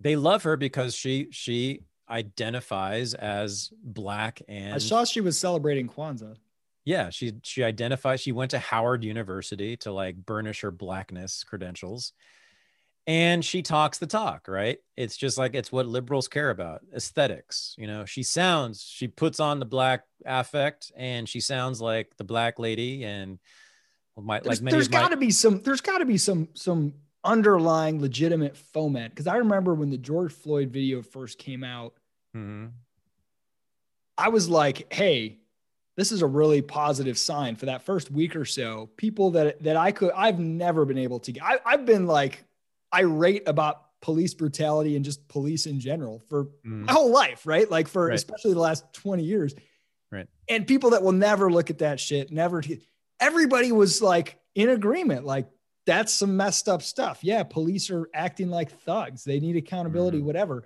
They 0.00 0.16
love 0.16 0.42
her 0.42 0.56
because 0.56 0.94
she 0.94 1.28
she 1.30 1.84
identifies 2.10 3.14
as 3.14 3.70
black 3.82 4.42
and 4.46 4.74
I 4.74 4.78
saw 4.78 5.04
she 5.04 5.22
was 5.22 5.38
celebrating 5.38 5.88
Kwanzaa. 5.88 6.36
Yeah, 6.84 7.08
she 7.10 7.34
she 7.44 7.62
identifies. 7.62 8.20
She 8.20 8.32
went 8.32 8.50
to 8.50 8.58
Howard 8.58 9.04
University 9.04 9.76
to 9.78 9.92
like 9.92 10.16
burnish 10.16 10.60
her 10.62 10.72
blackness 10.72 11.44
credentials, 11.44 12.12
and 13.06 13.44
she 13.44 13.62
talks 13.62 13.98
the 13.98 14.06
talk 14.06 14.46
right? 14.48 14.78
It's 14.96 15.16
just 15.16 15.38
like 15.38 15.54
it's 15.54 15.72
what 15.72 15.86
liberals 15.86 16.28
care 16.28 16.50
about 16.50 16.82
aesthetics 16.94 17.74
you 17.78 17.86
know? 17.86 18.04
She 18.04 18.22
sounds 18.22 18.82
she 18.82 19.08
puts 19.08 19.40
on 19.40 19.58
the 19.58 19.66
black 19.66 20.04
affect 20.24 20.92
and 20.96 21.28
she 21.28 21.40
sounds 21.40 21.80
like 21.80 22.16
the 22.16 22.24
black 22.24 22.58
lady 22.58 23.04
and 23.04 23.38
my, 24.16 24.40
there's, 24.40 24.62
like 24.62 24.70
there's 24.70 24.88
got 24.88 25.08
to 25.08 25.16
be 25.16 25.30
some 25.30 25.62
there's 25.62 25.80
got 25.80 25.98
to 25.98 26.04
be 26.04 26.18
some 26.18 26.48
some 26.54 26.92
underlying 27.24 28.00
legitimate 28.00 28.56
foment 28.56 29.10
because 29.10 29.26
i 29.26 29.36
remember 29.36 29.74
when 29.74 29.90
the 29.90 29.96
george 29.96 30.32
floyd 30.32 30.70
video 30.70 31.00
first 31.00 31.38
came 31.38 31.64
out 31.64 31.94
mm-hmm. 32.36 32.66
i 34.18 34.28
was 34.28 34.50
like 34.50 34.92
hey 34.92 35.38
this 35.96 36.12
is 36.12 36.22
a 36.22 36.26
really 36.26 36.62
positive 36.62 37.18
sign 37.18 37.54
for 37.54 37.66
that 37.66 37.82
first 37.82 38.10
week 38.10 38.34
or 38.34 38.46
so. 38.46 38.88
People 38.96 39.32
that 39.32 39.62
that 39.62 39.76
i 39.76 39.92
could 39.92 40.10
i've 40.16 40.38
never 40.38 40.84
been 40.84 40.98
able 40.98 41.20
to 41.20 41.32
get 41.32 41.42
I, 41.42 41.58
i've 41.64 41.86
been 41.86 42.06
like 42.06 42.44
irate 42.94 43.48
about 43.48 43.82
police 44.00 44.34
brutality 44.34 44.96
and 44.96 45.04
just 45.04 45.26
police 45.28 45.66
in 45.66 45.80
general 45.80 46.20
for 46.28 46.46
mm. 46.66 46.84
my 46.84 46.92
whole 46.92 47.12
life, 47.12 47.46
right? 47.46 47.70
Like 47.70 47.88
for 47.88 48.06
right. 48.06 48.14
especially 48.14 48.52
the 48.52 48.60
last 48.60 48.84
20 48.92 49.22
years. 49.22 49.54
Right. 50.10 50.26
And 50.48 50.66
people 50.66 50.90
that 50.90 51.02
will 51.02 51.12
never 51.12 51.50
look 51.50 51.70
at 51.70 51.78
that 51.78 51.98
shit, 51.98 52.30
never 52.30 52.62
everybody 53.20 53.72
was 53.72 54.02
like 54.02 54.38
in 54.54 54.68
agreement, 54.68 55.24
like 55.24 55.48
that's 55.86 56.12
some 56.12 56.36
messed 56.36 56.68
up 56.68 56.82
stuff. 56.82 57.20
Yeah, 57.22 57.42
police 57.44 57.90
are 57.90 58.08
acting 58.12 58.50
like 58.50 58.70
thugs. 58.82 59.24
They 59.24 59.40
need 59.40 59.56
accountability, 59.56 60.18
mm. 60.18 60.24
whatever. 60.24 60.64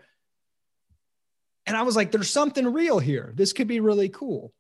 And 1.67 1.77
I 1.77 1.83
was 1.83 1.97
like, 1.97 2.13
there's 2.13 2.31
something 2.31 2.73
real 2.73 2.99
here. 2.99 3.33
This 3.35 3.53
could 3.53 3.69
be 3.69 3.81
really 3.81 4.09
cool. 4.09 4.53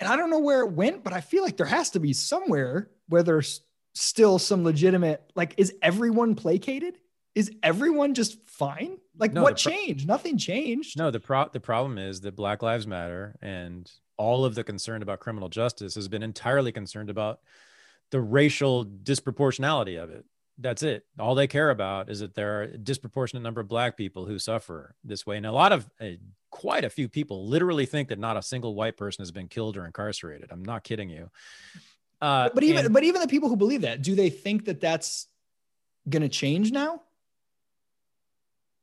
And 0.00 0.08
I 0.08 0.16
don't 0.16 0.30
know 0.30 0.38
where 0.38 0.60
it 0.60 0.72
went, 0.72 1.02
but 1.02 1.12
I 1.12 1.20
feel 1.20 1.42
like 1.42 1.56
there 1.56 1.66
has 1.66 1.90
to 1.90 2.00
be 2.00 2.12
somewhere 2.12 2.90
where 3.08 3.22
there's 3.22 3.62
still 3.98 4.38
some 4.38 4.64
legitimate 4.64 5.30
like 5.34 5.54
is 5.56 5.74
everyone 5.82 6.34
placated? 6.34 6.98
Is 7.34 7.50
everyone 7.62 8.14
just 8.14 8.38
fine? 8.48 8.98
Like 9.16 9.32
no, 9.32 9.42
what 9.42 9.60
pro- 9.60 9.72
changed? 9.72 10.06
Nothing 10.06 10.38
changed. 10.38 10.98
No 10.98 11.10
the 11.10 11.20
pro 11.20 11.48
the 11.52 11.60
problem 11.60 11.98
is 11.98 12.20
that 12.22 12.36
black 12.36 12.62
lives 12.62 12.86
matter 12.86 13.36
and 13.42 13.90
all 14.16 14.44
of 14.44 14.54
the 14.54 14.64
concern 14.64 15.02
about 15.02 15.20
criminal 15.20 15.48
justice 15.48 15.94
has 15.94 16.08
been 16.08 16.22
entirely 16.22 16.72
concerned 16.72 17.10
about 17.10 17.40
the 18.10 18.20
racial 18.20 18.84
disproportionality 18.84 20.02
of 20.02 20.10
it. 20.10 20.24
That's 20.60 20.82
it. 20.82 21.04
All 21.20 21.36
they 21.36 21.46
care 21.46 21.70
about 21.70 22.10
is 22.10 22.18
that 22.18 22.34
there 22.34 22.58
are 22.58 22.62
a 22.62 22.78
disproportionate 22.78 23.44
number 23.44 23.60
of 23.60 23.68
black 23.68 23.96
people 23.96 24.26
who 24.26 24.40
suffer 24.40 24.96
this 25.04 25.24
way. 25.24 25.36
And 25.36 25.46
a 25.46 25.52
lot 25.52 25.70
of 25.70 25.88
uh, 26.00 26.06
quite 26.50 26.84
a 26.84 26.90
few 26.90 27.08
people 27.08 27.46
literally 27.46 27.86
think 27.86 28.08
that 28.08 28.18
not 28.18 28.36
a 28.36 28.42
single 28.42 28.74
white 28.74 28.96
person 28.96 29.22
has 29.22 29.30
been 29.30 29.46
killed 29.46 29.76
or 29.76 29.86
incarcerated. 29.86 30.48
I'm 30.50 30.64
not 30.64 30.82
kidding 30.82 31.10
you 31.10 31.30
uh, 32.20 32.50
but 32.54 32.64
even 32.64 32.86
and, 32.86 32.94
but 32.94 33.04
even 33.04 33.20
the 33.20 33.28
people 33.28 33.48
who 33.48 33.56
believe 33.56 33.82
that, 33.82 34.02
do 34.02 34.14
they 34.14 34.30
think 34.30 34.64
that 34.64 34.80
that's 34.80 35.26
going 36.08 36.22
to 36.22 36.28
change 36.28 36.72
now? 36.72 37.02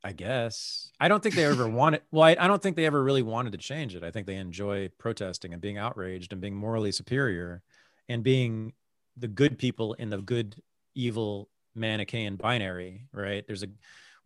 I 0.03 0.11
guess. 0.11 0.91
I 0.99 1.07
don't 1.07 1.21
think 1.21 1.35
they 1.35 1.45
ever 1.45 1.67
wanted. 1.69 2.01
Well, 2.11 2.23
I, 2.23 2.37
I, 2.39 2.47
don't 2.47 2.61
think 2.61 2.75
they 2.75 2.85
ever 2.85 3.03
really 3.03 3.23
wanted 3.23 3.53
to 3.53 3.57
change 3.57 3.95
it. 3.95 4.03
I 4.03 4.11
think 4.11 4.27
they 4.27 4.35
enjoy 4.35 4.89
protesting 4.99 5.51
and 5.51 5.61
being 5.61 5.79
outraged 5.79 6.31
and 6.31 6.39
being 6.39 6.55
morally 6.55 6.91
superior, 6.91 7.63
and 8.07 8.23
being 8.23 8.73
the 9.17 9.27
good 9.27 9.57
people 9.57 9.93
in 9.93 10.09
the 10.09 10.21
good 10.21 10.55
evil 10.93 11.49
Manichaean 11.73 12.35
binary. 12.35 13.07
Right? 13.11 13.45
There's 13.47 13.63
a 13.63 13.67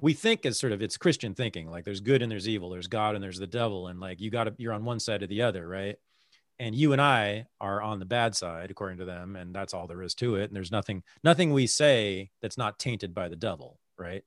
we 0.01 0.13
think 0.13 0.45
as 0.45 0.59
sort 0.59 0.73
of 0.73 0.81
it's 0.81 0.97
Christian 0.97 1.33
thinking. 1.33 1.71
Like 1.71 1.85
there's 1.85 2.01
good 2.01 2.21
and 2.21 2.31
there's 2.31 2.47
evil. 2.47 2.69
There's 2.69 2.87
God 2.87 3.15
and 3.15 3.23
there's 3.23 3.39
the 3.39 3.47
devil, 3.47 3.87
and 3.87 3.99
like 3.99 4.19
you 4.19 4.29
got 4.29 4.43
to 4.43 4.53
you're 4.57 4.73
on 4.73 4.85
one 4.85 4.99
side 4.99 5.23
or 5.23 5.27
the 5.27 5.41
other. 5.41 5.67
Right? 5.67 5.97
And 6.59 6.75
you 6.75 6.91
and 6.91 7.01
I 7.01 7.47
are 7.61 7.81
on 7.81 7.99
the 7.99 8.05
bad 8.05 8.35
side 8.35 8.69
according 8.69 8.97
to 8.99 9.05
them 9.05 9.35
and 9.35 9.55
that's 9.55 9.73
all 9.73 9.87
there 9.87 10.03
is 10.03 10.13
to 10.15 10.35
it 10.35 10.45
and 10.45 10.55
there's 10.55 10.71
nothing 10.71 11.03
nothing 11.23 11.51
we 11.51 11.67
say 11.67 12.29
that's 12.41 12.57
not 12.57 12.79
tainted 12.79 13.13
by 13.13 13.29
the 13.29 13.35
devil 13.35 13.79
right? 13.97 14.23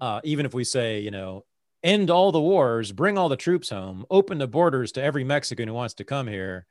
Uh, 0.00 0.20
even 0.24 0.46
if 0.46 0.54
we 0.54 0.64
say 0.64 1.00
you 1.00 1.10
know 1.10 1.44
end 1.82 2.10
all 2.10 2.32
the 2.32 2.40
wars 2.40 2.92
bring 2.92 3.18
all 3.18 3.28
the 3.28 3.36
troops 3.36 3.70
home 3.70 4.06
open 4.10 4.38
the 4.38 4.46
borders 4.46 4.92
to 4.92 5.02
every 5.02 5.24
Mexican 5.24 5.68
who 5.68 5.74
wants 5.74 5.94
to 5.94 6.04
come 6.04 6.26
here 6.26 6.66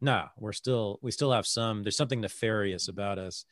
no 0.00 0.26
we're 0.38 0.52
still 0.52 0.98
we 1.02 1.10
still 1.10 1.32
have 1.32 1.46
some 1.46 1.82
there's 1.82 1.96
something 1.96 2.20
nefarious 2.20 2.88
about 2.88 3.18
us. 3.18 3.44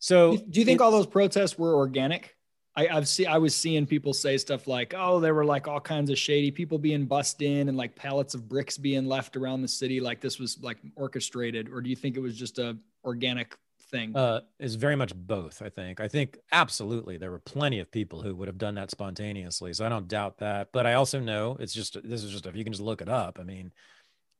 So 0.00 0.36
do 0.36 0.60
you 0.60 0.64
think 0.64 0.80
it, 0.80 0.84
all 0.84 0.90
those 0.92 1.06
protests 1.06 1.58
were 1.58 1.74
organic 1.74 2.36
I, 2.78 2.96
I've 2.96 3.08
seen 3.08 3.26
I 3.26 3.38
was 3.38 3.56
seeing 3.56 3.86
people 3.86 4.14
say 4.14 4.38
stuff 4.38 4.68
like, 4.68 4.94
"Oh, 4.96 5.18
there 5.18 5.34
were 5.34 5.44
like 5.44 5.66
all 5.66 5.80
kinds 5.80 6.10
of 6.10 6.18
shady 6.18 6.52
people 6.52 6.78
being 6.78 7.06
bussed 7.06 7.42
in, 7.42 7.68
and 7.68 7.76
like 7.76 7.96
pallets 7.96 8.34
of 8.34 8.48
bricks 8.48 8.78
being 8.78 9.06
left 9.06 9.36
around 9.36 9.62
the 9.62 9.68
city, 9.68 10.00
like 10.00 10.20
this 10.20 10.38
was 10.38 10.58
like 10.62 10.78
orchestrated." 10.94 11.68
Or 11.70 11.80
do 11.80 11.90
you 11.90 11.96
think 11.96 12.16
it 12.16 12.20
was 12.20 12.38
just 12.38 12.60
a 12.60 12.78
organic 13.04 13.56
thing? 13.90 14.16
Uh, 14.16 14.42
it's 14.60 14.74
very 14.74 14.94
much 14.94 15.12
both. 15.12 15.60
I 15.60 15.70
think. 15.70 15.98
I 15.98 16.06
think 16.06 16.38
absolutely 16.52 17.16
there 17.16 17.32
were 17.32 17.40
plenty 17.40 17.80
of 17.80 17.90
people 17.90 18.22
who 18.22 18.36
would 18.36 18.46
have 18.46 18.58
done 18.58 18.76
that 18.76 18.92
spontaneously, 18.92 19.72
so 19.72 19.84
I 19.84 19.88
don't 19.88 20.06
doubt 20.06 20.38
that. 20.38 20.68
But 20.72 20.86
I 20.86 20.94
also 20.94 21.18
know 21.18 21.56
it's 21.58 21.74
just 21.74 22.00
this 22.04 22.22
is 22.22 22.30
just 22.30 22.46
if 22.46 22.54
you 22.54 22.62
can 22.62 22.72
just 22.72 22.82
look 22.82 23.02
it 23.02 23.08
up. 23.08 23.38
I 23.40 23.42
mean, 23.42 23.72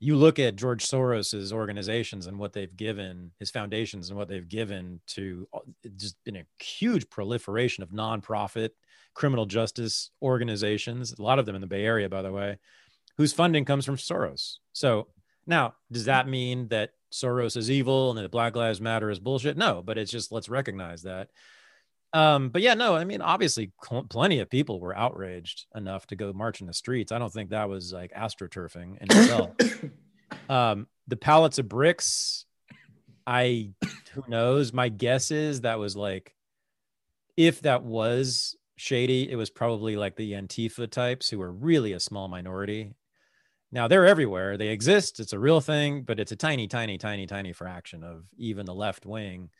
you 0.00 0.16
look 0.16 0.38
at 0.38 0.56
George 0.56 0.86
Soros's 0.86 1.52
organizations 1.52 2.26
and 2.26 2.38
what 2.38 2.52
they've 2.52 2.76
given, 2.76 3.32
his 3.38 3.50
foundations 3.50 4.08
and 4.08 4.18
what 4.18 4.28
they've 4.28 4.48
given 4.48 5.00
to 5.08 5.48
just 5.96 6.16
been 6.24 6.36
a 6.36 6.44
huge 6.62 7.10
proliferation 7.10 7.82
of 7.82 7.90
nonprofit 7.90 8.70
criminal 9.14 9.46
justice 9.46 10.10
organizations, 10.22 11.12
a 11.18 11.22
lot 11.22 11.40
of 11.40 11.46
them 11.46 11.56
in 11.56 11.60
the 11.60 11.66
Bay 11.66 11.84
Area, 11.84 12.08
by 12.08 12.22
the 12.22 12.30
way, 12.30 12.58
whose 13.16 13.32
funding 13.32 13.64
comes 13.64 13.84
from 13.84 13.96
Soros. 13.96 14.58
So 14.72 15.08
now, 15.46 15.74
does 15.90 16.04
that 16.04 16.28
mean 16.28 16.68
that 16.68 16.90
Soros 17.12 17.56
is 17.56 17.70
evil 17.70 18.10
and 18.10 18.18
that 18.18 18.30
Black 18.30 18.54
Lives 18.54 18.80
Matter 18.80 19.10
is 19.10 19.18
bullshit? 19.18 19.56
No, 19.56 19.82
but 19.84 19.98
it's 19.98 20.12
just 20.12 20.30
let's 20.30 20.48
recognize 20.48 21.02
that. 21.02 21.30
Um, 22.12 22.48
but 22.48 22.62
yeah, 22.62 22.74
no, 22.74 22.94
I 22.94 23.04
mean, 23.04 23.20
obviously, 23.20 23.72
cl- 23.84 24.04
plenty 24.04 24.40
of 24.40 24.48
people 24.48 24.80
were 24.80 24.96
outraged 24.96 25.66
enough 25.74 26.06
to 26.06 26.16
go 26.16 26.32
march 26.32 26.60
in 26.60 26.66
the 26.66 26.72
streets. 26.72 27.12
I 27.12 27.18
don't 27.18 27.32
think 27.32 27.50
that 27.50 27.68
was 27.68 27.92
like 27.92 28.12
astroturfing 28.12 28.98
in 29.00 29.10
itself. 29.10 29.50
um, 30.48 30.86
the 31.06 31.16
pallets 31.16 31.58
of 31.58 31.68
bricks, 31.68 32.46
I 33.26 33.72
who 34.12 34.24
knows? 34.26 34.72
My 34.72 34.88
guess 34.88 35.30
is 35.30 35.62
that 35.62 35.78
was 35.78 35.96
like, 35.96 36.34
if 37.36 37.60
that 37.62 37.82
was 37.82 38.56
shady, 38.76 39.30
it 39.30 39.36
was 39.36 39.50
probably 39.50 39.96
like 39.96 40.16
the 40.16 40.32
Antifa 40.32 40.90
types 40.90 41.28
who 41.28 41.38
were 41.38 41.52
really 41.52 41.92
a 41.92 42.00
small 42.00 42.28
minority. 42.28 42.94
Now 43.70 43.86
they're 43.86 44.06
everywhere. 44.06 44.56
They 44.56 44.68
exist. 44.68 45.20
It's 45.20 45.34
a 45.34 45.38
real 45.38 45.60
thing, 45.60 46.02
but 46.02 46.18
it's 46.18 46.32
a 46.32 46.36
tiny, 46.36 46.68
tiny, 46.68 46.96
tiny, 46.96 47.26
tiny 47.26 47.52
fraction 47.52 48.02
of 48.02 48.24
even 48.38 48.64
the 48.64 48.74
left 48.74 49.04
wing. 49.04 49.50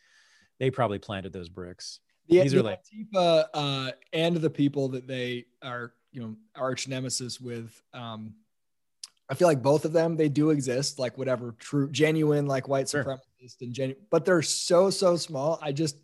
They 0.59 0.71
probably 0.71 0.97
planted 0.97 1.31
those 1.31 1.49
bricks. 1.49 1.99
The, 2.29 2.41
These 2.41 2.51
the 2.51 2.59
are 2.59 2.63
like 2.63 2.81
Antifa 2.83 3.45
uh, 3.53 3.91
and 4.13 4.37
the 4.37 4.49
people 4.49 4.89
that 4.89 5.07
they 5.07 5.45
are, 5.63 5.93
you 6.11 6.21
know, 6.21 6.35
arch 6.55 6.87
nemesis 6.87 7.39
with. 7.39 7.81
Um, 7.93 8.35
I 9.29 9.35
feel 9.35 9.47
like 9.47 9.61
both 9.61 9.85
of 9.85 9.93
them 9.93 10.15
they 10.15 10.29
do 10.29 10.49
exist, 10.49 10.99
like 10.99 11.17
whatever 11.17 11.55
true, 11.59 11.89
genuine, 11.91 12.47
like 12.47 12.67
white 12.67 12.89
sure. 12.89 13.03
supremacist 13.03 13.61
and 13.61 13.73
genuine, 13.73 14.03
but 14.09 14.25
they're 14.25 14.41
so 14.41 14.89
so 14.89 15.15
small. 15.17 15.59
I 15.61 15.71
just 15.71 15.97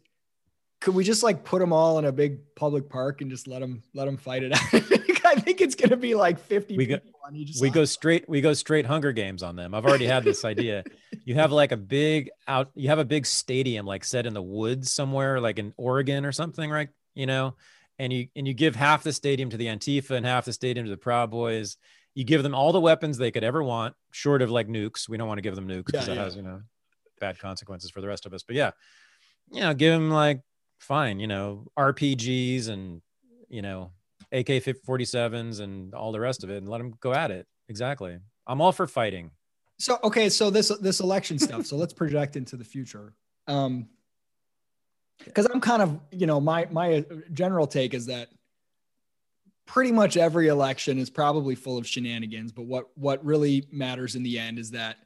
could 0.82 0.93
we 0.93 1.03
just 1.03 1.23
like 1.23 1.43
put 1.43 1.59
them 1.59 1.73
all 1.73 1.97
in 1.99 2.05
a 2.05 2.11
big 2.11 2.55
public 2.55 2.89
park 2.89 3.21
and 3.21 3.32
just 3.32 3.47
let 3.47 3.59
them 3.59 3.82
let 3.93 4.05
them 4.05 4.17
fight 4.17 4.43
it 4.43 4.53
out? 4.53 4.99
Think 5.56 5.74
it's 5.74 5.76
gonna 5.76 5.95
be 5.95 6.16
like 6.16 6.38
fifty. 6.38 6.76
We 6.76 6.86
go, 6.86 6.99
we 7.62 7.70
go 7.70 7.86
straight 7.86 8.28
we 8.28 8.41
go 8.41 8.53
straight 8.53 8.86
Hunger 8.86 9.14
Games 9.14 9.41
on 9.41 9.56
them. 9.56 9.74
I've 9.74 9.86
already 9.86 10.06
had 10.06 10.26
this 10.26 10.43
idea. 10.43 10.84
You 11.24 11.36
have 11.36 11.53
like 11.53 11.72
a 11.72 11.78
big 11.78 12.30
out. 12.45 12.72
You 12.76 12.89
have 12.89 12.99
a 12.99 13.06
big 13.06 13.26
stadium 13.26 13.86
like 13.86 14.03
set 14.03 14.26
in 14.26 14.34
the 14.34 14.41
woods 14.41 14.91
somewhere, 14.91 15.39
like 15.39 15.58
in 15.58 15.74
Oregon 15.78 16.26
or 16.26 16.34
something, 16.34 16.70
right? 16.70 16.89
You 17.14 17.26
know, 17.26 17.56
and 17.97 18.12
you 18.12 18.28
and 18.36 18.45
you 18.45 18.53
give 18.53 18.76
half 18.76 19.01
the 19.01 19.14
stadium 19.14 19.49
to 19.49 19.58
the 19.58 19.68
Antifa 19.68 20.12
and 20.12 20.26
half 20.26 20.43
the 20.43 20.51
stadium 20.51 20.86
to 20.86 20.89
the 20.89 20.97
Proud 20.97 21.32
Boys. 21.32 21.78
You 22.16 22.26
give 22.26 22.43
them 22.43 22.53
all 22.53 22.74
the 22.74 22.82
weapons 22.82 23.18
they 23.18 23.32
could 23.32 23.45
ever 23.45 23.64
want, 23.64 23.95
short 24.12 24.41
of 24.41 24.51
like 24.51 24.68
nukes. 24.68 25.08
We 25.08 25.16
don't 25.18 25.30
want 25.30 25.38
to 25.38 25.41
give 25.41 25.56
them 25.56 25.70
nukes 25.70 25.86
because 25.86 26.08
yeah, 26.08 26.16
that 26.16 26.20
yeah. 26.20 26.24
has 26.26 26.36
you 26.36 26.41
know 26.41 26.62
bad 27.22 27.39
consequences 27.39 27.91
for 27.91 28.01
the 28.01 28.08
rest 28.08 28.26
of 28.26 28.34
us. 28.34 28.43
But 28.43 28.58
yeah, 28.58 28.72
you 29.51 29.62
know, 29.62 29.74
give 29.74 29.93
them 29.93 30.12
like 30.12 30.41
fine, 30.80 31.22
you 31.22 31.28
know, 31.28 31.68
RPGs 31.80 32.68
and 32.68 33.01
you 33.47 33.62
know 33.62 33.91
AK 34.36 34.47
47s 34.47 35.61
and 35.61 35.93
all 35.93 36.11
the 36.11 36.19
rest 36.19 36.43
of 36.43 36.49
it 36.49 36.57
and 36.57 36.67
let 36.67 36.79
them 36.79 36.93
go 36.99 37.13
at 37.13 37.31
it. 37.31 37.47
Exactly. 37.69 38.17
I'm 38.45 38.61
all 38.61 38.71
for 38.71 38.88
fighting. 38.88 39.31
So 39.77 39.97
okay, 40.03 40.29
so 40.29 40.49
this 40.49 40.69
this 40.79 40.99
election 40.99 41.39
stuff. 41.39 41.65
So 41.65 41.75
let's 41.75 41.93
project 41.93 42.36
into 42.36 42.55
the 42.55 42.63
future. 42.63 43.13
Um 43.47 43.88
because 45.23 45.45
I'm 45.45 45.61
kind 45.61 45.81
of, 45.81 45.99
you 46.11 46.27
know, 46.27 46.39
my 46.41 46.67
my 46.71 47.05
general 47.33 47.67
take 47.67 47.93
is 47.93 48.07
that 48.07 48.27
pretty 49.65 49.91
much 49.91 50.17
every 50.17 50.47
election 50.47 50.99
is 50.99 51.09
probably 51.09 51.55
full 51.55 51.77
of 51.77 51.88
shenanigans, 51.88 52.51
but 52.51 52.65
what 52.65 52.89
what 52.95 53.23
really 53.25 53.67
matters 53.71 54.15
in 54.15 54.23
the 54.23 54.38
end 54.38 54.59
is 54.59 54.71
that 54.71 54.97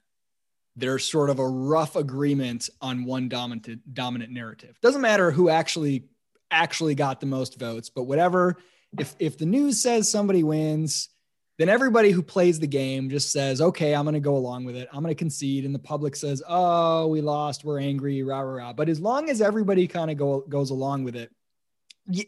there's 0.76 1.04
sort 1.04 1.30
of 1.30 1.40
a 1.40 1.48
rough 1.48 1.96
agreement 1.96 2.70
on 2.82 3.06
one 3.06 3.30
dominant 3.30 3.94
dominant 3.94 4.32
narrative. 4.32 4.78
Doesn't 4.82 5.02
matter 5.02 5.32
who 5.32 5.50
actually 5.50 6.06
actually 6.52 6.96
got 6.96 7.20
the 7.20 7.26
most 7.26 7.60
votes, 7.60 7.90
but 7.90 8.04
whatever 8.04 8.58
if 8.98 9.16
if 9.20 9.38
the 9.38 9.46
news 9.46 9.82
says 9.82 10.10
somebody 10.10 10.44
wins, 10.44 11.10
then 11.58 11.70
everybody 11.70 12.12
who 12.12 12.24
plays 12.24 12.60
the 12.60 12.68
game 12.68 13.10
just 13.10 13.32
says, 13.32 13.62
"Okay, 13.62 13.94
I'm 13.94 14.06
going 14.06 14.14
to 14.14 14.20
go 14.20 14.36
along 14.36 14.66
with 14.66 14.76
it. 14.76 14.88
I'm 14.92 15.04
going 15.04 15.14
to 15.14 15.20
concede," 15.20 15.66
and 15.66 15.76
the 15.76 15.80
public 15.80 16.16
says, 16.16 16.42
"Oh, 16.48 17.08
we 17.08 17.22
lost. 17.22 17.64
We're 17.64 17.80
angry." 17.80 18.24
Rah 18.24 18.40
rah 18.40 18.66
rah. 18.66 18.74
But 18.74 18.90
as 18.90 19.00
long 19.00 19.30
as 19.30 19.42
everybody 19.42 19.88
kind 19.88 20.10
of 20.10 20.18
go 20.18 20.42
goes 20.42 20.72
along 20.72 21.04
with 21.04 21.16
it, 21.16 21.32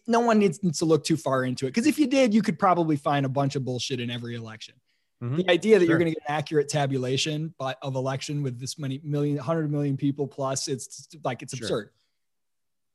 no 0.07 0.19
one 0.19 0.39
needs, 0.39 0.61
needs 0.63 0.79
to 0.79 0.85
look 0.85 1.03
too 1.03 1.17
far 1.17 1.43
into 1.43 1.65
it. 1.65 1.69
Because 1.69 1.87
if 1.87 1.97
you 1.97 2.07
did, 2.07 2.33
you 2.33 2.41
could 2.41 2.59
probably 2.59 2.95
find 2.95 3.25
a 3.25 3.29
bunch 3.29 3.55
of 3.55 3.65
bullshit 3.65 3.99
in 3.99 4.09
every 4.09 4.35
election. 4.35 4.75
Mm-hmm. 5.23 5.37
The 5.37 5.49
idea 5.49 5.79
that 5.79 5.85
sure. 5.85 5.89
you're 5.91 5.99
going 5.99 6.13
to 6.13 6.19
get 6.19 6.29
an 6.29 6.35
accurate 6.35 6.67
tabulation 6.67 7.53
by, 7.57 7.75
of 7.81 7.95
election 7.95 8.41
with 8.41 8.59
this 8.59 8.79
many 8.79 8.99
million, 9.03 9.37
100 9.37 9.37
million 9.37 9.43
hundred 9.43 9.71
million 9.71 9.97
people 9.97 10.27
plus, 10.27 10.67
it's 10.67 11.07
like 11.23 11.41
it's 11.41 11.55
sure. 11.55 11.65
absurd. 11.65 11.89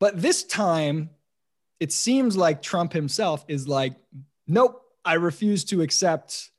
But 0.01 0.21
this 0.21 0.45
time, 0.45 1.11
it 1.81 1.93
seems 1.93 2.37
like 2.37 2.63
Trump 2.63 2.93
himself 2.93 3.45
is 3.49 3.69
like, 3.69 3.95
nope, 4.47 4.83
I 5.05 5.15
refuse 5.15 5.65
to 5.67 5.83
accept 5.83 6.51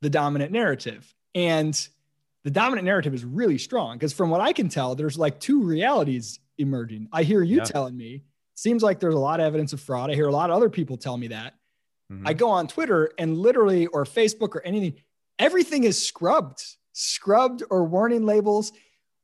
the 0.00 0.10
dominant 0.10 0.52
narrative. 0.52 1.14
And 1.34 1.88
the 2.44 2.50
dominant 2.50 2.84
narrative 2.84 3.14
is 3.14 3.24
really 3.24 3.58
strong 3.58 3.96
because 3.96 4.12
from 4.12 4.30
what 4.30 4.40
I 4.40 4.52
can 4.52 4.68
tell, 4.68 4.94
there's 4.94 5.18
like 5.18 5.38
two 5.38 5.62
realities 5.62 6.40
emerging. 6.58 7.08
I 7.12 7.22
hear 7.22 7.42
you 7.42 7.58
yeah. 7.58 7.64
telling 7.64 7.96
me, 7.96 8.24
seems 8.54 8.82
like 8.82 9.00
there's 9.00 9.14
a 9.14 9.18
lot 9.18 9.40
of 9.40 9.46
evidence 9.46 9.72
of 9.72 9.80
fraud. 9.80 10.10
I 10.10 10.14
hear 10.14 10.26
a 10.26 10.32
lot 10.32 10.50
of 10.50 10.56
other 10.56 10.68
people 10.68 10.96
tell 10.96 11.16
me 11.16 11.28
that. 11.28 11.54
Mm-hmm. 12.12 12.26
I 12.26 12.32
go 12.34 12.50
on 12.50 12.66
Twitter 12.66 13.12
and 13.18 13.38
literally, 13.38 13.86
or 13.86 14.04
Facebook 14.04 14.54
or 14.54 14.62
anything, 14.64 14.94
everything 15.38 15.84
is 15.84 16.04
scrubbed, 16.04 16.64
scrubbed 16.92 17.62
or 17.70 17.84
warning 17.84 18.26
labels, 18.26 18.72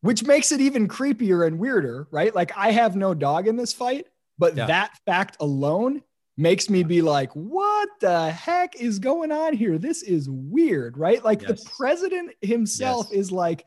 which 0.01 0.25
makes 0.25 0.53
it 0.53 0.61
even 0.61 0.89
creepier 0.89 1.47
and 1.47 1.59
weirder, 1.59 2.07
right? 2.11 2.35
Like 2.35 2.53
I 2.57 2.71
have 2.71 2.97
no 2.97 3.14
dog 3.14 3.49
in 3.49 3.57
this 3.57 3.73
fight. 3.73 4.07
But 4.39 4.57
yeah. 4.57 4.66
that 4.66 4.97
fact 5.05 5.36
alone 5.41 6.03
makes 6.36 6.70
me 6.70 6.84
be 6.84 7.03
like, 7.03 7.32
what 7.32 7.89
the 8.01 8.30
heck 8.30 8.76
is 8.76 8.99
going 8.99 9.32
on 9.32 9.55
here? 9.55 9.78
This 9.78 10.03
is 10.03 10.28
weird, 10.30 10.97
right? 10.97 11.22
Like 11.24 11.43
yes. 11.43 11.62
the 11.62 11.70
president 11.70 12.32
himself 12.41 13.09
yes. 13.11 13.20
is 13.20 13.32
like, 13.32 13.64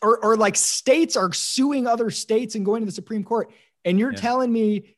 or, 0.00 0.24
or 0.24 0.36
like 0.36 0.54
states 0.54 1.16
are 1.16 1.32
suing 1.32 1.86
other 1.86 2.10
states 2.10 2.54
and 2.54 2.64
going 2.64 2.82
to 2.82 2.86
the 2.86 2.92
Supreme 2.92 3.24
Court. 3.24 3.50
And 3.84 3.98
you're 3.98 4.12
yeah. 4.12 4.20
telling 4.20 4.52
me 4.52 4.96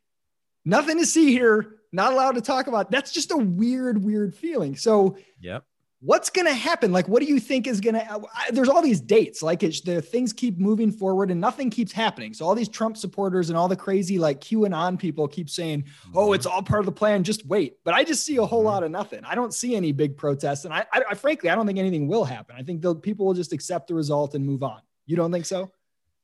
nothing 0.65 0.99
to 0.99 1.07
see 1.07 1.31
here, 1.33 1.77
not 1.91 2.13
allowed 2.13 2.33
to 2.33 2.43
talk 2.43 2.67
about. 2.67 2.91
That's 2.91 3.13
just 3.13 3.31
a 3.31 3.37
weird, 3.37 4.05
weird 4.05 4.35
feeling. 4.35 4.77
So, 4.77 5.17
yep 5.41 5.65
what's 6.01 6.31
going 6.31 6.47
to 6.47 6.55
happen? 6.55 6.93
Like, 6.93 7.09
what 7.09 7.21
do 7.21 7.27
you 7.27 7.39
think 7.39 7.67
is 7.67 7.81
going 7.81 7.95
to? 7.95 8.23
There's 8.51 8.69
all 8.69 8.83
these 8.83 9.01
dates. 9.01 9.43
Like, 9.43 9.63
it's 9.63 9.81
the 9.81 10.01
things 10.03 10.33
keep 10.33 10.59
moving 10.59 10.91
forward 10.91 11.31
and 11.31 11.41
nothing 11.41 11.71
keeps 11.71 11.93
happening. 11.93 12.35
So 12.35 12.47
all 12.47 12.55
these 12.55 12.69
Trump 12.69 12.97
supporters 12.97 13.51
and 13.51 13.57
all 13.57 13.69
the 13.69 13.77
crazy 13.77 14.19
like 14.19 14.41
QAnon 14.41 14.99
people 14.99 15.29
keep 15.29 15.51
saying, 15.51 15.85
"Oh, 16.15 16.27
mm-hmm. 16.27 16.35
it's 16.35 16.47
all 16.47 16.63
part 16.63 16.81
of 16.81 16.87
the 16.87 16.93
plan. 16.93 17.23
Just 17.23 17.47
wait." 17.47 17.77
But 17.85 17.95
I 17.95 18.05
just 18.05 18.25
see 18.25 18.37
a 18.37 18.47
whole 18.47 18.61
mm-hmm. 18.61 18.67
lot 18.67 18.83
of 18.83 18.91
nothing. 18.91 19.25
I 19.25 19.35
don't 19.35 19.55
see 19.55 19.77
any 19.77 19.93
big 19.93 20.17
protests, 20.17 20.65
and 20.65 20.75
I, 20.75 20.87
I, 20.93 21.03
I 21.11 21.15
frankly, 21.15 21.51
I 21.51 21.55
don't 21.55 21.67
think 21.67 21.79
anything 21.79 22.09
will 22.09 22.25
happen. 22.25 22.57
I 22.59 22.63
think 22.63 22.81
the 22.83 22.95
people 22.95 23.27
will 23.27 23.35
just 23.35 23.53
accept 23.53 23.89
the 23.89 23.95
result 23.95 24.35
and 24.35 24.45
move 24.45 24.63
on. 24.63 24.81
You 25.07 25.17
don't 25.17 25.33
think 25.33 25.47
so? 25.47 25.71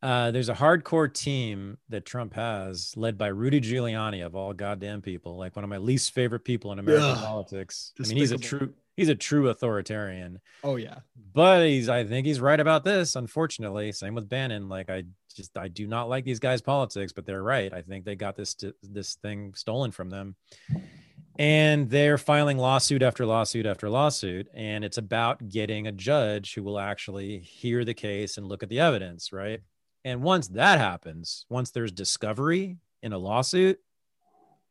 Uh, 0.03 0.31
there's 0.31 0.51
a 0.51 0.55
hardcore 0.55 1.13
team 1.13 1.79
that 1.89 2.05
Trump 2.05 2.35
has, 2.35 2.93
led 2.97 3.17
by 3.17 3.29
Rudy 3.29 3.61
Giuliani 3.61 4.25
of 4.25 4.37
all 4.37 4.53
goddamn 4.53 5.01
people, 5.01 5.37
like 5.37 5.57
one 5.57 5.65
of 5.65 5.71
my 5.71 5.79
least 5.79 6.13
favorite 6.13 6.45
people 6.45 6.71
in 6.73 6.79
American 6.79 7.11
Ugh, 7.11 7.17
politics. 7.17 7.93
Despicable. 7.97 8.11
I 8.11 8.15
mean, 8.15 8.21
he's 8.21 8.33
a 8.33 8.39
true 8.39 8.75
he's 8.97 9.09
a 9.09 9.15
true 9.15 9.49
authoritarian. 9.49 10.41
Oh 10.65 10.77
yeah. 10.77 11.01
But 11.33 11.67
he's 11.67 11.89
I 11.89 12.05
think 12.05 12.27
he's 12.27 12.41
right 12.41 12.59
about 12.59 12.85
this, 12.85 13.15
unfortunately. 13.15 13.93
Same 13.93 14.15
with 14.15 14.29
Bannon. 14.29 14.69
Like 14.69 14.91
I 14.91 15.05
just 15.35 15.57
I 15.57 15.69
do 15.69 15.87
not 15.87 16.09
like 16.09 16.25
these 16.25 16.41
guys' 16.41 16.63
politics, 16.63 17.13
but 17.13 17.27
they're 17.27 17.43
right. 17.43 17.73
I 17.73 17.83
think 17.83 18.05
they 18.05 18.17
got 18.17 18.37
this 18.37 18.57
this 18.83 19.15
thing 19.17 19.55
stolen 19.55 19.93
from 19.93 20.11
them. 20.11 20.35
And 21.39 21.91
they're 21.91 22.17
filing 22.17 22.57
lawsuit 22.57 23.03
after 23.03 23.27
lawsuit 23.27 23.67
after 23.67 23.91
lawsuit. 23.91 24.49
And 24.55 24.83
it's 24.83 24.97
about 24.97 25.51
getting 25.51 25.87
a 25.87 25.93
judge 25.93 26.55
who 26.55 26.63
will 26.63 26.79
actually 26.79 27.41
hear 27.41 27.85
the 27.85 27.93
case 27.93 28.39
and 28.39 28.49
look 28.49 28.63
at 28.63 28.71
the 28.71 28.81
evidence, 28.81 29.35
right? 29.35 29.61
And 30.03 30.23
once 30.23 30.49
that 30.49 30.79
happens, 30.79 31.45
once 31.51 31.71
there's 31.71 31.93
discovery 31.93 32.79
in 33.03 33.13
a 33.13 33.19
lawsuit, 33.19 33.79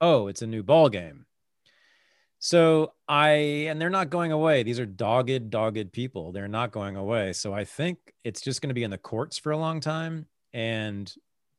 oh, 0.01 0.27
it's 0.27 0.41
a 0.41 0.47
new 0.47 0.63
ball 0.63 0.89
game 0.89 1.27
so 2.45 2.93
I, 3.07 3.29
and 3.69 3.81
they're 3.81 3.89
not 3.89 4.11
going 4.11 4.31
away. 4.31 4.61
These 4.61 4.79
are 4.79 4.85
dogged, 4.85 5.49
dogged 5.49 5.91
people. 5.91 6.31
They're 6.31 6.47
not 6.47 6.71
going 6.71 6.95
away. 6.95 7.33
So 7.33 7.55
I 7.55 7.63
think 7.63 7.97
it's 8.23 8.39
just 8.39 8.61
going 8.61 8.67
to 8.67 8.75
be 8.75 8.83
in 8.83 8.91
the 8.91 8.99
courts 8.99 9.39
for 9.39 9.51
a 9.51 9.57
long 9.57 9.79
time. 9.79 10.27
And 10.53 11.11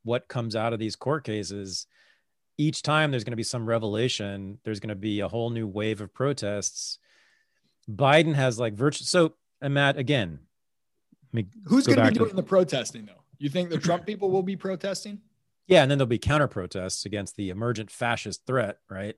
what 0.05 0.29
comes 0.29 0.55
out 0.55 0.73
of 0.73 0.79
these 0.79 0.95
court 0.95 1.25
cases, 1.25 1.89
each 2.57 2.83
time 2.83 3.11
there's 3.11 3.25
going 3.25 3.33
to 3.33 3.37
be 3.37 3.43
some 3.43 3.67
revelation, 3.67 4.61
there's 4.63 4.79
going 4.79 4.91
to 4.91 4.95
be 4.95 5.19
a 5.19 5.27
whole 5.27 5.51
new 5.51 5.67
wave 5.67 6.01
of 6.01 6.15
protests. 6.15 7.01
Biden 7.91 8.37
has 8.37 8.61
like 8.61 8.75
virtual. 8.75 9.07
So, 9.07 9.35
and 9.61 9.75
Matt, 9.75 9.97
again, 9.97 10.39
who's 11.65 11.89
going 11.89 11.99
to 11.99 12.13
be 12.13 12.17
doing 12.17 12.31
to, 12.31 12.37
the 12.37 12.45
protesting 12.45 13.07
though? 13.07 13.25
You 13.39 13.49
think 13.49 13.71
the 13.71 13.79
Trump 13.79 14.07
people 14.07 14.31
will 14.31 14.45
be 14.45 14.55
protesting? 14.55 15.19
Yeah. 15.67 15.83
And 15.83 15.91
then 15.91 15.99
there'll 15.99 16.07
be 16.07 16.19
counter 16.19 16.47
protests 16.47 17.05
against 17.05 17.35
the 17.35 17.51
emergent 17.51 17.91
fascist 17.91 18.47
threat, 18.47 18.79
right? 18.89 19.17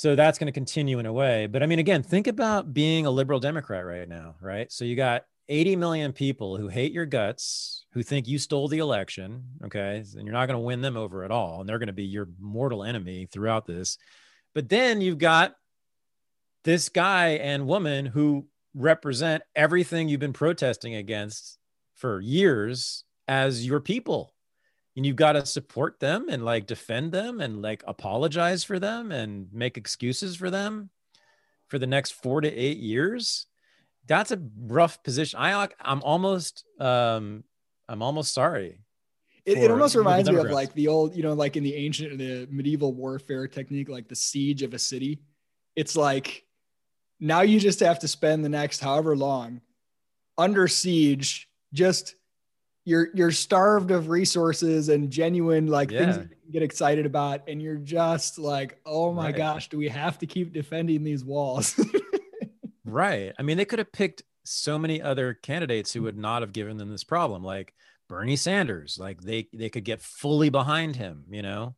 So 0.00 0.16
that's 0.16 0.38
going 0.38 0.46
to 0.46 0.52
continue 0.52 0.98
in 0.98 1.04
a 1.04 1.12
way. 1.12 1.46
But 1.46 1.62
I 1.62 1.66
mean, 1.66 1.78
again, 1.78 2.02
think 2.02 2.26
about 2.26 2.72
being 2.72 3.04
a 3.04 3.10
liberal 3.10 3.38
Democrat 3.38 3.84
right 3.84 4.08
now, 4.08 4.34
right? 4.40 4.72
So 4.72 4.86
you 4.86 4.96
got 4.96 5.24
80 5.50 5.76
million 5.76 6.14
people 6.14 6.56
who 6.56 6.68
hate 6.68 6.92
your 6.92 7.04
guts, 7.04 7.84
who 7.92 8.02
think 8.02 8.26
you 8.26 8.38
stole 8.38 8.66
the 8.66 8.78
election, 8.78 9.44
okay? 9.66 10.02
And 10.16 10.24
you're 10.24 10.32
not 10.32 10.46
going 10.46 10.58
to 10.58 10.64
win 10.64 10.80
them 10.80 10.96
over 10.96 11.22
at 11.22 11.30
all. 11.30 11.60
And 11.60 11.68
they're 11.68 11.78
going 11.78 11.88
to 11.88 11.92
be 11.92 12.06
your 12.06 12.30
mortal 12.40 12.82
enemy 12.82 13.28
throughout 13.30 13.66
this. 13.66 13.98
But 14.54 14.70
then 14.70 15.02
you've 15.02 15.18
got 15.18 15.52
this 16.64 16.88
guy 16.88 17.32
and 17.32 17.66
woman 17.66 18.06
who 18.06 18.46
represent 18.72 19.42
everything 19.54 20.08
you've 20.08 20.18
been 20.18 20.32
protesting 20.32 20.94
against 20.94 21.58
for 21.96 22.22
years 22.22 23.04
as 23.28 23.66
your 23.66 23.80
people 23.80 24.32
and 25.00 25.06
you've 25.06 25.16
got 25.16 25.32
to 25.32 25.46
support 25.46 25.98
them 25.98 26.26
and 26.28 26.44
like 26.44 26.66
defend 26.66 27.10
them 27.10 27.40
and 27.40 27.62
like 27.62 27.82
apologize 27.86 28.64
for 28.64 28.78
them 28.78 29.10
and 29.10 29.48
make 29.50 29.78
excuses 29.78 30.36
for 30.36 30.50
them 30.50 30.90
for 31.68 31.78
the 31.78 31.86
next 31.86 32.10
four 32.10 32.42
to 32.42 32.52
eight 32.52 32.76
years 32.76 33.46
that's 34.06 34.30
a 34.30 34.38
rough 34.58 35.02
position. 35.02 35.40
I 35.40 35.68
i'm 35.80 36.02
almost 36.02 36.66
um 36.78 37.44
i'm 37.88 38.02
almost 38.02 38.34
sorry 38.34 38.80
it, 39.46 39.56
it 39.56 39.70
almost 39.70 39.94
reminds 39.94 40.28
me 40.28 40.36
of 40.36 40.50
like 40.50 40.74
the 40.74 40.88
old 40.88 41.16
you 41.16 41.22
know 41.22 41.32
like 41.32 41.56
in 41.56 41.64
the 41.64 41.74
ancient 41.74 42.18
the 42.18 42.46
medieval 42.50 42.92
warfare 42.92 43.48
technique 43.48 43.88
like 43.88 44.06
the 44.06 44.14
siege 44.14 44.62
of 44.62 44.74
a 44.74 44.78
city. 44.78 45.22
It's 45.76 45.96
like 45.96 46.44
now 47.20 47.40
you 47.40 47.58
just 47.58 47.80
have 47.80 48.00
to 48.00 48.08
spend 48.08 48.44
the 48.44 48.50
next 48.50 48.80
however 48.80 49.16
long 49.16 49.62
under 50.36 50.68
siege 50.68 51.48
just 51.72 52.16
you're 52.84 53.08
you're 53.14 53.30
starved 53.30 53.90
of 53.90 54.08
resources 54.08 54.88
and 54.88 55.10
genuine 55.10 55.66
like 55.66 55.90
yeah. 55.90 56.12
things 56.12 56.28
you 56.44 56.52
get 56.52 56.62
excited 56.62 57.06
about 57.06 57.42
and 57.48 57.60
you're 57.60 57.76
just 57.76 58.38
like 58.38 58.78
oh 58.86 59.12
my 59.12 59.26
right. 59.26 59.36
gosh 59.36 59.68
do 59.68 59.78
we 59.78 59.88
have 59.88 60.18
to 60.18 60.26
keep 60.26 60.52
defending 60.52 61.02
these 61.02 61.24
walls 61.24 61.78
right 62.84 63.32
i 63.38 63.42
mean 63.42 63.56
they 63.56 63.64
could 63.64 63.78
have 63.78 63.92
picked 63.92 64.22
so 64.44 64.78
many 64.78 65.00
other 65.02 65.34
candidates 65.34 65.92
who 65.92 66.02
would 66.02 66.16
not 66.16 66.42
have 66.42 66.52
given 66.52 66.76
them 66.76 66.90
this 66.90 67.04
problem 67.04 67.44
like 67.44 67.74
bernie 68.08 68.36
sanders 68.36 68.98
like 68.98 69.20
they 69.20 69.46
they 69.52 69.68
could 69.68 69.84
get 69.84 70.00
fully 70.00 70.48
behind 70.48 70.96
him 70.96 71.24
you 71.30 71.42
know 71.42 71.74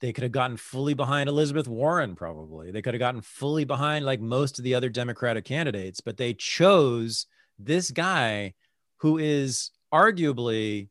they 0.00 0.12
could 0.12 0.24
have 0.24 0.32
gotten 0.32 0.56
fully 0.56 0.94
behind 0.94 1.28
elizabeth 1.28 1.68
warren 1.68 2.16
probably 2.16 2.70
they 2.70 2.82
could 2.82 2.94
have 2.94 2.98
gotten 2.98 3.20
fully 3.20 3.64
behind 3.64 4.04
like 4.04 4.20
most 4.20 4.58
of 4.58 4.64
the 4.64 4.74
other 4.74 4.88
democratic 4.88 5.44
candidates 5.44 6.00
but 6.00 6.16
they 6.16 6.32
chose 6.32 7.26
this 7.58 7.90
guy 7.90 8.54
who 8.98 9.18
is 9.18 9.70
arguably, 9.94 10.88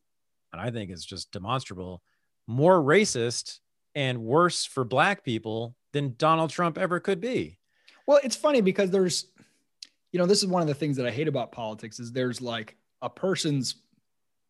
and 0.52 0.62
I 0.62 0.70
think 0.70 0.90
it's 0.90 1.04
just 1.04 1.30
demonstrable, 1.30 2.02
more 2.46 2.80
racist 2.80 3.58
and 3.94 4.22
worse 4.22 4.64
for 4.64 4.84
black 4.84 5.22
people 5.22 5.76
than 5.92 6.14
Donald 6.16 6.50
Trump 6.50 6.78
ever 6.78 6.98
could 6.98 7.20
be. 7.20 7.58
Well, 8.06 8.18
it's 8.24 8.36
funny 8.36 8.60
because 8.60 8.90
there's, 8.90 9.26
you 10.10 10.18
know, 10.18 10.26
this 10.26 10.42
is 10.42 10.48
one 10.48 10.62
of 10.62 10.68
the 10.68 10.74
things 10.74 10.96
that 10.96 11.06
I 11.06 11.10
hate 11.10 11.28
about 11.28 11.52
politics 11.52 12.00
is 12.00 12.12
there's 12.12 12.40
like 12.40 12.76
a 13.02 13.10
person's 13.10 13.76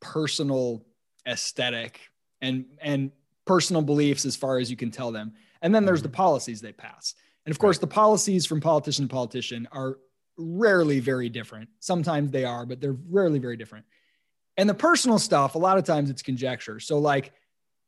personal 0.00 0.84
aesthetic 1.26 2.00
and 2.40 2.66
and 2.80 3.10
personal 3.46 3.82
beliefs 3.82 4.24
as 4.24 4.36
far 4.36 4.58
as 4.58 4.70
you 4.70 4.76
can 4.76 4.90
tell 4.90 5.12
them. 5.12 5.32
And 5.62 5.74
then 5.74 5.84
there's 5.84 6.02
the 6.02 6.08
mm-hmm. 6.08 6.16
policies 6.16 6.60
they 6.60 6.72
pass. 6.72 7.14
And 7.46 7.50
of 7.50 7.58
course, 7.58 7.78
the 7.78 7.86
policies 7.86 8.46
from 8.46 8.60
politician 8.60 9.06
to 9.06 9.12
politician 9.12 9.68
are 9.72 9.98
rarely 10.36 11.00
very 11.00 11.28
different. 11.28 11.68
Sometimes 11.80 12.30
they 12.30 12.44
are, 12.44 12.64
but 12.66 12.80
they're 12.80 12.96
rarely 13.10 13.38
very 13.38 13.56
different. 13.56 13.84
And 14.56 14.68
the 14.68 14.74
personal 14.74 15.18
stuff, 15.18 15.54
a 15.54 15.58
lot 15.58 15.78
of 15.78 15.84
times 15.84 16.10
it's 16.10 16.22
conjecture. 16.22 16.78
So, 16.78 16.98
like, 16.98 17.32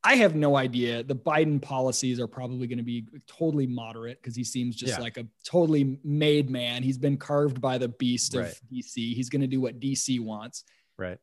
I 0.02 0.16
have 0.16 0.36
no 0.36 0.56
idea. 0.56 1.02
The 1.02 1.16
Biden 1.16 1.60
policies 1.60 2.20
are 2.20 2.26
probably 2.28 2.66
going 2.66 2.78
to 2.78 2.84
be 2.84 3.06
totally 3.26 3.66
moderate 3.66 4.22
because 4.22 4.36
he 4.36 4.44
seems 4.44 4.76
just 4.76 4.94
yeah. 4.94 5.00
like 5.00 5.16
a 5.16 5.26
totally 5.44 5.98
made 6.04 6.48
man. 6.48 6.82
He's 6.82 6.98
been 6.98 7.16
carved 7.16 7.60
by 7.60 7.78
the 7.78 7.88
beast 7.88 8.34
right. 8.34 8.46
of 8.46 8.60
DC. 8.72 9.14
He's 9.14 9.28
going 9.28 9.40
to 9.40 9.48
do 9.48 9.60
what 9.60 9.80
DC 9.80 10.20
wants. 10.20 10.64
Right. 10.96 11.18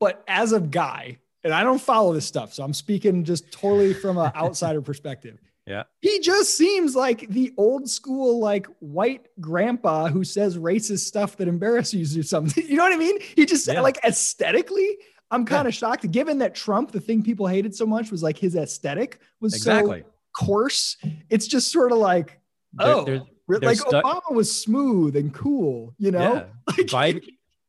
But 0.00 0.22
as 0.26 0.52
a 0.52 0.60
guy, 0.60 1.18
and 1.44 1.52
I 1.52 1.62
don't 1.62 1.80
follow 1.80 2.12
this 2.12 2.26
stuff, 2.26 2.52
so 2.52 2.64
I'm 2.64 2.74
speaking 2.74 3.24
just 3.24 3.52
totally 3.52 3.94
from 3.94 4.18
an 4.18 4.32
outsider 4.36 4.82
perspective. 4.82 5.38
Yeah. 5.68 5.82
He 6.00 6.20
just 6.20 6.56
seems 6.56 6.96
like 6.96 7.28
the 7.28 7.52
old 7.56 7.88
school, 7.88 8.38
like 8.40 8.66
white 8.80 9.28
grandpa 9.40 10.08
who 10.08 10.24
says 10.24 10.56
racist 10.56 11.00
stuff 11.00 11.36
that 11.36 11.48
embarrasses 11.48 12.16
you 12.16 12.20
or 12.20 12.24
something. 12.24 12.64
You 12.68 12.76
know 12.76 12.84
what 12.84 12.92
I 12.92 12.96
mean? 12.96 13.18
He 13.20 13.46
just 13.46 13.66
yeah. 13.66 13.80
like 13.80 13.98
aesthetically, 14.04 14.98
I'm 15.30 15.44
kind 15.44 15.68
of 15.68 15.74
yeah. 15.74 15.78
shocked 15.78 16.10
given 16.10 16.38
that 16.38 16.54
Trump, 16.54 16.92
the 16.92 17.00
thing 17.00 17.22
people 17.22 17.46
hated 17.46 17.74
so 17.74 17.86
much 17.86 18.10
was 18.10 18.22
like 18.22 18.38
his 18.38 18.56
aesthetic 18.56 19.20
was 19.40 19.54
exactly. 19.54 20.00
so 20.00 20.06
coarse. 20.38 20.96
It's 21.28 21.46
just 21.46 21.70
sort 21.70 21.92
of 21.92 21.98
like, 21.98 22.40
oh, 22.78 23.04
they're, 23.04 23.22
they're, 23.48 23.60
like 23.60 23.78
Obama 23.78 24.32
was 24.32 24.60
smooth 24.60 25.16
and 25.16 25.32
cool, 25.32 25.94
you 25.98 26.10
know? 26.10 26.34
Yeah. 26.34 26.44
Like, 26.92 27.16
Biden, 27.16 27.24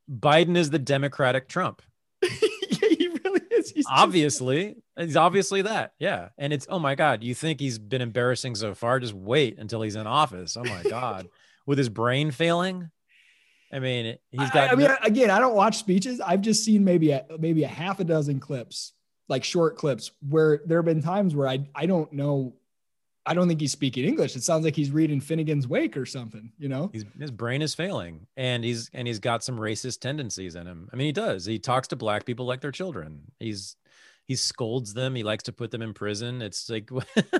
Biden 0.09 0.57
is 0.57 0.69
the 0.69 0.79
Democratic 0.79 1.47
Trump. 1.47 1.81
Obviously, 3.89 4.75
he's 4.97 5.15
obviously 5.15 5.61
that. 5.63 5.93
Yeah. 5.99 6.29
And 6.37 6.53
it's, 6.53 6.67
oh 6.69 6.79
my 6.79 6.95
God, 6.95 7.23
you 7.23 7.33
think 7.33 7.59
he's 7.59 7.79
been 7.79 8.01
embarrassing 8.01 8.55
so 8.55 8.73
far? 8.73 8.99
Just 8.99 9.13
wait 9.13 9.57
until 9.57 9.81
he's 9.81 9.95
in 9.95 10.07
office. 10.07 10.57
Oh 10.57 10.63
my 10.63 10.83
God. 10.83 11.27
With 11.65 11.77
his 11.77 11.89
brain 11.89 12.31
failing. 12.31 12.89
I 13.71 13.77
mean, 13.79 14.17
he's 14.31 14.49
got. 14.49 14.69
I, 14.69 14.71
I 14.71 14.75
mean, 14.75 14.89
again, 15.03 15.29
I 15.29 15.39
don't 15.39 15.53
watch 15.53 15.77
speeches. 15.77 16.19
I've 16.19 16.41
just 16.41 16.65
seen 16.65 16.83
maybe 16.83 17.11
a, 17.11 17.25
maybe 17.37 17.63
a 17.63 17.67
half 17.67 17.99
a 17.99 18.03
dozen 18.03 18.39
clips, 18.39 18.93
like 19.27 19.43
short 19.43 19.77
clips, 19.77 20.09
where 20.27 20.61
there 20.65 20.79
have 20.79 20.85
been 20.85 21.03
times 21.03 21.35
where 21.35 21.47
I 21.47 21.67
I 21.75 21.85
don't 21.85 22.11
know 22.11 22.55
I 23.29 23.35
don't 23.35 23.47
think 23.47 23.61
he's 23.61 23.71
speaking 23.71 24.05
English. 24.05 24.35
It 24.35 24.41
sounds 24.43 24.65
like 24.65 24.75
he's 24.75 24.89
reading 24.89 25.21
Finnegan's 25.21 25.67
Wake 25.67 25.95
or 25.95 26.05
something, 26.07 26.51
you 26.57 26.67
know? 26.67 26.89
He's, 26.91 27.05
his 27.19 27.29
brain 27.29 27.61
is 27.61 27.75
failing 27.75 28.25
and 28.35 28.63
he's 28.63 28.89
and 28.91 29.07
he's 29.07 29.19
got 29.19 29.43
some 29.43 29.57
racist 29.59 29.99
tendencies 29.99 30.55
in 30.55 30.65
him. 30.65 30.89
I 30.91 30.95
mean, 30.95 31.05
he 31.05 31.11
does. 31.11 31.45
He 31.45 31.59
talks 31.59 31.89
to 31.89 31.95
black 31.95 32.25
people 32.25 32.47
like 32.47 32.59
they're 32.59 32.71
children. 32.71 33.21
He's 33.39 33.75
he 34.29 34.35
scolds 34.35 34.93
them. 34.93 35.15
He 35.15 35.23
likes 35.23 35.45
to 35.45 35.51
put 35.51 35.71
them 35.71 35.81
in 35.81 35.91
prison. 35.91 36.43
It's 36.43 36.69
like 36.69 36.91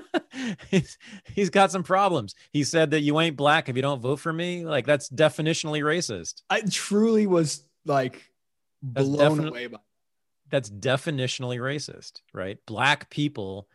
he's, 0.70 0.98
he's 1.22 1.48
got 1.48 1.70
some 1.70 1.84
problems. 1.84 2.34
He 2.50 2.64
said 2.64 2.90
that 2.90 3.02
you 3.02 3.20
ain't 3.20 3.36
black 3.36 3.68
if 3.68 3.76
you 3.76 3.82
don't 3.82 4.02
vote 4.02 4.18
for 4.18 4.32
me. 4.32 4.66
Like 4.66 4.86
that's 4.86 5.08
definitionally 5.08 5.82
racist. 5.82 6.42
I 6.50 6.62
truly 6.62 7.28
was 7.28 7.62
like 7.86 8.28
blown 8.82 9.38
defini- 9.38 9.48
away 9.50 9.66
by 9.68 9.78
that's 10.50 10.68
definitionally 10.68 11.58
racist, 11.58 12.22
right? 12.34 12.58
Black 12.66 13.08
people 13.08 13.68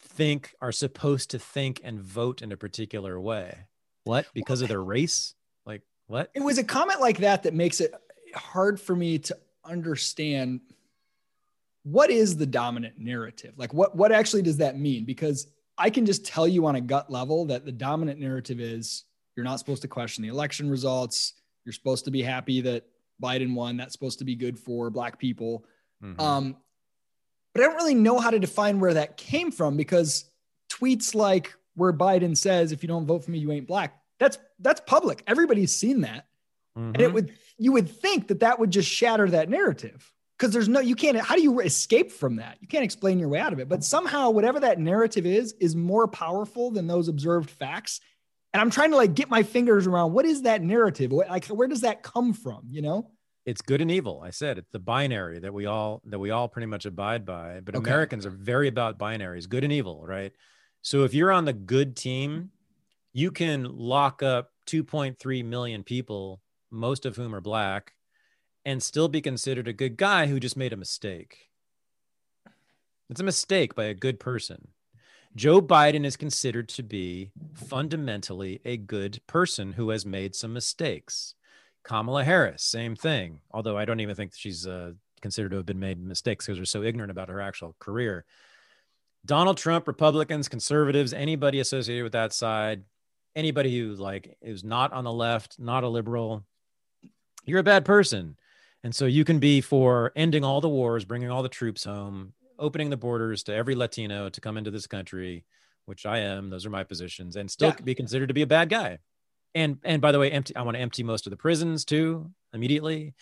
think 0.00 0.54
are 0.60 0.70
supposed 0.70 1.30
to 1.30 1.40
think 1.40 1.80
and 1.82 2.00
vote 2.00 2.40
in 2.40 2.52
a 2.52 2.56
particular 2.56 3.20
way. 3.20 3.66
What? 4.04 4.26
Because 4.32 4.62
of 4.62 4.68
their 4.68 4.80
race? 4.80 5.34
Like 5.66 5.82
what? 6.06 6.30
It 6.34 6.44
was 6.44 6.58
a 6.58 6.64
comment 6.64 7.00
like 7.00 7.18
that 7.18 7.42
that 7.42 7.52
makes 7.52 7.80
it 7.80 7.92
hard 8.32 8.80
for 8.80 8.94
me 8.94 9.18
to 9.18 9.36
understand 9.64 10.60
what 11.84 12.10
is 12.10 12.36
the 12.36 12.46
dominant 12.46 12.98
narrative? 12.98 13.54
Like 13.56 13.72
what 13.72 13.94
what 13.94 14.10
actually 14.10 14.42
does 14.42 14.56
that 14.56 14.78
mean? 14.78 15.04
Because 15.04 15.46
I 15.78 15.90
can 15.90 16.06
just 16.06 16.24
tell 16.24 16.48
you 16.48 16.66
on 16.66 16.76
a 16.76 16.80
gut 16.80 17.10
level 17.10 17.46
that 17.46 17.64
the 17.64 17.72
dominant 17.72 18.18
narrative 18.18 18.60
is 18.60 19.04
you're 19.36 19.44
not 19.44 19.58
supposed 19.58 19.82
to 19.82 19.88
question 19.88 20.22
the 20.22 20.28
election 20.28 20.70
results. 20.70 21.34
You're 21.64 21.72
supposed 21.72 22.04
to 22.06 22.10
be 22.10 22.22
happy 22.22 22.60
that 22.62 22.84
Biden 23.22 23.54
won. 23.54 23.76
That's 23.76 23.92
supposed 23.92 24.18
to 24.20 24.24
be 24.24 24.34
good 24.34 24.58
for 24.58 24.90
black 24.90 25.18
people. 25.18 25.64
Mm-hmm. 26.02 26.20
Um, 26.20 26.56
but 27.52 27.62
I 27.62 27.66
don't 27.66 27.76
really 27.76 27.94
know 27.94 28.18
how 28.18 28.30
to 28.30 28.38
define 28.38 28.80
where 28.80 28.94
that 28.94 29.16
came 29.16 29.50
from 29.50 29.76
because 29.76 30.24
tweets 30.70 31.14
like 31.14 31.54
where 31.74 31.92
Biden 31.92 32.36
says, 32.36 32.72
if 32.72 32.82
you 32.82 32.88
don't 32.88 33.06
vote 33.06 33.24
for 33.24 33.30
me, 33.30 33.38
you 33.38 33.52
ain't 33.52 33.66
black. 33.66 34.00
That's 34.18 34.38
that's 34.60 34.80
public. 34.86 35.22
Everybody's 35.26 35.74
seen 35.74 36.02
that. 36.02 36.26
Mm-hmm. 36.78 36.86
And 36.94 36.96
it 36.96 37.04
mm-hmm. 37.06 37.14
would 37.14 37.32
you 37.58 37.72
would 37.72 37.90
think 37.90 38.28
that 38.28 38.40
that 38.40 38.58
would 38.58 38.70
just 38.70 38.88
shatter 38.88 39.28
that 39.28 39.48
narrative 39.48 40.12
because 40.38 40.52
there's 40.52 40.68
no 40.68 40.80
you 40.80 40.94
can't 40.94 41.16
how 41.18 41.34
do 41.34 41.42
you 41.42 41.60
escape 41.60 42.10
from 42.10 42.36
that 42.36 42.56
you 42.60 42.68
can't 42.68 42.84
explain 42.84 43.18
your 43.18 43.28
way 43.28 43.38
out 43.38 43.52
of 43.52 43.58
it 43.58 43.68
but 43.68 43.84
somehow 43.84 44.30
whatever 44.30 44.60
that 44.60 44.78
narrative 44.78 45.26
is 45.26 45.54
is 45.60 45.76
more 45.76 46.08
powerful 46.08 46.70
than 46.70 46.86
those 46.86 47.08
observed 47.08 47.50
facts 47.50 48.00
and 48.52 48.60
i'm 48.60 48.70
trying 48.70 48.90
to 48.90 48.96
like 48.96 49.14
get 49.14 49.30
my 49.30 49.42
fingers 49.42 49.86
around 49.86 50.12
what 50.12 50.24
is 50.24 50.42
that 50.42 50.62
narrative 50.62 51.12
like 51.12 51.46
where 51.46 51.68
does 51.68 51.82
that 51.82 52.02
come 52.02 52.32
from 52.32 52.62
you 52.70 52.82
know 52.82 53.10
it's 53.46 53.60
good 53.60 53.80
and 53.80 53.90
evil. 53.90 54.22
I 54.24 54.30
said 54.30 54.58
it's 54.58 54.70
the 54.70 54.78
binary 54.78 55.38
that 55.40 55.52
we 55.52 55.66
all 55.66 56.00
that 56.06 56.18
we 56.18 56.30
all 56.30 56.48
pretty 56.48 56.66
much 56.66 56.86
abide 56.86 57.26
by. 57.26 57.60
But 57.60 57.76
okay. 57.76 57.90
Americans 57.90 58.24
are 58.24 58.30
very 58.30 58.68
about 58.68 58.98
binaries, 58.98 59.48
good 59.48 59.64
and 59.64 59.72
evil, 59.72 60.04
right? 60.06 60.32
So 60.82 61.04
if 61.04 61.14
you're 61.14 61.32
on 61.32 61.44
the 61.44 61.52
good 61.52 61.96
team, 61.96 62.50
you 63.12 63.30
can 63.30 63.64
lock 63.64 64.22
up 64.22 64.50
2.3 64.66 65.44
million 65.44 65.82
people, 65.82 66.40
most 66.70 67.06
of 67.06 67.16
whom 67.16 67.34
are 67.34 67.40
black, 67.40 67.92
and 68.64 68.82
still 68.82 69.08
be 69.08 69.20
considered 69.20 69.68
a 69.68 69.72
good 69.72 69.96
guy 69.96 70.26
who 70.26 70.40
just 70.40 70.56
made 70.56 70.72
a 70.72 70.76
mistake. 70.76 71.50
It's 73.10 73.20
a 73.20 73.24
mistake 73.24 73.74
by 73.74 73.84
a 73.84 73.94
good 73.94 74.18
person. 74.18 74.68
Joe 75.36 75.60
Biden 75.60 76.04
is 76.04 76.16
considered 76.16 76.68
to 76.70 76.82
be 76.82 77.30
fundamentally 77.52 78.60
a 78.64 78.76
good 78.76 79.20
person 79.26 79.72
who 79.72 79.90
has 79.90 80.06
made 80.06 80.34
some 80.34 80.52
mistakes. 80.52 81.34
Kamala 81.82 82.24
Harris, 82.24 82.62
same 82.62 82.96
thing. 82.96 83.40
Although 83.50 83.76
I 83.76 83.84
don't 83.84 84.00
even 84.00 84.14
think 84.14 84.32
she's 84.34 84.66
uh, 84.66 84.92
considered 85.20 85.50
to 85.50 85.56
have 85.56 85.66
been 85.66 85.80
made 85.80 85.98
mistakes 86.02 86.46
because 86.46 86.58
we're 86.58 86.64
so 86.64 86.82
ignorant 86.82 87.10
about 87.10 87.28
her 87.28 87.40
actual 87.40 87.74
career. 87.78 88.24
Donald 89.26 89.56
Trump, 89.56 89.88
Republicans, 89.88 90.48
conservatives, 90.48 91.12
anybody 91.12 91.60
associated 91.60 92.04
with 92.04 92.12
that 92.12 92.32
side, 92.32 92.84
anybody 93.34 93.76
who 93.78 93.94
like 93.94 94.36
is 94.40 94.62
not 94.64 94.92
on 94.92 95.04
the 95.04 95.12
left, 95.12 95.58
not 95.58 95.82
a 95.82 95.88
liberal, 95.88 96.44
you're 97.44 97.60
a 97.60 97.64
bad 97.64 97.84
person. 97.84 98.36
And 98.84 98.94
so 98.94 99.06
you 99.06 99.24
can 99.24 99.40
be 99.40 99.60
for 99.60 100.12
ending 100.14 100.44
all 100.44 100.60
the 100.60 100.68
wars, 100.68 101.04
bringing 101.04 101.30
all 101.30 101.42
the 101.42 101.48
troops 101.48 101.82
home, 101.84 102.34
opening 102.58 102.90
the 102.90 102.96
borders 102.96 103.42
to 103.44 103.54
every 103.54 103.74
Latino 103.74 104.28
to 104.28 104.40
come 104.40 104.56
into 104.56 104.70
this 104.70 104.86
country, 104.86 105.44
which 105.86 106.06
I 106.06 106.18
am. 106.18 106.50
Those 106.50 106.64
are 106.64 106.70
my 106.70 106.84
positions, 106.84 107.34
and 107.34 107.50
still 107.50 107.70
yeah. 107.70 107.82
be 107.82 107.96
considered 107.96 108.28
to 108.28 108.34
be 108.34 108.42
a 108.42 108.46
bad 108.46 108.68
guy 108.68 108.98
and 109.54 109.78
and 109.84 110.02
by 110.02 110.12
the 110.12 110.18
way, 110.18 110.30
empty. 110.30 110.54
I 110.56 110.62
want 110.62 110.76
to 110.76 110.80
empty 110.80 111.02
most 111.02 111.26
of 111.26 111.30
the 111.30 111.36
prisons 111.36 111.84
too. 111.84 112.30
immediately. 112.52 113.14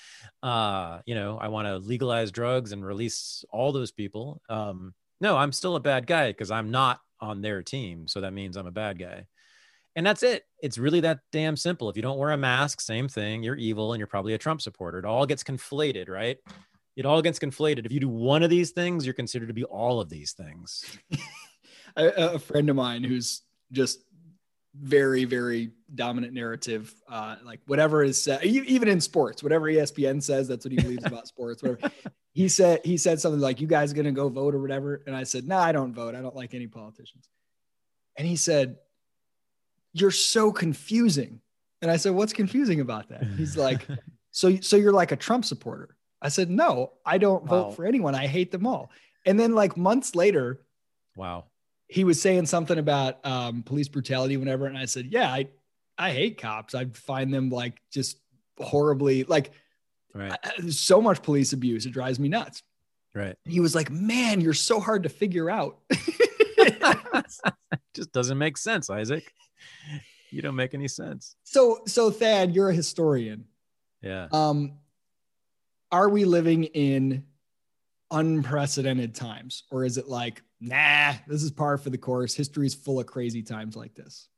Uh, 0.43 1.01
you 1.07 1.15
know, 1.15 1.39
I 1.39 1.49
want 1.49 1.69
to 1.69 1.79
legalize 1.79 2.31
drugs 2.31 2.73
and 2.73 2.85
release 2.85 3.45
all 3.51 3.73
those 3.73 3.93
people. 3.93 4.41
Um, 4.49 4.95
no, 5.21 5.37
I'm 5.37 5.53
still 5.53 5.77
a 5.77 5.81
bad 5.81 6.07
guy 6.07 6.31
because 6.31 6.51
I'm 6.51 6.71
not 6.71 7.01
on 7.21 7.43
their 7.43 7.63
team. 7.63 8.09
So 8.09 8.23
that 8.23 8.33
means 8.33 8.57
I'm 8.57 8.67
a 8.67 8.73
bad 8.73 8.99
guy. 8.99 9.27
And 9.95 10.07
that's 10.07 10.23
it. 10.23 10.45
It's 10.63 10.79
really 10.79 11.01
that 11.01 11.21
damn 11.33 11.57
simple. 11.57 11.91
If 11.91 11.97
you 11.97 12.03
don't 12.03 12.19
wear 12.19 12.31
a 12.31 12.37
mask, 12.37 12.81
same 12.81 13.09
thing. 13.09 13.43
You're 13.43 13.57
evil 13.57 13.93
and 13.93 14.01
you're 14.01 14.07
probably 14.07 14.35
a 14.35 14.39
Trump 14.39 14.63
supporter. 14.63 14.99
It 14.99 15.05
all 15.05 15.27
gets 15.27 15.45
conflated, 15.45 16.09
right? 16.09 16.39
It 16.97 17.07
all 17.07 17.21
gets 17.23 17.39
conflated. 17.39 17.85
If 17.85 17.93
you 17.93 18.01
do 18.01 18.09
one 18.09 18.43
of 18.43 18.51
these 18.51 18.71
things, 18.71 19.05
you're 19.05 19.15
considered 19.15 19.49
to 19.49 19.55
be 19.55 19.65
all 19.65 20.01
of 20.01 20.09
these 20.09 20.33
things. 20.33 20.85
a, 21.97 22.35
a 22.35 22.39
friend 22.39 22.71
of 22.71 22.77
mine 22.77 23.05
who's 23.05 23.43
just 23.71 24.01
very 24.75 25.27
very 25.27 25.71
dominant 25.95 26.33
narrative 26.33 26.95
uh 27.11 27.37
like 27.45 27.61
whatever 27.67 28.03
is 28.03 28.23
said 28.23 28.43
even 28.43 28.89
in 28.89 29.03
sports 29.03 29.43
whatever 29.43 29.67
espn 29.67 30.23
says 30.23 30.49
that's 30.49 30.65
what 30.65 30.73
he 30.73 30.79
believes 30.79 31.05
about 31.05 31.29
sports 31.29 31.63
whatever 31.63 31.93
he 32.33 32.49
said 32.49 32.81
he 32.83 32.97
said 32.97 33.21
something 33.21 33.41
like 33.41 33.61
you 33.61 33.67
guys 33.67 33.93
gonna 33.93 34.11
go 34.11 34.31
vote 34.31 34.55
or 34.55 34.61
whatever 34.61 35.03
and 35.07 35.15
i 35.15 35.25
said 35.25 35.47
no 35.47 35.57
nah, 35.57 35.63
i 35.63 35.73
don't 35.73 35.93
vote 35.93 36.15
i 36.15 36.23
don't 36.23 36.35
like 36.35 36.55
any 36.55 36.67
politicians 36.67 37.29
and 38.17 38.27
he 38.27 38.35
said 38.35 38.77
you're 39.93 40.11
so 40.11 40.53
confusing 40.53 41.41
and 41.81 41.91
i 41.91 41.97
said 41.97 42.13
what's 42.13 42.33
confusing 42.33 42.81
about 42.81 43.09
that 43.09 43.25
he's 43.37 43.57
like 43.57 43.87
so 44.31 44.57
so 44.61 44.77
you're 44.77 44.93
like 44.93 45.13
a 45.13 45.17
trump 45.17 45.45
supporter 45.45 45.97
i 46.21 46.29
said 46.29 46.51
no 46.51 46.93
i 47.05 47.19
don't 47.19 47.45
wow. 47.45 47.65
vote 47.65 47.77
for 47.77 47.85
anyone 47.85 48.15
i 48.15 48.27
hate 48.27 48.51
them 48.51 48.67
all 48.67 48.91
and 49.27 49.39
then 49.39 49.55
like 49.55 49.77
months 49.77 50.15
later 50.15 50.61
wow 51.17 51.45
he 51.93 52.05
was 52.05 52.21
saying 52.21 52.47
something 52.47 52.79
about 52.79 53.25
um, 53.25 53.63
police 53.63 53.89
brutality, 53.89 54.39
whenever, 54.39 54.67
and 54.67 54.79
I 54.79 54.87
said, 54.87 55.07
"Yeah, 55.11 55.31
I 55.31 55.49
I 55.99 56.11
hate 56.11 56.41
cops. 56.41 56.75
I 56.75 56.87
find 56.87 57.33
them 57.33 57.51
like 57.51 57.79
just 57.91 58.17
horribly 58.59 59.25
like 59.25 59.53
right. 60.15 60.33
I, 60.43 60.69
so 60.71 61.03
much 61.03 61.23
police 61.23 61.53
abuse. 61.53 61.85
It 61.85 61.91
drives 61.91 62.19
me 62.19 62.29
nuts." 62.29 62.63
Right. 63.15 63.37
He 63.45 63.61
was 63.61 63.75
like, 63.75 63.91
"Man, 63.91 64.41
you're 64.41 64.55
so 64.55 64.81
hard 64.81 65.03
to 65.03 65.11
figure 65.11 65.51
out." 65.51 65.81
just 67.95 68.11
doesn't 68.13 68.39
make 68.39 68.57
sense, 68.57 68.89
Isaac. 68.89 69.31
You 70.31 70.43
don't 70.43 70.57
make 70.57 70.75
any 70.75 70.89
sense. 70.89 71.37
So, 71.45 71.83
so 71.87 72.11
Thad, 72.11 72.55
you're 72.55 72.71
a 72.71 72.75
historian. 72.75 73.45
Yeah. 74.01 74.29
Um, 74.33 74.79
are 75.91 76.09
we 76.09 76.25
living 76.25 76.65
in 76.65 77.25
unprecedented 78.11 79.15
times, 79.15 79.65
or 79.71 79.85
is 79.85 79.99
it 79.99 80.09
like 80.09 80.43
nah, 80.63 81.15
this 81.27 81.43
is 81.43 81.51
par 81.51 81.77
for 81.77 81.91
the 81.91 81.99
course. 81.99 82.35
History 82.35 82.67
is 82.67 82.75
full 82.75 83.01
of 83.01 83.07
crazy 83.07 83.43
times 83.43 83.77
like 83.77 83.95
this. 83.95 84.29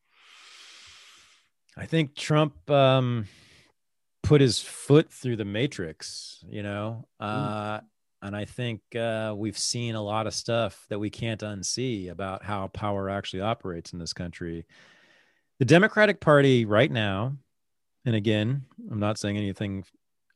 I 1.77 1.87
think 1.87 2.15
Trump 2.15 2.69
um, 2.71 3.27
put 4.23 4.41
his 4.41 4.61
foot 4.61 5.13
through 5.13 5.37
the 5.37 5.45
matrix, 5.45 6.43
you 6.49 6.63
know, 6.63 7.07
uh, 7.21 7.81
and 8.23 8.35
I 8.35 8.47
think 8.47 8.81
uh, 8.97 9.35
we've 9.37 9.59
seen 9.59 9.97
a 9.97 10.03
lot 10.03 10.27
of 10.27 10.35
stuff 10.35 10.87
that 10.89 10.99
we 10.99 11.11
can't 11.11 11.41
unsee 11.41 12.11
about 12.11 12.43
how 12.43 12.69
power 12.69 13.11
actually 13.11 13.43
operates 13.43 13.93
in 13.93 13.99
this 13.99 14.13
country. 14.13 14.65
The 15.65 15.69
Democratic 15.69 16.21
Party 16.21 16.67
right 16.67 16.91
now, 16.91 17.39
and 18.05 18.15
again, 18.15 18.67
I'm 18.91 19.01
not 19.01 19.17
saying 19.17 19.39
anything 19.39 19.87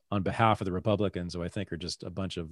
on 0.09 0.23
behalf 0.23 0.59
of 0.59 0.65
the 0.65 0.71
Republicans, 0.71 1.35
who 1.35 1.43
I 1.43 1.49
think 1.49 1.71
are 1.71 1.77
just 1.77 2.01
a 2.01 2.09
bunch 2.09 2.37
of 2.37 2.49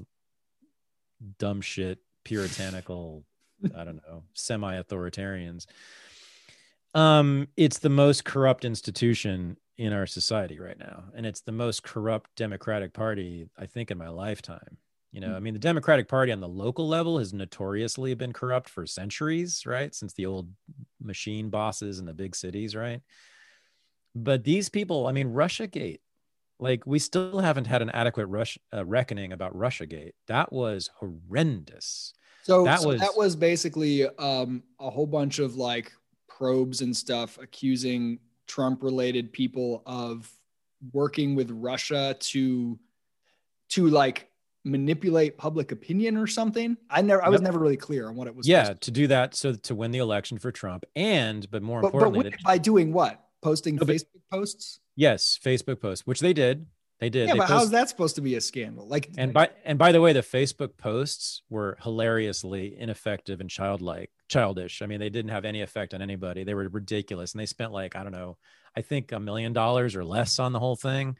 dumb 1.39 1.59
shit 1.61 1.97
puritanical, 2.23 3.23
I 3.75 3.83
don't 3.83 3.99
know, 4.07 4.25
semi-authoritarians. 4.35 5.65
Um, 6.93 7.47
it's 7.57 7.79
the 7.79 7.89
most 7.89 8.25
corrupt 8.25 8.63
institution 8.63 9.57
in 9.79 9.91
our 9.91 10.05
society 10.05 10.59
right 10.59 10.77
now, 10.77 11.05
and 11.15 11.25
it's 11.25 11.41
the 11.41 11.51
most 11.51 11.81
corrupt 11.81 12.29
Democratic 12.35 12.93
Party 12.93 13.49
I 13.57 13.65
think 13.65 13.89
in 13.89 13.97
my 13.97 14.09
lifetime. 14.09 14.77
You 15.11 15.21
know, 15.21 15.35
I 15.35 15.39
mean, 15.39 15.55
the 15.55 15.59
Democratic 15.59 16.07
Party 16.07 16.31
on 16.31 16.41
the 16.41 16.47
local 16.47 16.87
level 16.87 17.17
has 17.17 17.33
notoriously 17.33 18.13
been 18.13 18.33
corrupt 18.33 18.69
for 18.69 18.85
centuries, 18.85 19.65
right? 19.65 19.95
Since 19.95 20.13
the 20.13 20.27
old 20.27 20.49
machine 21.07 21.49
bosses 21.49 21.99
in 21.99 22.05
the 22.05 22.13
big 22.13 22.35
cities, 22.35 22.75
right? 22.75 23.01
But 24.13 24.43
these 24.43 24.69
people, 24.69 25.07
I 25.07 25.11
mean, 25.11 25.33
Russiagate, 25.33 25.99
like 26.59 26.85
we 26.85 26.99
still 26.99 27.39
haven't 27.39 27.67
had 27.67 27.81
an 27.81 27.89
adequate 27.91 28.27
rush 28.27 28.57
uh, 28.73 28.85
reckoning 28.85 29.31
about 29.31 29.55
Russiagate. 29.55 30.13
That 30.27 30.51
was 30.51 30.89
horrendous. 30.99 32.13
So 32.43 32.63
that 32.63 32.81
so 32.81 32.89
was 32.89 33.01
that 33.01 33.15
was 33.15 33.35
basically 33.35 34.07
um, 34.17 34.63
a 34.79 34.89
whole 34.89 35.05
bunch 35.05 35.39
of 35.39 35.55
like 35.55 35.91
probes 36.27 36.81
and 36.81 36.95
stuff 36.95 37.37
accusing 37.41 38.19
Trump 38.47 38.83
related 38.83 39.33
people 39.33 39.83
of 39.85 40.31
working 40.93 41.35
with 41.35 41.51
Russia 41.51 42.15
to 42.19 42.79
to 43.69 43.87
like 43.89 44.29
manipulate 44.67 45.37
public 45.37 45.71
opinion 45.71 46.17
or 46.17 46.27
something. 46.27 46.77
I 46.89 47.01
never 47.01 47.23
I 47.23 47.29
was 47.29 47.41
never 47.41 47.59
really 47.59 47.77
clear 47.77 48.07
on 48.07 48.15
what 48.15 48.27
it 48.27 48.35
was. 48.35 48.47
Yeah, 48.47 48.73
to. 48.73 48.91
do 48.91 49.07
that 49.07 49.35
so 49.35 49.53
to 49.53 49.75
win 49.75 49.91
the 49.91 49.99
election 49.99 50.37
for 50.37 50.51
Trump 50.51 50.85
and 50.95 51.49
but 51.49 51.61
more 51.61 51.81
but, 51.81 51.87
importantly 51.87 52.29
but 52.29 52.43
by 52.43 52.57
doing 52.57 52.93
what? 52.93 53.23
Posting 53.41 53.75
no, 53.75 53.83
Facebook 53.83 54.21
posts? 54.31 54.79
Yes, 54.95 55.39
Facebook 55.43 55.79
posts, 55.79 56.05
which 56.07 56.19
they 56.19 56.33
did. 56.33 56.65
They 56.99 57.09
did. 57.09 57.27
Yeah, 57.27 57.33
they 57.33 57.39
but 57.39 57.47
post- 57.47 57.59
how's 57.59 57.69
that 57.71 57.89
supposed 57.89 58.15
to 58.15 58.21
be 58.21 58.35
a 58.35 58.41
scandal? 58.41 58.87
Like, 58.87 59.11
and 59.17 59.31
by 59.31 59.51
and 59.63 59.77
by 59.77 59.91
the 59.91 60.01
way, 60.01 60.13
the 60.13 60.21
Facebook 60.21 60.77
posts 60.77 61.43
were 61.49 61.77
hilariously 61.81 62.75
ineffective 62.77 63.39
and 63.39 63.49
childlike, 63.49 64.09
childish. 64.27 64.81
I 64.81 64.87
mean, 64.87 64.99
they 64.99 65.09
didn't 65.09 65.29
have 65.29 65.45
any 65.45 65.61
effect 65.61 65.93
on 65.93 66.01
anybody. 66.01 66.43
They 66.43 66.55
were 66.55 66.67
ridiculous, 66.67 67.33
and 67.33 67.39
they 67.39 67.45
spent 67.45 67.71
like 67.71 67.95
I 67.95 68.01
don't 68.01 68.11
know, 68.11 68.37
I 68.75 68.81
think 68.81 69.11
a 69.11 69.19
million 69.19 69.53
dollars 69.53 69.95
or 69.95 70.03
less 70.03 70.39
on 70.39 70.53
the 70.53 70.59
whole 70.59 70.75
thing. 70.75 71.17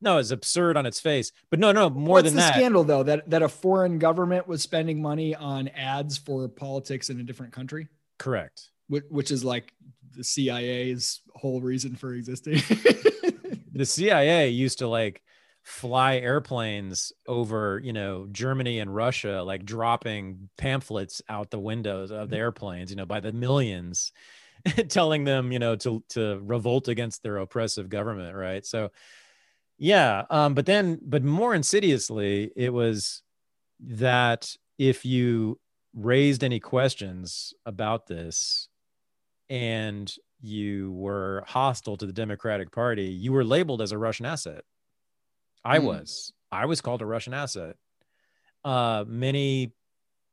No, 0.00 0.18
it's 0.18 0.30
absurd 0.30 0.76
on 0.76 0.86
its 0.86 1.00
face. 1.00 1.32
But 1.50 1.58
no, 1.58 1.72
no, 1.72 1.90
more 1.90 2.14
What's 2.14 2.28
than 2.28 2.36
the 2.36 2.42
that. 2.42 2.54
Scandal 2.54 2.84
though 2.84 3.02
that 3.02 3.28
that 3.30 3.42
a 3.42 3.48
foreign 3.48 3.98
government 3.98 4.46
was 4.46 4.62
spending 4.62 5.02
money 5.02 5.34
on 5.34 5.68
ads 5.68 6.18
for 6.18 6.48
politics 6.48 7.10
in 7.10 7.20
a 7.20 7.24
different 7.24 7.52
country. 7.52 7.88
Correct. 8.18 8.70
Which, 8.88 9.04
which 9.10 9.30
is 9.30 9.44
like 9.44 9.72
the 10.16 10.24
CIA's 10.24 11.20
whole 11.34 11.60
reason 11.60 11.96
for 11.96 12.14
existing. 12.14 12.54
the 13.72 13.84
CIA 13.84 14.48
used 14.48 14.78
to 14.78 14.88
like 14.88 15.22
fly 15.62 16.16
airplanes 16.16 17.12
over, 17.26 17.80
you 17.84 17.92
know, 17.92 18.26
Germany 18.32 18.80
and 18.80 18.94
Russia, 18.94 19.42
like 19.42 19.64
dropping 19.64 20.48
pamphlets 20.56 21.20
out 21.28 21.50
the 21.50 21.58
windows 21.58 22.10
of 22.10 22.30
the 22.30 22.36
mm-hmm. 22.36 22.40
airplanes, 22.42 22.90
you 22.90 22.96
know, 22.96 23.04
by 23.04 23.20
the 23.20 23.32
millions, 23.32 24.12
telling 24.88 25.24
them, 25.24 25.52
you 25.52 25.58
know, 25.58 25.76
to 25.76 26.02
to 26.10 26.40
revolt 26.42 26.88
against 26.88 27.22
their 27.22 27.36
oppressive 27.36 27.88
government, 27.88 28.34
right? 28.34 28.64
So 28.64 28.90
yeah, 29.78 30.24
um, 30.30 30.54
but 30.54 30.66
then 30.66 30.98
but 31.02 31.22
more 31.22 31.54
insidiously, 31.54 32.50
it 32.56 32.72
was 32.72 33.22
that 33.80 34.54
if 34.78 35.04
you 35.04 35.58
raised 35.94 36.44
any 36.44 36.60
questions 36.60 37.54
about 37.64 38.06
this 38.06 38.68
and 39.48 40.12
you 40.40 40.92
were 40.92 41.44
hostile 41.46 41.96
to 41.96 42.06
the 42.06 42.12
Democratic 42.12 42.70
Party, 42.72 43.04
you 43.04 43.32
were 43.32 43.44
labeled 43.44 43.82
as 43.82 43.92
a 43.92 43.98
Russian 43.98 44.26
asset. 44.26 44.64
I 45.64 45.78
mm. 45.78 45.84
was. 45.84 46.32
I 46.50 46.66
was 46.66 46.80
called 46.80 47.02
a 47.02 47.06
Russian 47.06 47.34
asset. 47.34 47.76
Uh, 48.64 49.04
many 49.06 49.72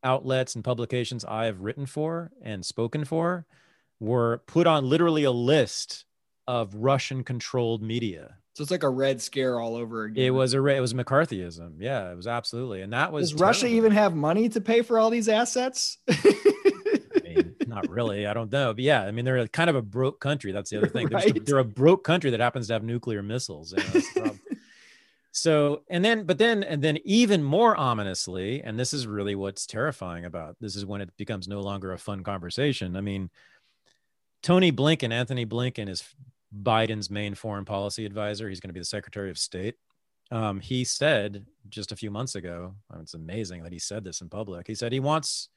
outlets 0.04 0.56
and 0.56 0.64
publications 0.64 1.26
I 1.26 1.46
have 1.46 1.62
written 1.62 1.86
for 1.86 2.32
and 2.42 2.66
spoken 2.66 3.06
for 3.06 3.46
were 4.00 4.44
put 4.48 4.68
on 4.68 4.90
literally 4.90 5.24
a 5.24 5.32
list 5.32 6.06
of 6.48 6.76
Russian 6.76 7.24
controlled 7.24 7.82
media. 7.82 8.38
So 8.56 8.62
it's 8.62 8.72
like 8.72 8.84
a 8.84 8.90
red 8.90 9.22
scare 9.22 9.60
all 9.60 9.76
over 9.76 10.06
again. 10.06 10.24
It 10.24 10.30
was 10.30 10.54
a 10.54 10.66
it 10.66 10.80
was 10.80 10.94
McCarthyism. 10.94 11.74
Yeah, 11.80 12.10
it 12.10 12.16
was 12.16 12.26
absolutely. 12.26 12.82
And 12.82 12.94
that 12.94 13.12
was 13.12 13.32
Does 13.32 13.32
terrible. 13.32 13.48
Russia 13.48 13.68
even 13.68 13.92
have 13.92 14.16
money 14.16 14.48
to 14.48 14.62
pay 14.62 14.82
for 14.82 14.98
all 14.98 15.10
these 15.10 15.28
assets? 15.28 15.98
not 17.68 17.90
really. 17.90 18.26
I 18.26 18.34
don't 18.34 18.50
know. 18.50 18.74
But 18.74 18.84
yeah, 18.84 19.04
I 19.04 19.12
mean, 19.12 19.26
they're 19.26 19.46
kind 19.50 19.70
of 19.70 19.76
a 19.76 19.82
broke 19.82 20.22
country. 20.22 20.54
That's 20.54 20.70
the 20.70 20.78
other 20.78 20.88
thing. 20.88 21.10
They're, 21.10 21.20
right. 21.20 21.46
they're 21.46 21.58
a 21.60 21.66
broke 21.66 22.06
country 22.06 22.32
that 22.32 22.40
happens 22.40 22.68
to 22.68 22.74
have 22.74 22.84
nuclear 22.84 23.22
missiles. 23.22 23.74
You 23.74 24.24
know, 24.24 24.36
so, 25.34 25.82
and 25.90 26.04
then, 26.04 26.24
but 26.24 26.38
then, 26.38 26.64
and 26.64 26.82
then 26.82 26.98
even 27.04 27.44
more 27.44 27.78
ominously, 27.78 28.64
and 28.64 28.80
this 28.80 28.94
is 28.94 29.06
really 29.06 29.36
what's 29.36 29.66
terrifying 29.66 30.24
about 30.24 30.56
this 30.62 30.78
is 30.78 30.86
when 30.86 31.02
it 31.02 31.10
becomes 31.18 31.50
no 31.50 31.60
longer 31.60 31.92
a 31.92 31.98
fun 31.98 32.24
conversation. 32.24 32.96
I 32.96 33.02
mean, 33.02 33.30
Tony 34.42 34.72
Blinken, 34.72 35.12
Anthony 35.12 35.46
Blinken 35.46 35.90
is 35.90 36.02
Biden's 36.64 37.10
main 37.10 37.36
foreign 37.36 37.66
policy 37.66 38.06
advisor. 38.06 38.50
He's 38.50 38.60
going 38.60 38.70
to 38.70 38.74
be 38.74 38.80
the 38.80 38.86
Secretary 38.86 39.30
of 39.30 39.38
State. 39.38 39.76
Um, 40.32 40.60
he 40.60 40.84
said 40.84 41.46
just 41.70 41.92
a 41.92 41.96
few 41.96 42.10
months 42.10 42.36
ago, 42.36 42.76
it's 43.00 43.14
amazing 43.14 43.64
that 43.64 43.72
he 43.72 43.80
said 43.80 44.04
this 44.04 44.22
in 44.22 44.30
public. 44.30 44.68
He 44.68 44.76
said 44.76 44.92
he 44.92 45.00
wants 45.00 45.50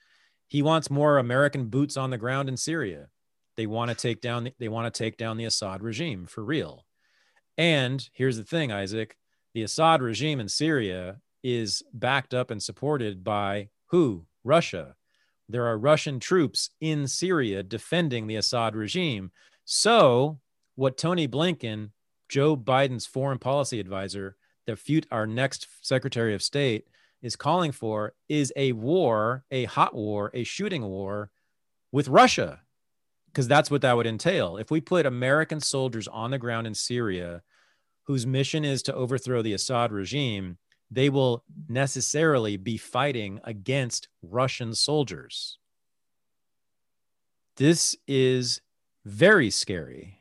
he 0.46 0.62
wants 0.62 0.90
more 0.90 1.18
American 1.18 1.66
boots 1.66 1.96
on 1.96 2.11
the 2.11 2.18
ground 2.18 2.49
in 2.49 2.57
Syria. 2.57 3.09
They 3.57 3.66
want 3.66 3.90
to 3.90 3.94
take 3.94 4.20
down 4.20 4.44
the, 4.44 4.55
they 4.59 4.68
want 4.68 4.92
to 4.92 4.99
take 4.99 5.16
down 5.16 5.36
the 5.36 5.44
Assad 5.44 5.82
regime 5.82 6.26
for 6.26 6.42
real. 6.42 6.86
And 7.59 8.09
here's 8.12 8.36
the 8.36 8.44
thing, 8.44 8.72
Isaac, 8.72 9.16
the 9.53 9.62
Assad 9.62 10.01
regime 10.01 10.40
in 10.40 10.49
Syria 10.49 11.18
is 11.42 11.82
backed 11.92 12.32
up 12.32 12.51
and 12.51 12.62
supported 12.62 13.24
by 13.24 13.68
who? 13.86 14.26
Russia. 14.44 14.94
There 15.49 15.66
are 15.66 15.78
Russian 15.78 16.20
troops 16.20 16.70
in 16.80 17.07
Syria 17.09 17.62
defending 17.62 18.26
the 18.26 18.36
Assad 18.36 18.76
regime. 18.76 19.32
So, 19.64 20.40
what 20.79 20.97
Tony 20.97 21.26
Blinken 21.26 21.91
Joe 22.29 22.57
Biden's 22.57 23.05
foreign 23.05 23.41
policy 23.41 23.81
advisor, 23.81 24.37
the 24.64 24.76
fut- 24.76 25.09
our 25.11 25.26
next 25.26 25.66
Secretary 25.81 26.35
of 26.35 26.43
State, 26.43 26.87
is 27.20 27.35
calling 27.35 27.72
for 27.72 28.14
is 28.29 28.53
a 28.55 28.70
war, 28.70 29.45
a 29.51 29.64
hot 29.64 29.93
war, 29.93 30.31
a 30.35 30.45
shooting 30.45 30.85
war 30.85 31.33
with 31.91 32.07
Russia, 32.07 32.61
because 33.26 33.49
that's 33.49 33.72
what 33.72 33.83
that 33.83 33.97
would 33.97 34.07
entail. 34.07 34.57
If 34.57 34.70
we 34.70 34.81
put 34.81 35.05
American 35.05 35.59
soldiers 35.59 36.07
on 36.07 36.31
the 36.31 36.39
ground 36.39 36.68
in 36.68 36.74
Syria, 36.74 37.43
whose 38.05 38.24
mission 38.24 38.64
is 38.64 38.81
to 38.85 38.95
overthrow 38.95 39.43
the 39.43 39.55
Assad 39.55 39.91
regime, 39.91 40.59
they 40.93 41.11
will 41.11 41.43
necessarily 41.68 42.57
be 42.57 42.76
fighting 42.76 43.41
against 43.43 44.07
Russian 44.22 44.74
soldiers. 44.76 45.59
This 47.57 47.97
is 48.07 48.61
very 49.05 49.51
scary. 49.51 50.18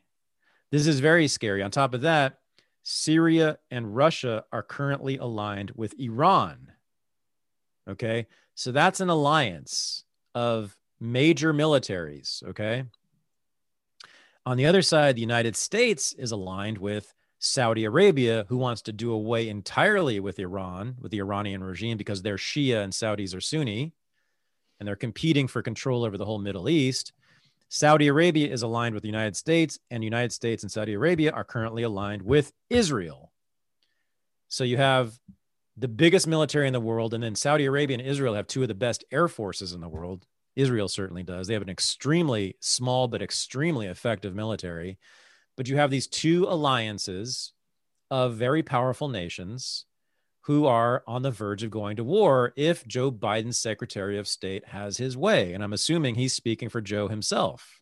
This 0.72 0.88
is 0.88 1.00
very 1.00 1.28
scary. 1.28 1.64
On 1.64 1.72
top 1.72 1.94
of 1.94 2.02
that, 2.02 2.40
Syria 2.84 3.58
and 3.72 3.96
Russia 3.96 4.46
are 4.52 4.64
currently 4.64 5.18
aligned 5.18 5.72
with 5.76 6.00
Iran. 6.00 6.72
Okay. 7.90 8.28
So 8.56 8.72
that's 8.72 9.00
an 9.00 9.10
alliance 9.10 10.04
of 10.36 10.76
major 11.00 11.54
militaries. 11.54 12.44
Okay. 12.44 12.84
On 14.46 14.58
the 14.58 14.66
other 14.66 14.82
side, 14.82 15.16
the 15.16 15.22
United 15.22 15.56
States 15.56 16.14
is 16.14 16.32
aligned 16.32 16.78
with 16.78 17.14
Saudi 17.40 17.84
Arabia, 17.84 18.46
who 18.50 18.58
wants 18.58 18.82
to 18.84 18.94
do 18.94 19.12
away 19.12 19.50
entirely 19.50 20.20
with 20.20 20.40
Iran, 20.40 20.96
with 21.00 21.12
the 21.12 21.20
Iranian 21.20 21.64
regime, 21.64 21.98
because 21.98 22.22
they're 22.22 22.38
Shia 22.38 22.84
and 22.84 22.92
Saudis 22.92 23.36
are 23.36 23.42
Sunni, 23.42 23.94
and 24.80 24.88
they're 24.88 24.96
competing 24.96 25.48
for 25.48 25.62
control 25.62 26.04
over 26.04 26.18
the 26.18 26.26
whole 26.26 26.40
Middle 26.40 26.70
East. 26.70 27.14
Saudi 27.70 28.08
Arabia 28.08 28.52
is 28.52 28.62
aligned 28.62 28.94
with 28.94 29.04
the 29.04 29.10
United 29.10 29.36
States, 29.36 29.78
and 29.92 30.02
the 30.02 30.06
United 30.06 30.32
States 30.32 30.64
and 30.64 30.72
Saudi 30.72 30.94
Arabia 30.94 31.32
are 31.32 31.44
currently 31.44 31.84
aligned 31.84 32.22
with 32.22 32.54
Israel. 32.70 33.32
So 34.48 34.64
you 34.64 34.78
have 34.78 35.20
the 35.76 35.88
biggest 35.88 36.28
military 36.28 36.68
in 36.68 36.74
the 36.74 36.80
world, 36.80 37.14
and 37.14 37.24
then 37.24 37.36
Saudi 37.36 37.66
Arabia 37.66 37.98
and 37.98 38.08
Israel 38.08 38.36
have 38.36 38.48
two 38.48 38.62
of 38.62 38.68
the 38.68 38.74
best 38.74 39.04
air 39.12 39.28
forces 39.28 39.74
in 39.74 39.82
the 39.82 39.90
world. 39.90 40.26
Israel 40.56 40.88
certainly 40.88 41.24
does. 41.24 41.48
They 41.48 41.54
have 41.54 41.62
an 41.62 41.70
extremely 41.70 42.56
small 42.62 43.08
but 43.08 43.22
extremely 43.22 43.88
effective 43.88 44.34
military. 44.34 44.98
But 45.56 45.68
you 45.68 45.76
have 45.76 45.92
these 45.92 46.08
two 46.08 46.46
alliances 46.46 47.52
of 48.10 48.36
very 48.36 48.64
powerful 48.64 49.10
nations 49.10 49.86
who 50.48 50.66
are 50.66 51.04
on 51.06 51.24
the 51.24 51.30
verge 51.30 51.62
of 51.62 51.70
going 51.70 51.98
to 51.98 52.06
war 52.06 52.54
if 52.56 52.88
Joe 52.88 53.12
Biden's 53.12 53.60
Secretary 53.60 54.18
of 54.18 54.30
State 54.30 54.66
has 54.66 54.96
his 54.96 55.18
way. 55.18 55.52
And 55.52 55.62
I'm 55.62 55.74
assuming 55.74 56.16
he's 56.16 56.32
speaking 56.32 56.70
for 56.70 56.80
Joe 56.80 57.10
himself 57.10 57.82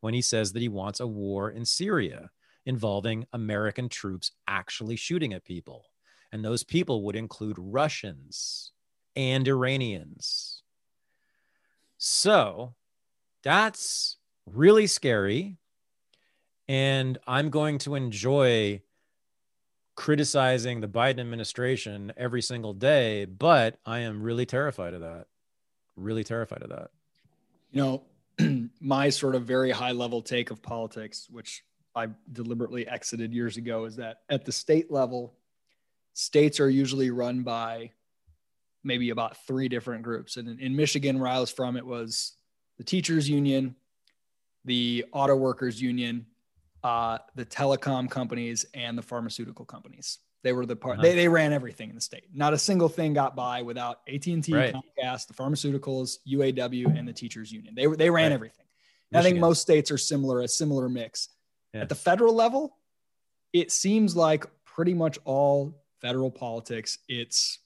when 0.00 0.14
he 0.14 0.22
says 0.22 0.54
that 0.54 0.62
he 0.62 0.68
wants 0.70 1.00
a 1.00 1.06
war 1.06 1.50
in 1.50 1.66
Syria 1.66 2.30
involving 2.64 3.26
American 3.34 3.90
troops 3.90 4.30
actually 4.48 4.96
shooting 4.96 5.34
at 5.34 5.44
people. 5.44 5.84
And 6.32 6.42
those 6.42 6.64
people 6.64 7.02
would 7.02 7.16
include 7.16 7.58
Russians 7.58 8.72
and 9.14 9.46
Iranians. 9.46 10.62
So 11.98 12.76
that's 13.44 14.16
really 14.46 14.86
scary. 14.86 15.58
And 16.66 17.18
I'm 17.26 17.50
going 17.50 17.76
to 17.80 17.94
enjoy 17.94 18.80
criticizing 19.96 20.80
the 20.80 20.88
Biden 20.88 21.20
administration 21.20 22.12
every 22.16 22.42
single 22.42 22.74
day, 22.74 23.24
but 23.24 23.78
I 23.84 24.00
am 24.00 24.22
really 24.22 24.46
terrified 24.46 24.94
of 24.94 25.00
that. 25.00 25.26
Really 25.96 26.22
terrified 26.22 26.62
of 26.62 26.68
that. 26.68 26.90
You 27.72 27.82
know, 28.38 28.68
my 28.80 29.08
sort 29.08 29.34
of 29.34 29.44
very 29.44 29.70
high 29.70 29.92
level 29.92 30.22
take 30.22 30.50
of 30.50 30.62
politics, 30.62 31.26
which 31.30 31.64
I 31.94 32.08
deliberately 32.32 32.86
exited 32.86 33.32
years 33.32 33.56
ago, 33.56 33.86
is 33.86 33.96
that 33.96 34.18
at 34.28 34.44
the 34.44 34.52
state 34.52 34.90
level, 34.90 35.34
states 36.12 36.60
are 36.60 36.70
usually 36.70 37.10
run 37.10 37.42
by 37.42 37.90
maybe 38.84 39.10
about 39.10 39.36
three 39.46 39.68
different 39.68 40.02
groups. 40.02 40.36
And 40.36 40.60
in, 40.60 40.76
Michigan, 40.76 41.18
where 41.18 41.28
I 41.28 41.40
was 41.40 41.50
from, 41.50 41.76
it 41.76 41.84
was 41.84 42.34
the 42.78 42.84
teachers 42.84 43.28
union, 43.28 43.74
the 44.64 45.06
auto 45.12 45.34
workers 45.34 45.80
union, 45.80 46.26
uh, 46.86 47.18
the 47.34 47.44
telecom 47.44 48.08
companies 48.08 48.64
and 48.72 48.96
the 48.96 49.02
pharmaceutical 49.02 49.64
companies. 49.64 50.20
They 50.44 50.52
were 50.52 50.64
the 50.64 50.76
part. 50.76 50.98
Uh-huh. 50.98 51.02
They, 51.02 51.16
they 51.16 51.26
ran 51.26 51.52
everything 51.52 51.88
in 51.88 51.96
the 51.96 52.00
state. 52.00 52.26
Not 52.32 52.52
a 52.52 52.58
single 52.58 52.88
thing 52.88 53.12
got 53.12 53.34
by 53.34 53.62
without 53.62 54.02
AT 54.08 54.24
and 54.28 54.44
T, 54.44 54.54
right. 54.54 54.72
Comcast, 54.72 55.26
the 55.26 55.34
pharmaceuticals, 55.34 56.18
UAW, 56.30 56.96
and 56.96 57.08
the 57.08 57.12
teachers 57.12 57.50
union. 57.50 57.74
They 57.74 57.86
they 57.86 58.08
ran 58.08 58.26
right. 58.26 58.32
everything. 58.32 58.66
I 59.12 59.22
think 59.22 59.40
most 59.40 59.62
states 59.62 59.90
are 59.90 59.98
similar, 59.98 60.42
a 60.42 60.48
similar 60.48 60.88
mix. 60.88 61.28
Yeah. 61.74 61.80
At 61.80 61.88
the 61.88 61.96
federal 61.96 62.34
level, 62.34 62.76
it 63.52 63.72
seems 63.72 64.14
like 64.14 64.46
pretty 64.64 64.94
much 64.94 65.18
all 65.24 65.82
federal 66.00 66.30
politics. 66.30 66.98
It's 67.08 67.58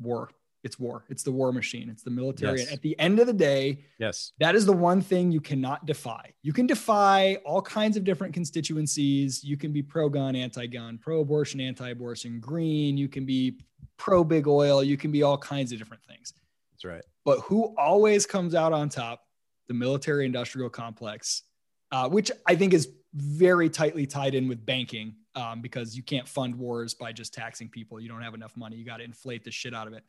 war 0.00 0.30
it's 0.66 0.78
war. 0.78 1.04
It's 1.08 1.22
the 1.22 1.32
war 1.32 1.50
machine. 1.52 1.88
It's 1.88 2.02
the 2.02 2.10
military. 2.10 2.58
Yes. 2.58 2.68
And 2.68 2.74
at 2.76 2.82
the 2.82 2.98
end 2.98 3.18
of 3.20 3.26
the 3.26 3.32
day, 3.32 3.84
yes, 3.98 4.32
that 4.38 4.54
is 4.54 4.66
the 4.66 4.72
one 4.90 5.00
thing 5.00 5.32
you 5.32 5.40
cannot 5.40 5.86
defy. 5.86 6.34
You 6.42 6.52
can 6.52 6.66
defy 6.66 7.36
all 7.46 7.62
kinds 7.62 7.96
of 7.96 8.04
different 8.04 8.34
constituencies. 8.34 9.42
You 9.42 9.56
can 9.56 9.72
be 9.72 9.82
pro-gun, 9.82 10.36
anti-gun, 10.36 10.98
pro-abortion, 10.98 11.60
anti-abortion, 11.60 12.40
green. 12.40 12.98
You 12.98 13.08
can 13.08 13.24
be 13.24 13.58
pro-big 13.96 14.46
oil. 14.46 14.84
You 14.84 14.98
can 14.98 15.10
be 15.10 15.22
all 15.22 15.38
kinds 15.38 15.72
of 15.72 15.78
different 15.78 16.02
things. 16.04 16.34
That's 16.72 16.84
right. 16.84 17.04
But 17.24 17.40
who 17.40 17.74
always 17.78 18.26
comes 18.26 18.54
out 18.54 18.72
on 18.74 18.90
top? 18.90 19.22
The 19.68 19.74
military-industrial 19.74 20.70
complex, 20.70 21.42
uh, 21.90 22.08
which 22.08 22.30
I 22.46 22.54
think 22.56 22.74
is 22.74 22.90
very 23.14 23.70
tightly 23.70 24.06
tied 24.06 24.34
in 24.34 24.48
with 24.48 24.66
banking. 24.66 25.14
Um, 25.36 25.60
because 25.60 25.94
you 25.94 26.02
can't 26.02 26.26
fund 26.26 26.54
wars 26.54 26.94
by 26.94 27.12
just 27.12 27.34
taxing 27.34 27.68
people. 27.68 28.00
You 28.00 28.08
don't 28.08 28.22
have 28.22 28.32
enough 28.32 28.56
money. 28.56 28.76
You 28.76 28.86
got 28.86 28.96
to 29.02 29.04
inflate 29.04 29.44
the 29.44 29.50
shit 29.50 29.74
out 29.74 29.86
of 29.86 29.92
it. 29.92 30.02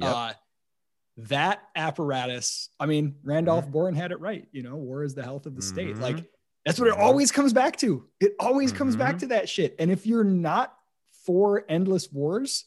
Yep. 0.00 0.14
Uh, 0.14 0.32
that 1.28 1.62
apparatus, 1.76 2.70
I 2.78 2.86
mean, 2.86 3.16
Randolph 3.22 3.64
mm-hmm. 3.64 3.72
Bourne 3.72 3.94
had 3.94 4.12
it 4.12 4.20
right. 4.20 4.46
You 4.52 4.62
know, 4.62 4.76
war 4.76 5.04
is 5.04 5.14
the 5.14 5.22
health 5.22 5.46
of 5.46 5.54
the 5.54 5.62
mm-hmm. 5.62 5.74
state. 5.74 5.96
Like 5.96 6.24
that's 6.64 6.78
what 6.78 6.88
it 6.88 6.94
mm-hmm. 6.94 7.02
always 7.02 7.32
comes 7.32 7.52
back 7.52 7.76
to. 7.78 8.06
It 8.20 8.34
always 8.38 8.70
mm-hmm. 8.70 8.78
comes 8.78 8.96
back 8.96 9.10
mm-hmm. 9.12 9.18
to 9.18 9.26
that 9.28 9.48
shit. 9.48 9.76
And 9.78 9.90
if 9.90 10.06
you're 10.06 10.24
not 10.24 10.74
for 11.24 11.64
endless 11.68 12.10
wars, 12.12 12.64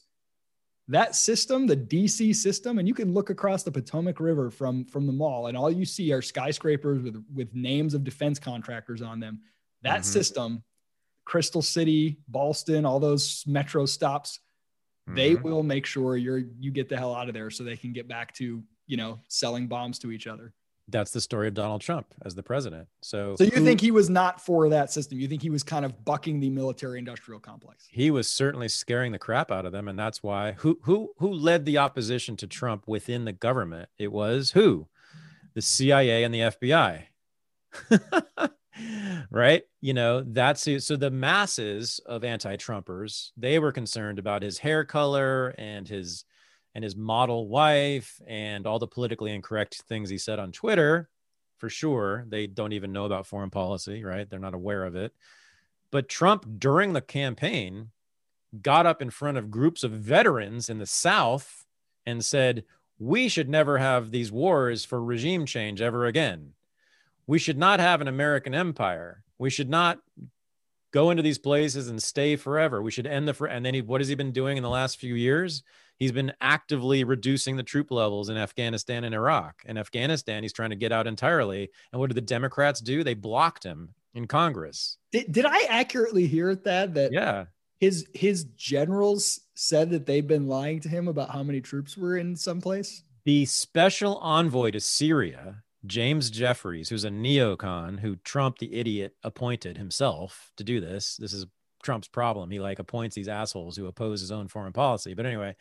that 0.88 1.14
system, 1.14 1.66
the 1.66 1.76
DC 1.76 2.36
system, 2.36 2.78
and 2.78 2.86
you 2.86 2.94
can 2.94 3.14
look 3.14 3.30
across 3.30 3.62
the 3.62 3.72
Potomac 3.72 4.20
River 4.20 4.50
from 4.50 4.84
from 4.84 5.06
the 5.06 5.12
mall, 5.12 5.46
and 5.46 5.56
all 5.56 5.70
you 5.70 5.84
see 5.84 6.12
are 6.12 6.20
skyscrapers 6.20 7.02
with 7.02 7.24
with 7.32 7.54
names 7.54 7.94
of 7.94 8.04
defense 8.04 8.38
contractors 8.38 9.00
on 9.00 9.18
them. 9.18 9.40
That 9.82 10.00
mm-hmm. 10.00 10.12
system, 10.12 10.62
Crystal 11.24 11.62
City, 11.62 12.18
Ballston, 12.30 12.84
all 12.84 13.00
those 13.00 13.44
metro 13.46 13.86
stops, 13.86 14.40
Mm-hmm. 15.08 15.16
They 15.16 15.34
will 15.34 15.62
make 15.62 15.86
sure 15.86 16.16
you're 16.16 16.42
you 16.58 16.70
get 16.70 16.88
the 16.88 16.96
hell 16.96 17.14
out 17.14 17.28
of 17.28 17.34
there 17.34 17.50
so 17.50 17.64
they 17.64 17.76
can 17.76 17.92
get 17.92 18.08
back 18.08 18.34
to, 18.34 18.62
you 18.86 18.96
know, 18.96 19.20
selling 19.28 19.66
bombs 19.66 19.98
to 20.00 20.10
each 20.10 20.26
other. 20.26 20.54
That's 20.88 21.10
the 21.10 21.20
story 21.20 21.48
of 21.48 21.54
Donald 21.54 21.80
Trump 21.80 22.06
as 22.26 22.34
the 22.34 22.42
president. 22.42 22.88
So 23.02 23.36
So 23.36 23.44
you 23.44 23.50
who, 23.52 23.64
think 23.64 23.80
he 23.80 23.90
was 23.90 24.10
not 24.10 24.40
for 24.40 24.68
that 24.68 24.92
system? 24.92 25.18
You 25.18 25.28
think 25.28 25.40
he 25.40 25.48
was 25.48 25.62
kind 25.62 25.84
of 25.84 26.04
bucking 26.04 26.40
the 26.40 26.50
military 26.50 26.98
industrial 26.98 27.40
complex? 27.40 27.86
He 27.90 28.10
was 28.10 28.30
certainly 28.30 28.68
scaring 28.68 29.12
the 29.12 29.18
crap 29.18 29.50
out 29.50 29.64
of 29.64 29.72
them 29.72 29.88
and 29.88 29.98
that's 29.98 30.22
why 30.22 30.52
who 30.58 30.78
who 30.82 31.12
who 31.18 31.32
led 31.32 31.64
the 31.64 31.78
opposition 31.78 32.36
to 32.36 32.46
Trump 32.46 32.86
within 32.86 33.24
the 33.24 33.32
government? 33.32 33.88
It 33.98 34.12
was 34.12 34.50
who? 34.52 34.88
The 35.54 35.62
CIA 35.62 36.22
and 36.24 36.34
the 36.34 36.40
FBI. 36.40 37.04
right? 39.30 39.62
You 39.80 39.94
know 39.94 40.22
that's 40.22 40.68
so 40.84 40.96
the 40.96 41.10
masses 41.10 42.00
of 42.06 42.24
anti-trumpers 42.24 43.30
they 43.36 43.58
were 43.58 43.72
concerned 43.72 44.18
about 44.18 44.42
his 44.42 44.58
hair 44.58 44.84
color 44.84 45.54
and 45.58 45.86
his 45.86 46.24
and 46.74 46.82
his 46.82 46.96
model 46.96 47.46
wife 47.48 48.20
and 48.26 48.66
all 48.66 48.78
the 48.78 48.86
politically 48.86 49.32
incorrect 49.32 49.82
things 49.88 50.10
he 50.10 50.18
said 50.18 50.38
on 50.38 50.52
twitter. 50.52 51.08
For 51.58 51.68
sure 51.70 52.24
they 52.28 52.46
don't 52.46 52.72
even 52.72 52.92
know 52.92 53.04
about 53.04 53.26
foreign 53.26 53.50
policy 53.50 54.04
right? 54.04 54.28
They're 54.28 54.38
not 54.38 54.54
aware 54.54 54.84
of 54.84 54.96
it. 54.96 55.12
But 55.90 56.08
trump 56.08 56.46
during 56.58 56.92
the 56.92 57.00
campaign 57.00 57.90
got 58.60 58.86
up 58.86 59.02
in 59.02 59.10
front 59.10 59.38
of 59.38 59.50
groups 59.50 59.84
of 59.84 59.92
veterans 59.92 60.68
in 60.68 60.78
the 60.78 60.86
south 60.86 61.64
and 62.06 62.24
said 62.24 62.64
we 62.98 63.28
should 63.28 63.48
never 63.48 63.78
have 63.78 64.10
these 64.10 64.32
wars 64.32 64.84
for 64.84 65.02
regime 65.02 65.46
change 65.46 65.80
ever 65.80 66.06
again 66.06 66.53
we 67.26 67.38
should 67.38 67.58
not 67.58 67.80
have 67.80 68.00
an 68.00 68.08
American 68.08 68.54
empire. 68.54 69.22
We 69.38 69.50
should 69.50 69.70
not 69.70 69.98
go 70.92 71.10
into 71.10 71.22
these 71.22 71.38
places 71.38 71.88
and 71.88 72.02
stay 72.02 72.36
forever. 72.36 72.80
We 72.80 72.90
should 72.90 73.06
end 73.06 73.26
the 73.26 73.34
for 73.34 73.46
and 73.46 73.64
then 73.66 73.74
he, 73.74 73.82
what 73.82 74.00
has 74.00 74.08
he 74.08 74.14
been 74.14 74.32
doing 74.32 74.56
in 74.56 74.62
the 74.62 74.70
last 74.70 74.98
few 74.98 75.14
years? 75.14 75.62
He's 75.96 76.12
been 76.12 76.32
actively 76.40 77.04
reducing 77.04 77.56
the 77.56 77.62
troop 77.62 77.90
levels 77.90 78.28
in 78.28 78.36
Afghanistan 78.36 79.04
and 79.04 79.14
Iraq. 79.14 79.62
In 79.64 79.78
Afghanistan, 79.78 80.42
he's 80.42 80.52
trying 80.52 80.70
to 80.70 80.76
get 80.76 80.92
out 80.92 81.06
entirely. 81.06 81.70
And 81.92 82.00
what 82.00 82.10
did 82.10 82.16
the 82.16 82.20
Democrats 82.20 82.80
do? 82.80 83.04
They 83.04 83.14
blocked 83.14 83.64
him 83.64 83.94
in 84.14 84.26
Congress. 84.26 84.98
Did, 85.12 85.30
did 85.30 85.46
I 85.46 85.62
accurately 85.64 86.26
hear 86.26 86.54
that? 86.54 86.94
That 86.94 87.12
yeah, 87.12 87.46
his 87.78 88.06
his 88.14 88.44
generals 88.56 89.40
said 89.54 89.90
that 89.90 90.06
they've 90.06 90.26
been 90.26 90.46
lying 90.46 90.80
to 90.80 90.88
him 90.88 91.08
about 91.08 91.30
how 91.30 91.42
many 91.42 91.60
troops 91.60 91.96
were 91.96 92.16
in 92.16 92.36
some 92.36 92.60
place. 92.60 93.02
The 93.24 93.46
special 93.46 94.18
envoy 94.18 94.72
to 94.72 94.80
Syria 94.80 95.63
James 95.86 96.30
Jeffries, 96.30 96.88
who's 96.88 97.04
a 97.04 97.10
neocon 97.10 98.00
who 98.00 98.16
Trump, 98.16 98.58
the 98.58 98.74
idiot, 98.74 99.14
appointed 99.22 99.76
himself 99.76 100.50
to 100.56 100.64
do 100.64 100.80
this. 100.80 101.16
This 101.16 101.32
is 101.32 101.46
Trump's 101.82 102.08
problem. 102.08 102.50
He 102.50 102.60
like 102.60 102.78
appoints 102.78 103.14
these 103.14 103.28
assholes 103.28 103.76
who 103.76 103.86
oppose 103.86 104.20
his 104.20 104.32
own 104.32 104.48
foreign 104.48 104.72
policy. 104.72 105.14
But 105.14 105.26
anyway, 105.26 105.56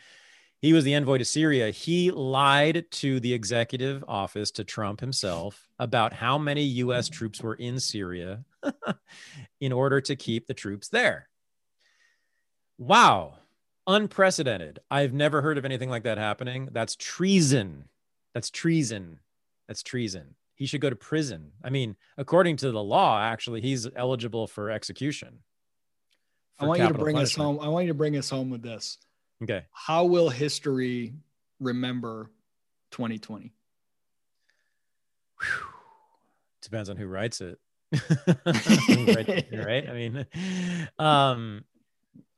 he 0.62 0.72
was 0.72 0.86
the 0.86 0.94
envoy 0.94 1.18
to 1.18 1.26
Syria. 1.26 1.72
He 1.72 2.10
lied 2.10 2.86
to 2.92 3.20
the 3.20 3.34
executive 3.34 4.04
office, 4.08 4.50
to 4.52 4.64
Trump 4.64 5.02
himself, 5.02 5.68
about 5.78 6.14
how 6.14 6.38
many 6.38 6.64
US 6.64 7.10
troops 7.10 7.42
were 7.42 7.56
in 7.56 7.80
Syria 7.80 8.46
in 9.60 9.74
order 9.74 10.00
to 10.02 10.16
keep 10.16 10.48
the 10.48 10.54
troops 10.54 10.88
there. 10.88 11.28
Wow. 12.78 13.40
Unprecedented. 13.86 14.80
I've 14.90 15.14
never 15.14 15.42
heard 15.42 15.58
of 15.58 15.66
anything 15.66 15.90
like 15.90 16.04
that 16.04 16.18
happening. 16.18 16.70
That's 16.72 16.96
treason. 16.96 17.90
That's 18.34 18.50
treason. 18.50 19.20
That's 19.68 19.84
treason. 19.84 20.36
He 20.56 20.66
should 20.66 20.82
go 20.82 20.90
to 20.90 20.96
prison. 20.96 21.52
I 21.64 21.70
mean, 21.70 21.96
according 22.18 22.58
to 22.58 22.72
the 22.72 22.84
law, 22.84 23.20
actually, 23.20 23.62
he's 23.62 23.88
eligible 23.96 24.48
for 24.48 24.70
execution. 24.70 25.40
For 26.56 26.66
I 26.66 26.68
want 26.68 26.82
you 26.82 26.88
to 26.88 26.94
bring 26.94 27.18
us 27.18 27.36
home. 27.36 27.60
I 27.60 27.68
want 27.68 27.86
you 27.86 27.92
to 27.92 27.98
bring 27.98 28.16
us 28.18 28.30
home 28.30 28.50
with 28.50 28.62
this. 28.62 28.98
Okay. 29.42 29.66
How 29.72 30.06
will 30.06 30.30
history 30.30 31.14
remember 31.60 32.30
2020? 32.92 33.52
Depends 36.62 36.90
on 36.90 36.98
who 36.98 37.08
writes 37.08 37.42
it. 37.42 37.60
right? 38.46 39.90
I 39.90 39.94
mean, 39.94 40.26
um, 41.00 41.66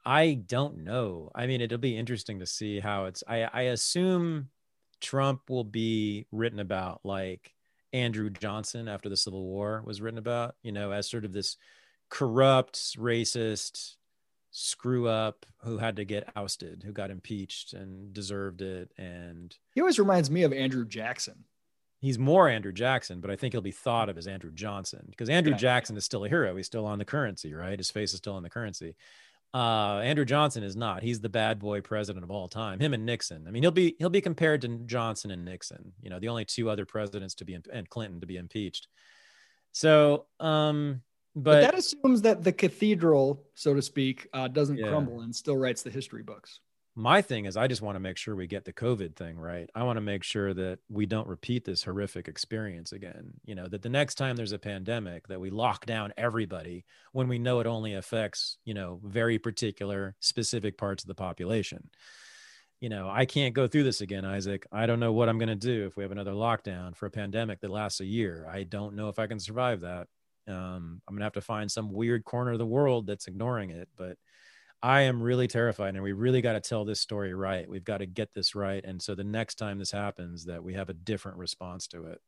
I 0.06 0.34
don't 0.34 0.84
know. 0.84 1.32
I 1.36 1.48
mean, 1.48 1.62
it'll 1.62 1.78
be 1.78 1.98
interesting 1.98 2.40
to 2.40 2.46
see 2.46 2.80
how 2.80 3.06
it's. 3.06 3.24
I, 3.28 3.44
I 3.44 3.62
assume 3.64 4.50
Trump 5.06 5.50
will 5.50 5.64
be 5.64 6.26
written 6.32 6.60
about 6.60 7.02
like 7.04 7.54
Andrew 7.94 8.32
Johnson 8.32 8.88
after 8.88 9.08
the 9.08 9.16
Civil 9.16 9.44
War 9.44 9.84
was 9.86 10.02
written 10.02 10.18
about, 10.18 10.56
you 10.64 10.72
know, 10.72 10.92
as 10.92 11.08
sort 11.08 11.26
of 11.26 11.32
this 11.32 11.58
corrupt, 12.10 12.98
racist 12.98 13.98
screw 14.50 15.08
up 15.08 15.46
who 15.60 15.78
had 15.78 15.98
to 15.98 16.06
get 16.06 16.28
ousted, 16.36 16.82
who 16.84 16.92
got 16.92 17.12
impeached 17.12 17.74
and 17.74 18.14
deserved 18.14 18.64
it. 18.64 18.92
And 18.98 19.56
he 19.76 19.82
always 19.82 20.00
reminds 20.00 20.32
me 20.32 20.42
of 20.42 20.52
Andrew 20.52 20.86
Jackson. 20.86 21.44
He's 22.00 22.18
more 22.18 22.50
Andrew 22.50 22.74
Jackson, 22.74 23.22
but 23.22 23.30
I 23.30 23.36
think 23.36 23.54
he'll 23.54 23.62
be 23.62 23.72
thought 23.72 24.10
of 24.10 24.18
as 24.18 24.28
Andrew 24.28 24.52
Johnson 24.52 25.06
because 25.10 25.30
Andrew 25.30 25.52
yeah. 25.52 25.58
Jackson 25.58 25.98
is 25.98 26.06
still 26.06 26.26
a 26.26 26.30
hero. 26.30 26.56
He's 26.56 26.66
still 26.66 26.86
on 26.88 26.98
the 26.98 27.06
currency, 27.06 27.54
right? 27.54 27.78
His 27.78 27.92
face 27.92 28.12
is 28.12 28.18
still 28.18 28.34
on 28.34 28.44
the 28.44 28.50
currency. 28.50 28.96
Uh, 29.56 30.02
Andrew 30.04 30.26
Johnson 30.26 30.64
is 30.64 30.76
not. 30.76 31.02
He's 31.02 31.22
the 31.22 31.30
bad 31.30 31.60
boy 31.60 31.80
president 31.80 32.26
of 32.26 32.30
all 32.30 32.50
time. 32.50 32.78
Him 32.78 32.94
and 32.94 33.06
Nixon. 33.06 33.46
I 33.48 33.52
mean, 33.52 33.64
he'll 33.64 33.72
be 33.72 33.96
he'll 34.00 34.10
be 34.10 34.20
compared 34.20 34.60
to 34.62 34.68
Johnson 34.80 35.32
and 35.32 35.46
Nixon. 35.46 35.94
You 36.02 36.10
know, 36.10 36.20
the 36.20 36.28
only 36.28 36.44
two 36.44 36.70
other 36.70 36.86
presidents 36.86 37.36
to 37.36 37.46
be 37.46 37.58
and 37.72 37.90
Clinton 37.90 38.20
to 38.20 38.28
be 38.28 38.36
impeached. 38.36 38.90
So, 39.72 40.26
um, 40.42 41.02
but, 41.38 41.52
but 41.52 41.62
that 41.62 41.74
assumes 41.74 42.22
that 42.24 42.44
the 42.44 42.52
cathedral, 42.52 43.46
so 43.54 43.74
to 43.74 43.82
speak, 43.82 44.28
uh, 44.34 44.50
doesn't 44.50 44.78
yeah. 44.78 44.90
crumble 44.90 45.22
and 45.22 45.34
still 45.34 45.56
writes 45.56 45.84
the 45.84 45.90
history 45.90 46.22
books 46.22 46.60
my 46.96 47.22
thing 47.22 47.46
is 47.46 47.58
i 47.58 47.68
just 47.68 47.82
want 47.82 47.96
to 47.96 48.00
make 48.00 48.16
sure 48.18 48.36
we 48.36 48.48
get 48.48 48.64
the 48.64 48.74
covid 48.74 49.16
thing 49.16 49.38
right. 49.38 49.70
I 49.76 49.84
want 49.84 49.98
to 49.98 50.02
make 50.02 50.24
sure 50.24 50.54
that 50.54 50.80
we 50.90 51.06
don't 51.06 51.28
repeat 51.28 51.66
this 51.66 51.84
horrific 51.84 52.28
experience 52.28 52.94
again 52.94 53.34
you 53.44 53.54
know 53.54 53.68
that 53.68 53.82
the 53.82 53.90
next 53.90 54.16
time 54.16 54.36
there's 54.36 54.54
a 54.54 54.60
pandemic 54.60 55.28
that 55.28 55.40
we 55.40 55.50
lock 55.50 55.86
down 55.86 56.14
everybody 56.18 56.86
when 57.12 57.28
we 57.28 57.38
know 57.38 57.60
it 57.60 57.68
only 57.68 57.96
affects 57.96 58.58
you 58.64 58.74
know 58.74 59.00
very 59.04 59.38
particular 59.38 60.16
specific 60.20 60.78
parts 60.78 61.04
of 61.04 61.08
the 61.08 61.16
population. 61.16 61.90
You 62.80 62.90
know 62.90 63.10
i 63.10 63.26
can't 63.26 63.54
go 63.54 63.68
through 63.68 63.84
this 63.84 64.02
again 64.02 64.26
isaac. 64.26 64.66
I 64.72 64.86
don't 64.86 65.00
know 65.00 65.14
what 65.14 65.28
i'm 65.28 65.38
going 65.38 65.50
to 65.50 65.56
do 65.56 65.86
if 65.86 65.98
we 65.98 66.04
have 66.04 66.12
another 66.12 66.34
lockdown 66.34 66.96
for 66.96 67.08
a 67.08 67.12
pandemic 67.12 67.60
that 67.62 67.72
lasts 67.72 68.00
a 68.00 68.06
year. 68.06 68.48
I 68.50 68.64
don't 68.64 68.96
know 68.96 69.10
if 69.10 69.20
i 69.20 69.28
can 69.28 69.40
survive 69.40 69.82
that. 69.82 70.08
Um, 70.48 71.02
i'm 71.08 71.16
going 71.16 71.20
to 71.20 71.26
have 71.26 71.34
to 71.34 71.42
find 71.42 71.72
some 71.72 71.92
weird 71.92 72.24
corner 72.24 72.52
of 72.52 72.60
the 72.60 72.66
world 72.68 73.08
that's 73.08 73.26
ignoring 73.26 73.72
it 73.72 73.90
but 73.98 74.16
I 74.82 75.02
am 75.02 75.22
really 75.22 75.48
terrified, 75.48 75.96
and 75.96 76.04
we 76.04 76.14
really 76.14 76.42
got 76.42 76.54
to 76.54 76.60
tell 76.60 76.86
this 76.86 77.02
story 77.02 77.34
right. 77.34 77.68
We've 77.68 77.84
got 77.84 78.00
to 78.00 78.06
get 78.06 78.34
this 78.34 78.56
right, 78.56 78.84
and 78.84 79.02
so 79.02 79.16
the 79.16 79.24
next 79.24 79.56
time 79.56 79.80
this 79.80 79.92
happens, 79.92 80.46
that 80.46 80.64
we 80.64 80.74
have 80.74 80.90
a 80.90 80.94
different 80.94 81.38
response 81.38 81.88
to 81.88 82.06
it. 82.06 82.22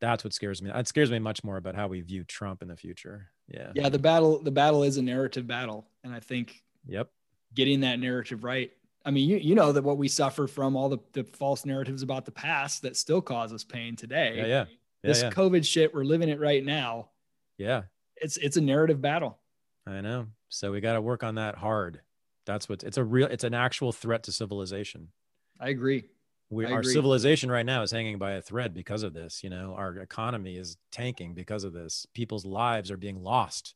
That's 0.00 0.22
what 0.22 0.32
scares 0.32 0.62
me. 0.62 0.70
It 0.72 0.86
scares 0.86 1.10
me 1.10 1.18
much 1.18 1.42
more 1.42 1.56
about 1.56 1.74
how 1.74 1.88
we 1.88 2.00
view 2.02 2.22
Trump 2.22 2.62
in 2.62 2.68
the 2.68 2.76
future. 2.76 3.30
Yeah. 3.48 3.72
Yeah. 3.74 3.88
The 3.88 3.98
battle. 3.98 4.40
The 4.40 4.52
battle 4.52 4.84
is 4.84 4.96
a 4.96 5.02
narrative 5.02 5.46
battle, 5.46 5.88
and 6.04 6.14
I 6.14 6.20
think. 6.20 6.62
Yep. 6.86 7.10
Getting 7.54 7.80
that 7.80 7.98
narrative 7.98 8.44
right. 8.44 8.70
I 9.04 9.10
mean, 9.10 9.28
you 9.28 9.38
you 9.38 9.54
know 9.54 9.72
that 9.72 9.82
what 9.82 9.98
we 9.98 10.06
suffer 10.06 10.46
from 10.46 10.76
all 10.76 10.88
the, 10.88 10.98
the 11.14 11.24
false 11.24 11.64
narratives 11.64 12.02
about 12.02 12.26
the 12.26 12.30
past 12.30 12.82
that 12.82 12.96
still 12.96 13.22
cause 13.22 13.52
us 13.52 13.64
pain 13.64 13.96
today. 13.96 14.34
Yeah. 14.36 14.42
Yeah. 14.42 14.46
yeah 14.46 14.64
this 15.02 15.22
yeah. 15.22 15.30
COVID 15.30 15.64
shit, 15.64 15.94
we're 15.94 16.04
living 16.04 16.28
it 16.28 16.40
right 16.40 16.64
now. 16.64 17.08
Yeah. 17.56 17.82
It's 18.16 18.36
it's 18.36 18.56
a 18.56 18.60
narrative 18.60 19.00
battle. 19.00 19.38
I 19.88 20.00
know. 20.00 20.26
So 20.48 20.72
we 20.72 20.80
got 20.80 20.94
to 20.94 21.00
work 21.00 21.22
on 21.22 21.36
that 21.36 21.56
hard. 21.56 22.00
That's 22.46 22.68
what 22.68 22.82
it's 22.82 22.96
a 22.96 23.04
real, 23.04 23.26
it's 23.26 23.44
an 23.44 23.54
actual 23.54 23.92
threat 23.92 24.22
to 24.24 24.32
civilization. 24.32 25.08
I 25.60 25.70
agree. 25.70 26.04
We, 26.50 26.66
I 26.66 26.72
our 26.72 26.80
agree. 26.80 26.92
civilization 26.92 27.50
right 27.50 27.66
now 27.66 27.82
is 27.82 27.90
hanging 27.90 28.18
by 28.18 28.32
a 28.32 28.42
thread 28.42 28.72
because 28.74 29.02
of 29.02 29.12
this. 29.12 29.44
You 29.44 29.50
know, 29.50 29.74
our 29.76 29.98
economy 29.98 30.56
is 30.56 30.76
tanking 30.90 31.34
because 31.34 31.64
of 31.64 31.72
this. 31.72 32.06
People's 32.14 32.46
lives 32.46 32.90
are 32.90 32.96
being 32.96 33.22
lost 33.22 33.74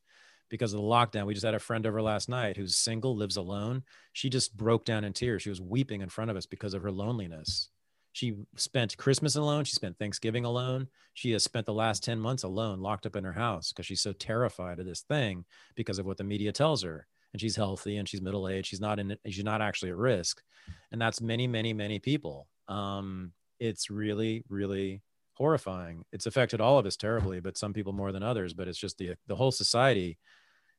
because 0.49 0.73
of 0.73 0.79
the 0.79 0.85
lockdown. 0.85 1.25
We 1.25 1.33
just 1.33 1.45
had 1.45 1.55
a 1.55 1.59
friend 1.59 1.85
over 1.85 2.01
last 2.01 2.29
night 2.29 2.57
who's 2.57 2.75
single, 2.75 3.15
lives 3.15 3.37
alone. 3.37 3.83
She 4.11 4.29
just 4.29 4.57
broke 4.57 4.85
down 4.85 5.03
in 5.03 5.13
tears. 5.13 5.43
She 5.43 5.49
was 5.49 5.61
weeping 5.61 6.01
in 6.01 6.09
front 6.09 6.31
of 6.31 6.37
us 6.37 6.45
because 6.45 6.73
of 6.73 6.83
her 6.83 6.91
loneliness. 6.91 7.69
She 8.13 8.35
spent 8.55 8.95
Christmas 8.95 9.35
alone. 9.35 9.65
She 9.65 9.73
spent 9.73 9.97
Thanksgiving 9.97 10.45
alone. 10.45 10.87
She 11.15 11.31
has 11.31 11.43
spent 11.43 11.65
the 11.65 11.73
last 11.73 12.03
10 12.03 12.19
months 12.19 12.43
alone, 12.43 12.79
locked 12.79 13.07
up 13.07 13.15
in 13.15 13.23
her 13.23 13.33
house 13.33 13.73
because 13.73 13.87
she's 13.87 14.01
so 14.01 14.13
terrified 14.13 14.79
of 14.79 14.85
this 14.85 15.01
thing 15.01 15.45
because 15.75 15.97
of 15.97 16.05
what 16.05 16.17
the 16.17 16.23
media 16.23 16.51
tells 16.51 16.83
her. 16.83 17.07
And 17.33 17.41
she's 17.41 17.55
healthy 17.55 17.97
and 17.97 18.07
she's 18.07 18.21
middle 18.21 18.47
aged. 18.47 18.67
She's 18.67 18.79
not 18.79 18.99
in 18.99 19.17
she's 19.27 19.43
not 19.43 19.61
actually 19.63 19.89
at 19.89 19.97
risk. 19.97 20.43
And 20.91 21.01
that's 21.01 21.21
many, 21.21 21.47
many, 21.47 21.73
many 21.73 21.97
people. 21.97 22.47
Um, 22.67 23.33
it's 23.59 23.89
really, 23.89 24.43
really 24.47 25.01
horrifying. 25.33 26.05
It's 26.11 26.27
affected 26.27 26.61
all 26.61 26.77
of 26.77 26.85
us 26.85 26.95
terribly, 26.95 27.39
but 27.39 27.57
some 27.57 27.73
people 27.73 27.93
more 27.93 28.11
than 28.11 28.21
others. 28.21 28.53
But 28.53 28.67
it's 28.67 28.77
just 28.77 28.99
the 28.99 29.15
the 29.25 29.35
whole 29.35 29.51
society, 29.51 30.19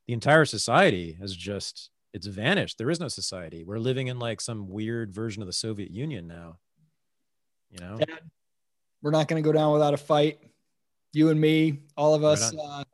the 0.07 0.13
entire 0.13 0.45
society 0.45 1.17
has 1.21 1.35
just 1.35 1.91
it's 2.13 2.29
vanished. 2.29 2.79
There 2.79 2.91
is 2.91 3.01
no 3.01 3.09
society. 3.09 3.65
We're 3.65 3.79
living 3.81 4.07
in 4.07 4.21
like 4.21 4.41
some 4.41 4.69
weird 4.69 5.13
version 5.13 5.43
of 5.43 5.49
the 5.49 5.53
Soviet 5.53 5.91
Union 5.91 6.29
now 6.29 6.59
you 7.75 7.81
know, 7.81 7.97
Thad, 7.97 8.21
we're 9.03 9.11
not 9.11 9.29
going 9.29 9.43
to 9.43 9.47
go 9.47 9.53
down 9.53 9.73
without 9.73 9.95
a 9.95 9.99
fight. 9.99 10.39
You 11.13 11.29
and 11.29 11.41
me, 11.41 11.81
all 11.97 12.15
of 12.15 12.25
us, 12.25 12.55
uh, 12.55 12.85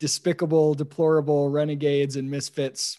despicable, 0.00 0.74
deplorable 0.74 1.50
renegades 1.50 2.16
and 2.16 2.30
misfits. 2.30 2.98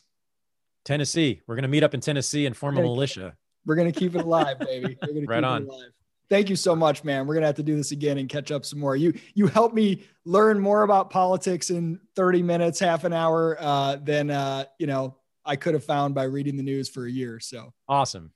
Tennessee. 0.86 1.42
We're 1.48 1.56
going 1.56 1.64
to 1.64 1.70
meet 1.70 1.84
up 1.84 1.94
in 1.94 2.02
Tennessee 2.02 2.46
and 2.46 2.56
form 2.56 2.78
a 2.78 2.82
militia. 2.82 3.36
we're 3.66 3.76
going 3.76 3.92
to 3.92 3.98
keep 3.98 4.16
it 4.16 4.22
alive, 4.22 4.60
baby. 4.60 4.98
We're 5.02 5.26
right 5.28 5.44
on. 5.44 5.70
Thank 6.30 6.50
you 6.50 6.58
so 6.58 6.76
much, 6.76 7.06
man. 7.06 7.26
We're 7.26 7.36
gonna 7.36 7.46
have 7.46 7.56
to 7.56 7.64
do 7.64 7.78
this 7.78 7.92
again 7.92 8.18
and 8.18 8.28
catch 8.28 8.52
up 8.52 8.66
some 8.66 8.80
more. 8.80 8.98
You 8.98 9.14
you 9.34 9.48
helped 9.48 9.74
me 9.74 10.04
learn 10.26 10.60
more 10.60 10.84
about 10.84 11.10
politics 11.10 11.70
in 11.70 12.02
30 12.18 12.44
minutes, 12.44 12.80
half 12.80 13.06
an 13.06 13.14
hour, 13.14 13.56
uh, 13.58 13.96
than 13.96 14.30
uh, 14.30 14.66
you 14.78 14.88
know 14.88 15.16
I 15.46 15.56
could 15.56 15.74
have 15.74 15.86
found 15.86 16.16
by 16.16 16.24
reading 16.24 16.58
the 16.58 16.64
news 16.64 16.90
for 16.90 17.06
a 17.06 17.10
year. 17.10 17.40
So 17.40 17.74
awesome. 17.88 18.34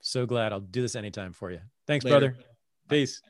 So 0.00 0.24
glad. 0.24 0.52
I'll 0.52 0.60
do 0.60 0.80
this 0.80 0.96
anytime 0.96 1.34
for 1.34 1.50
you. 1.50 1.60
Thanks, 1.86 2.04
Later. 2.04 2.30
brother. 2.30 2.36
Peace. 2.88 3.20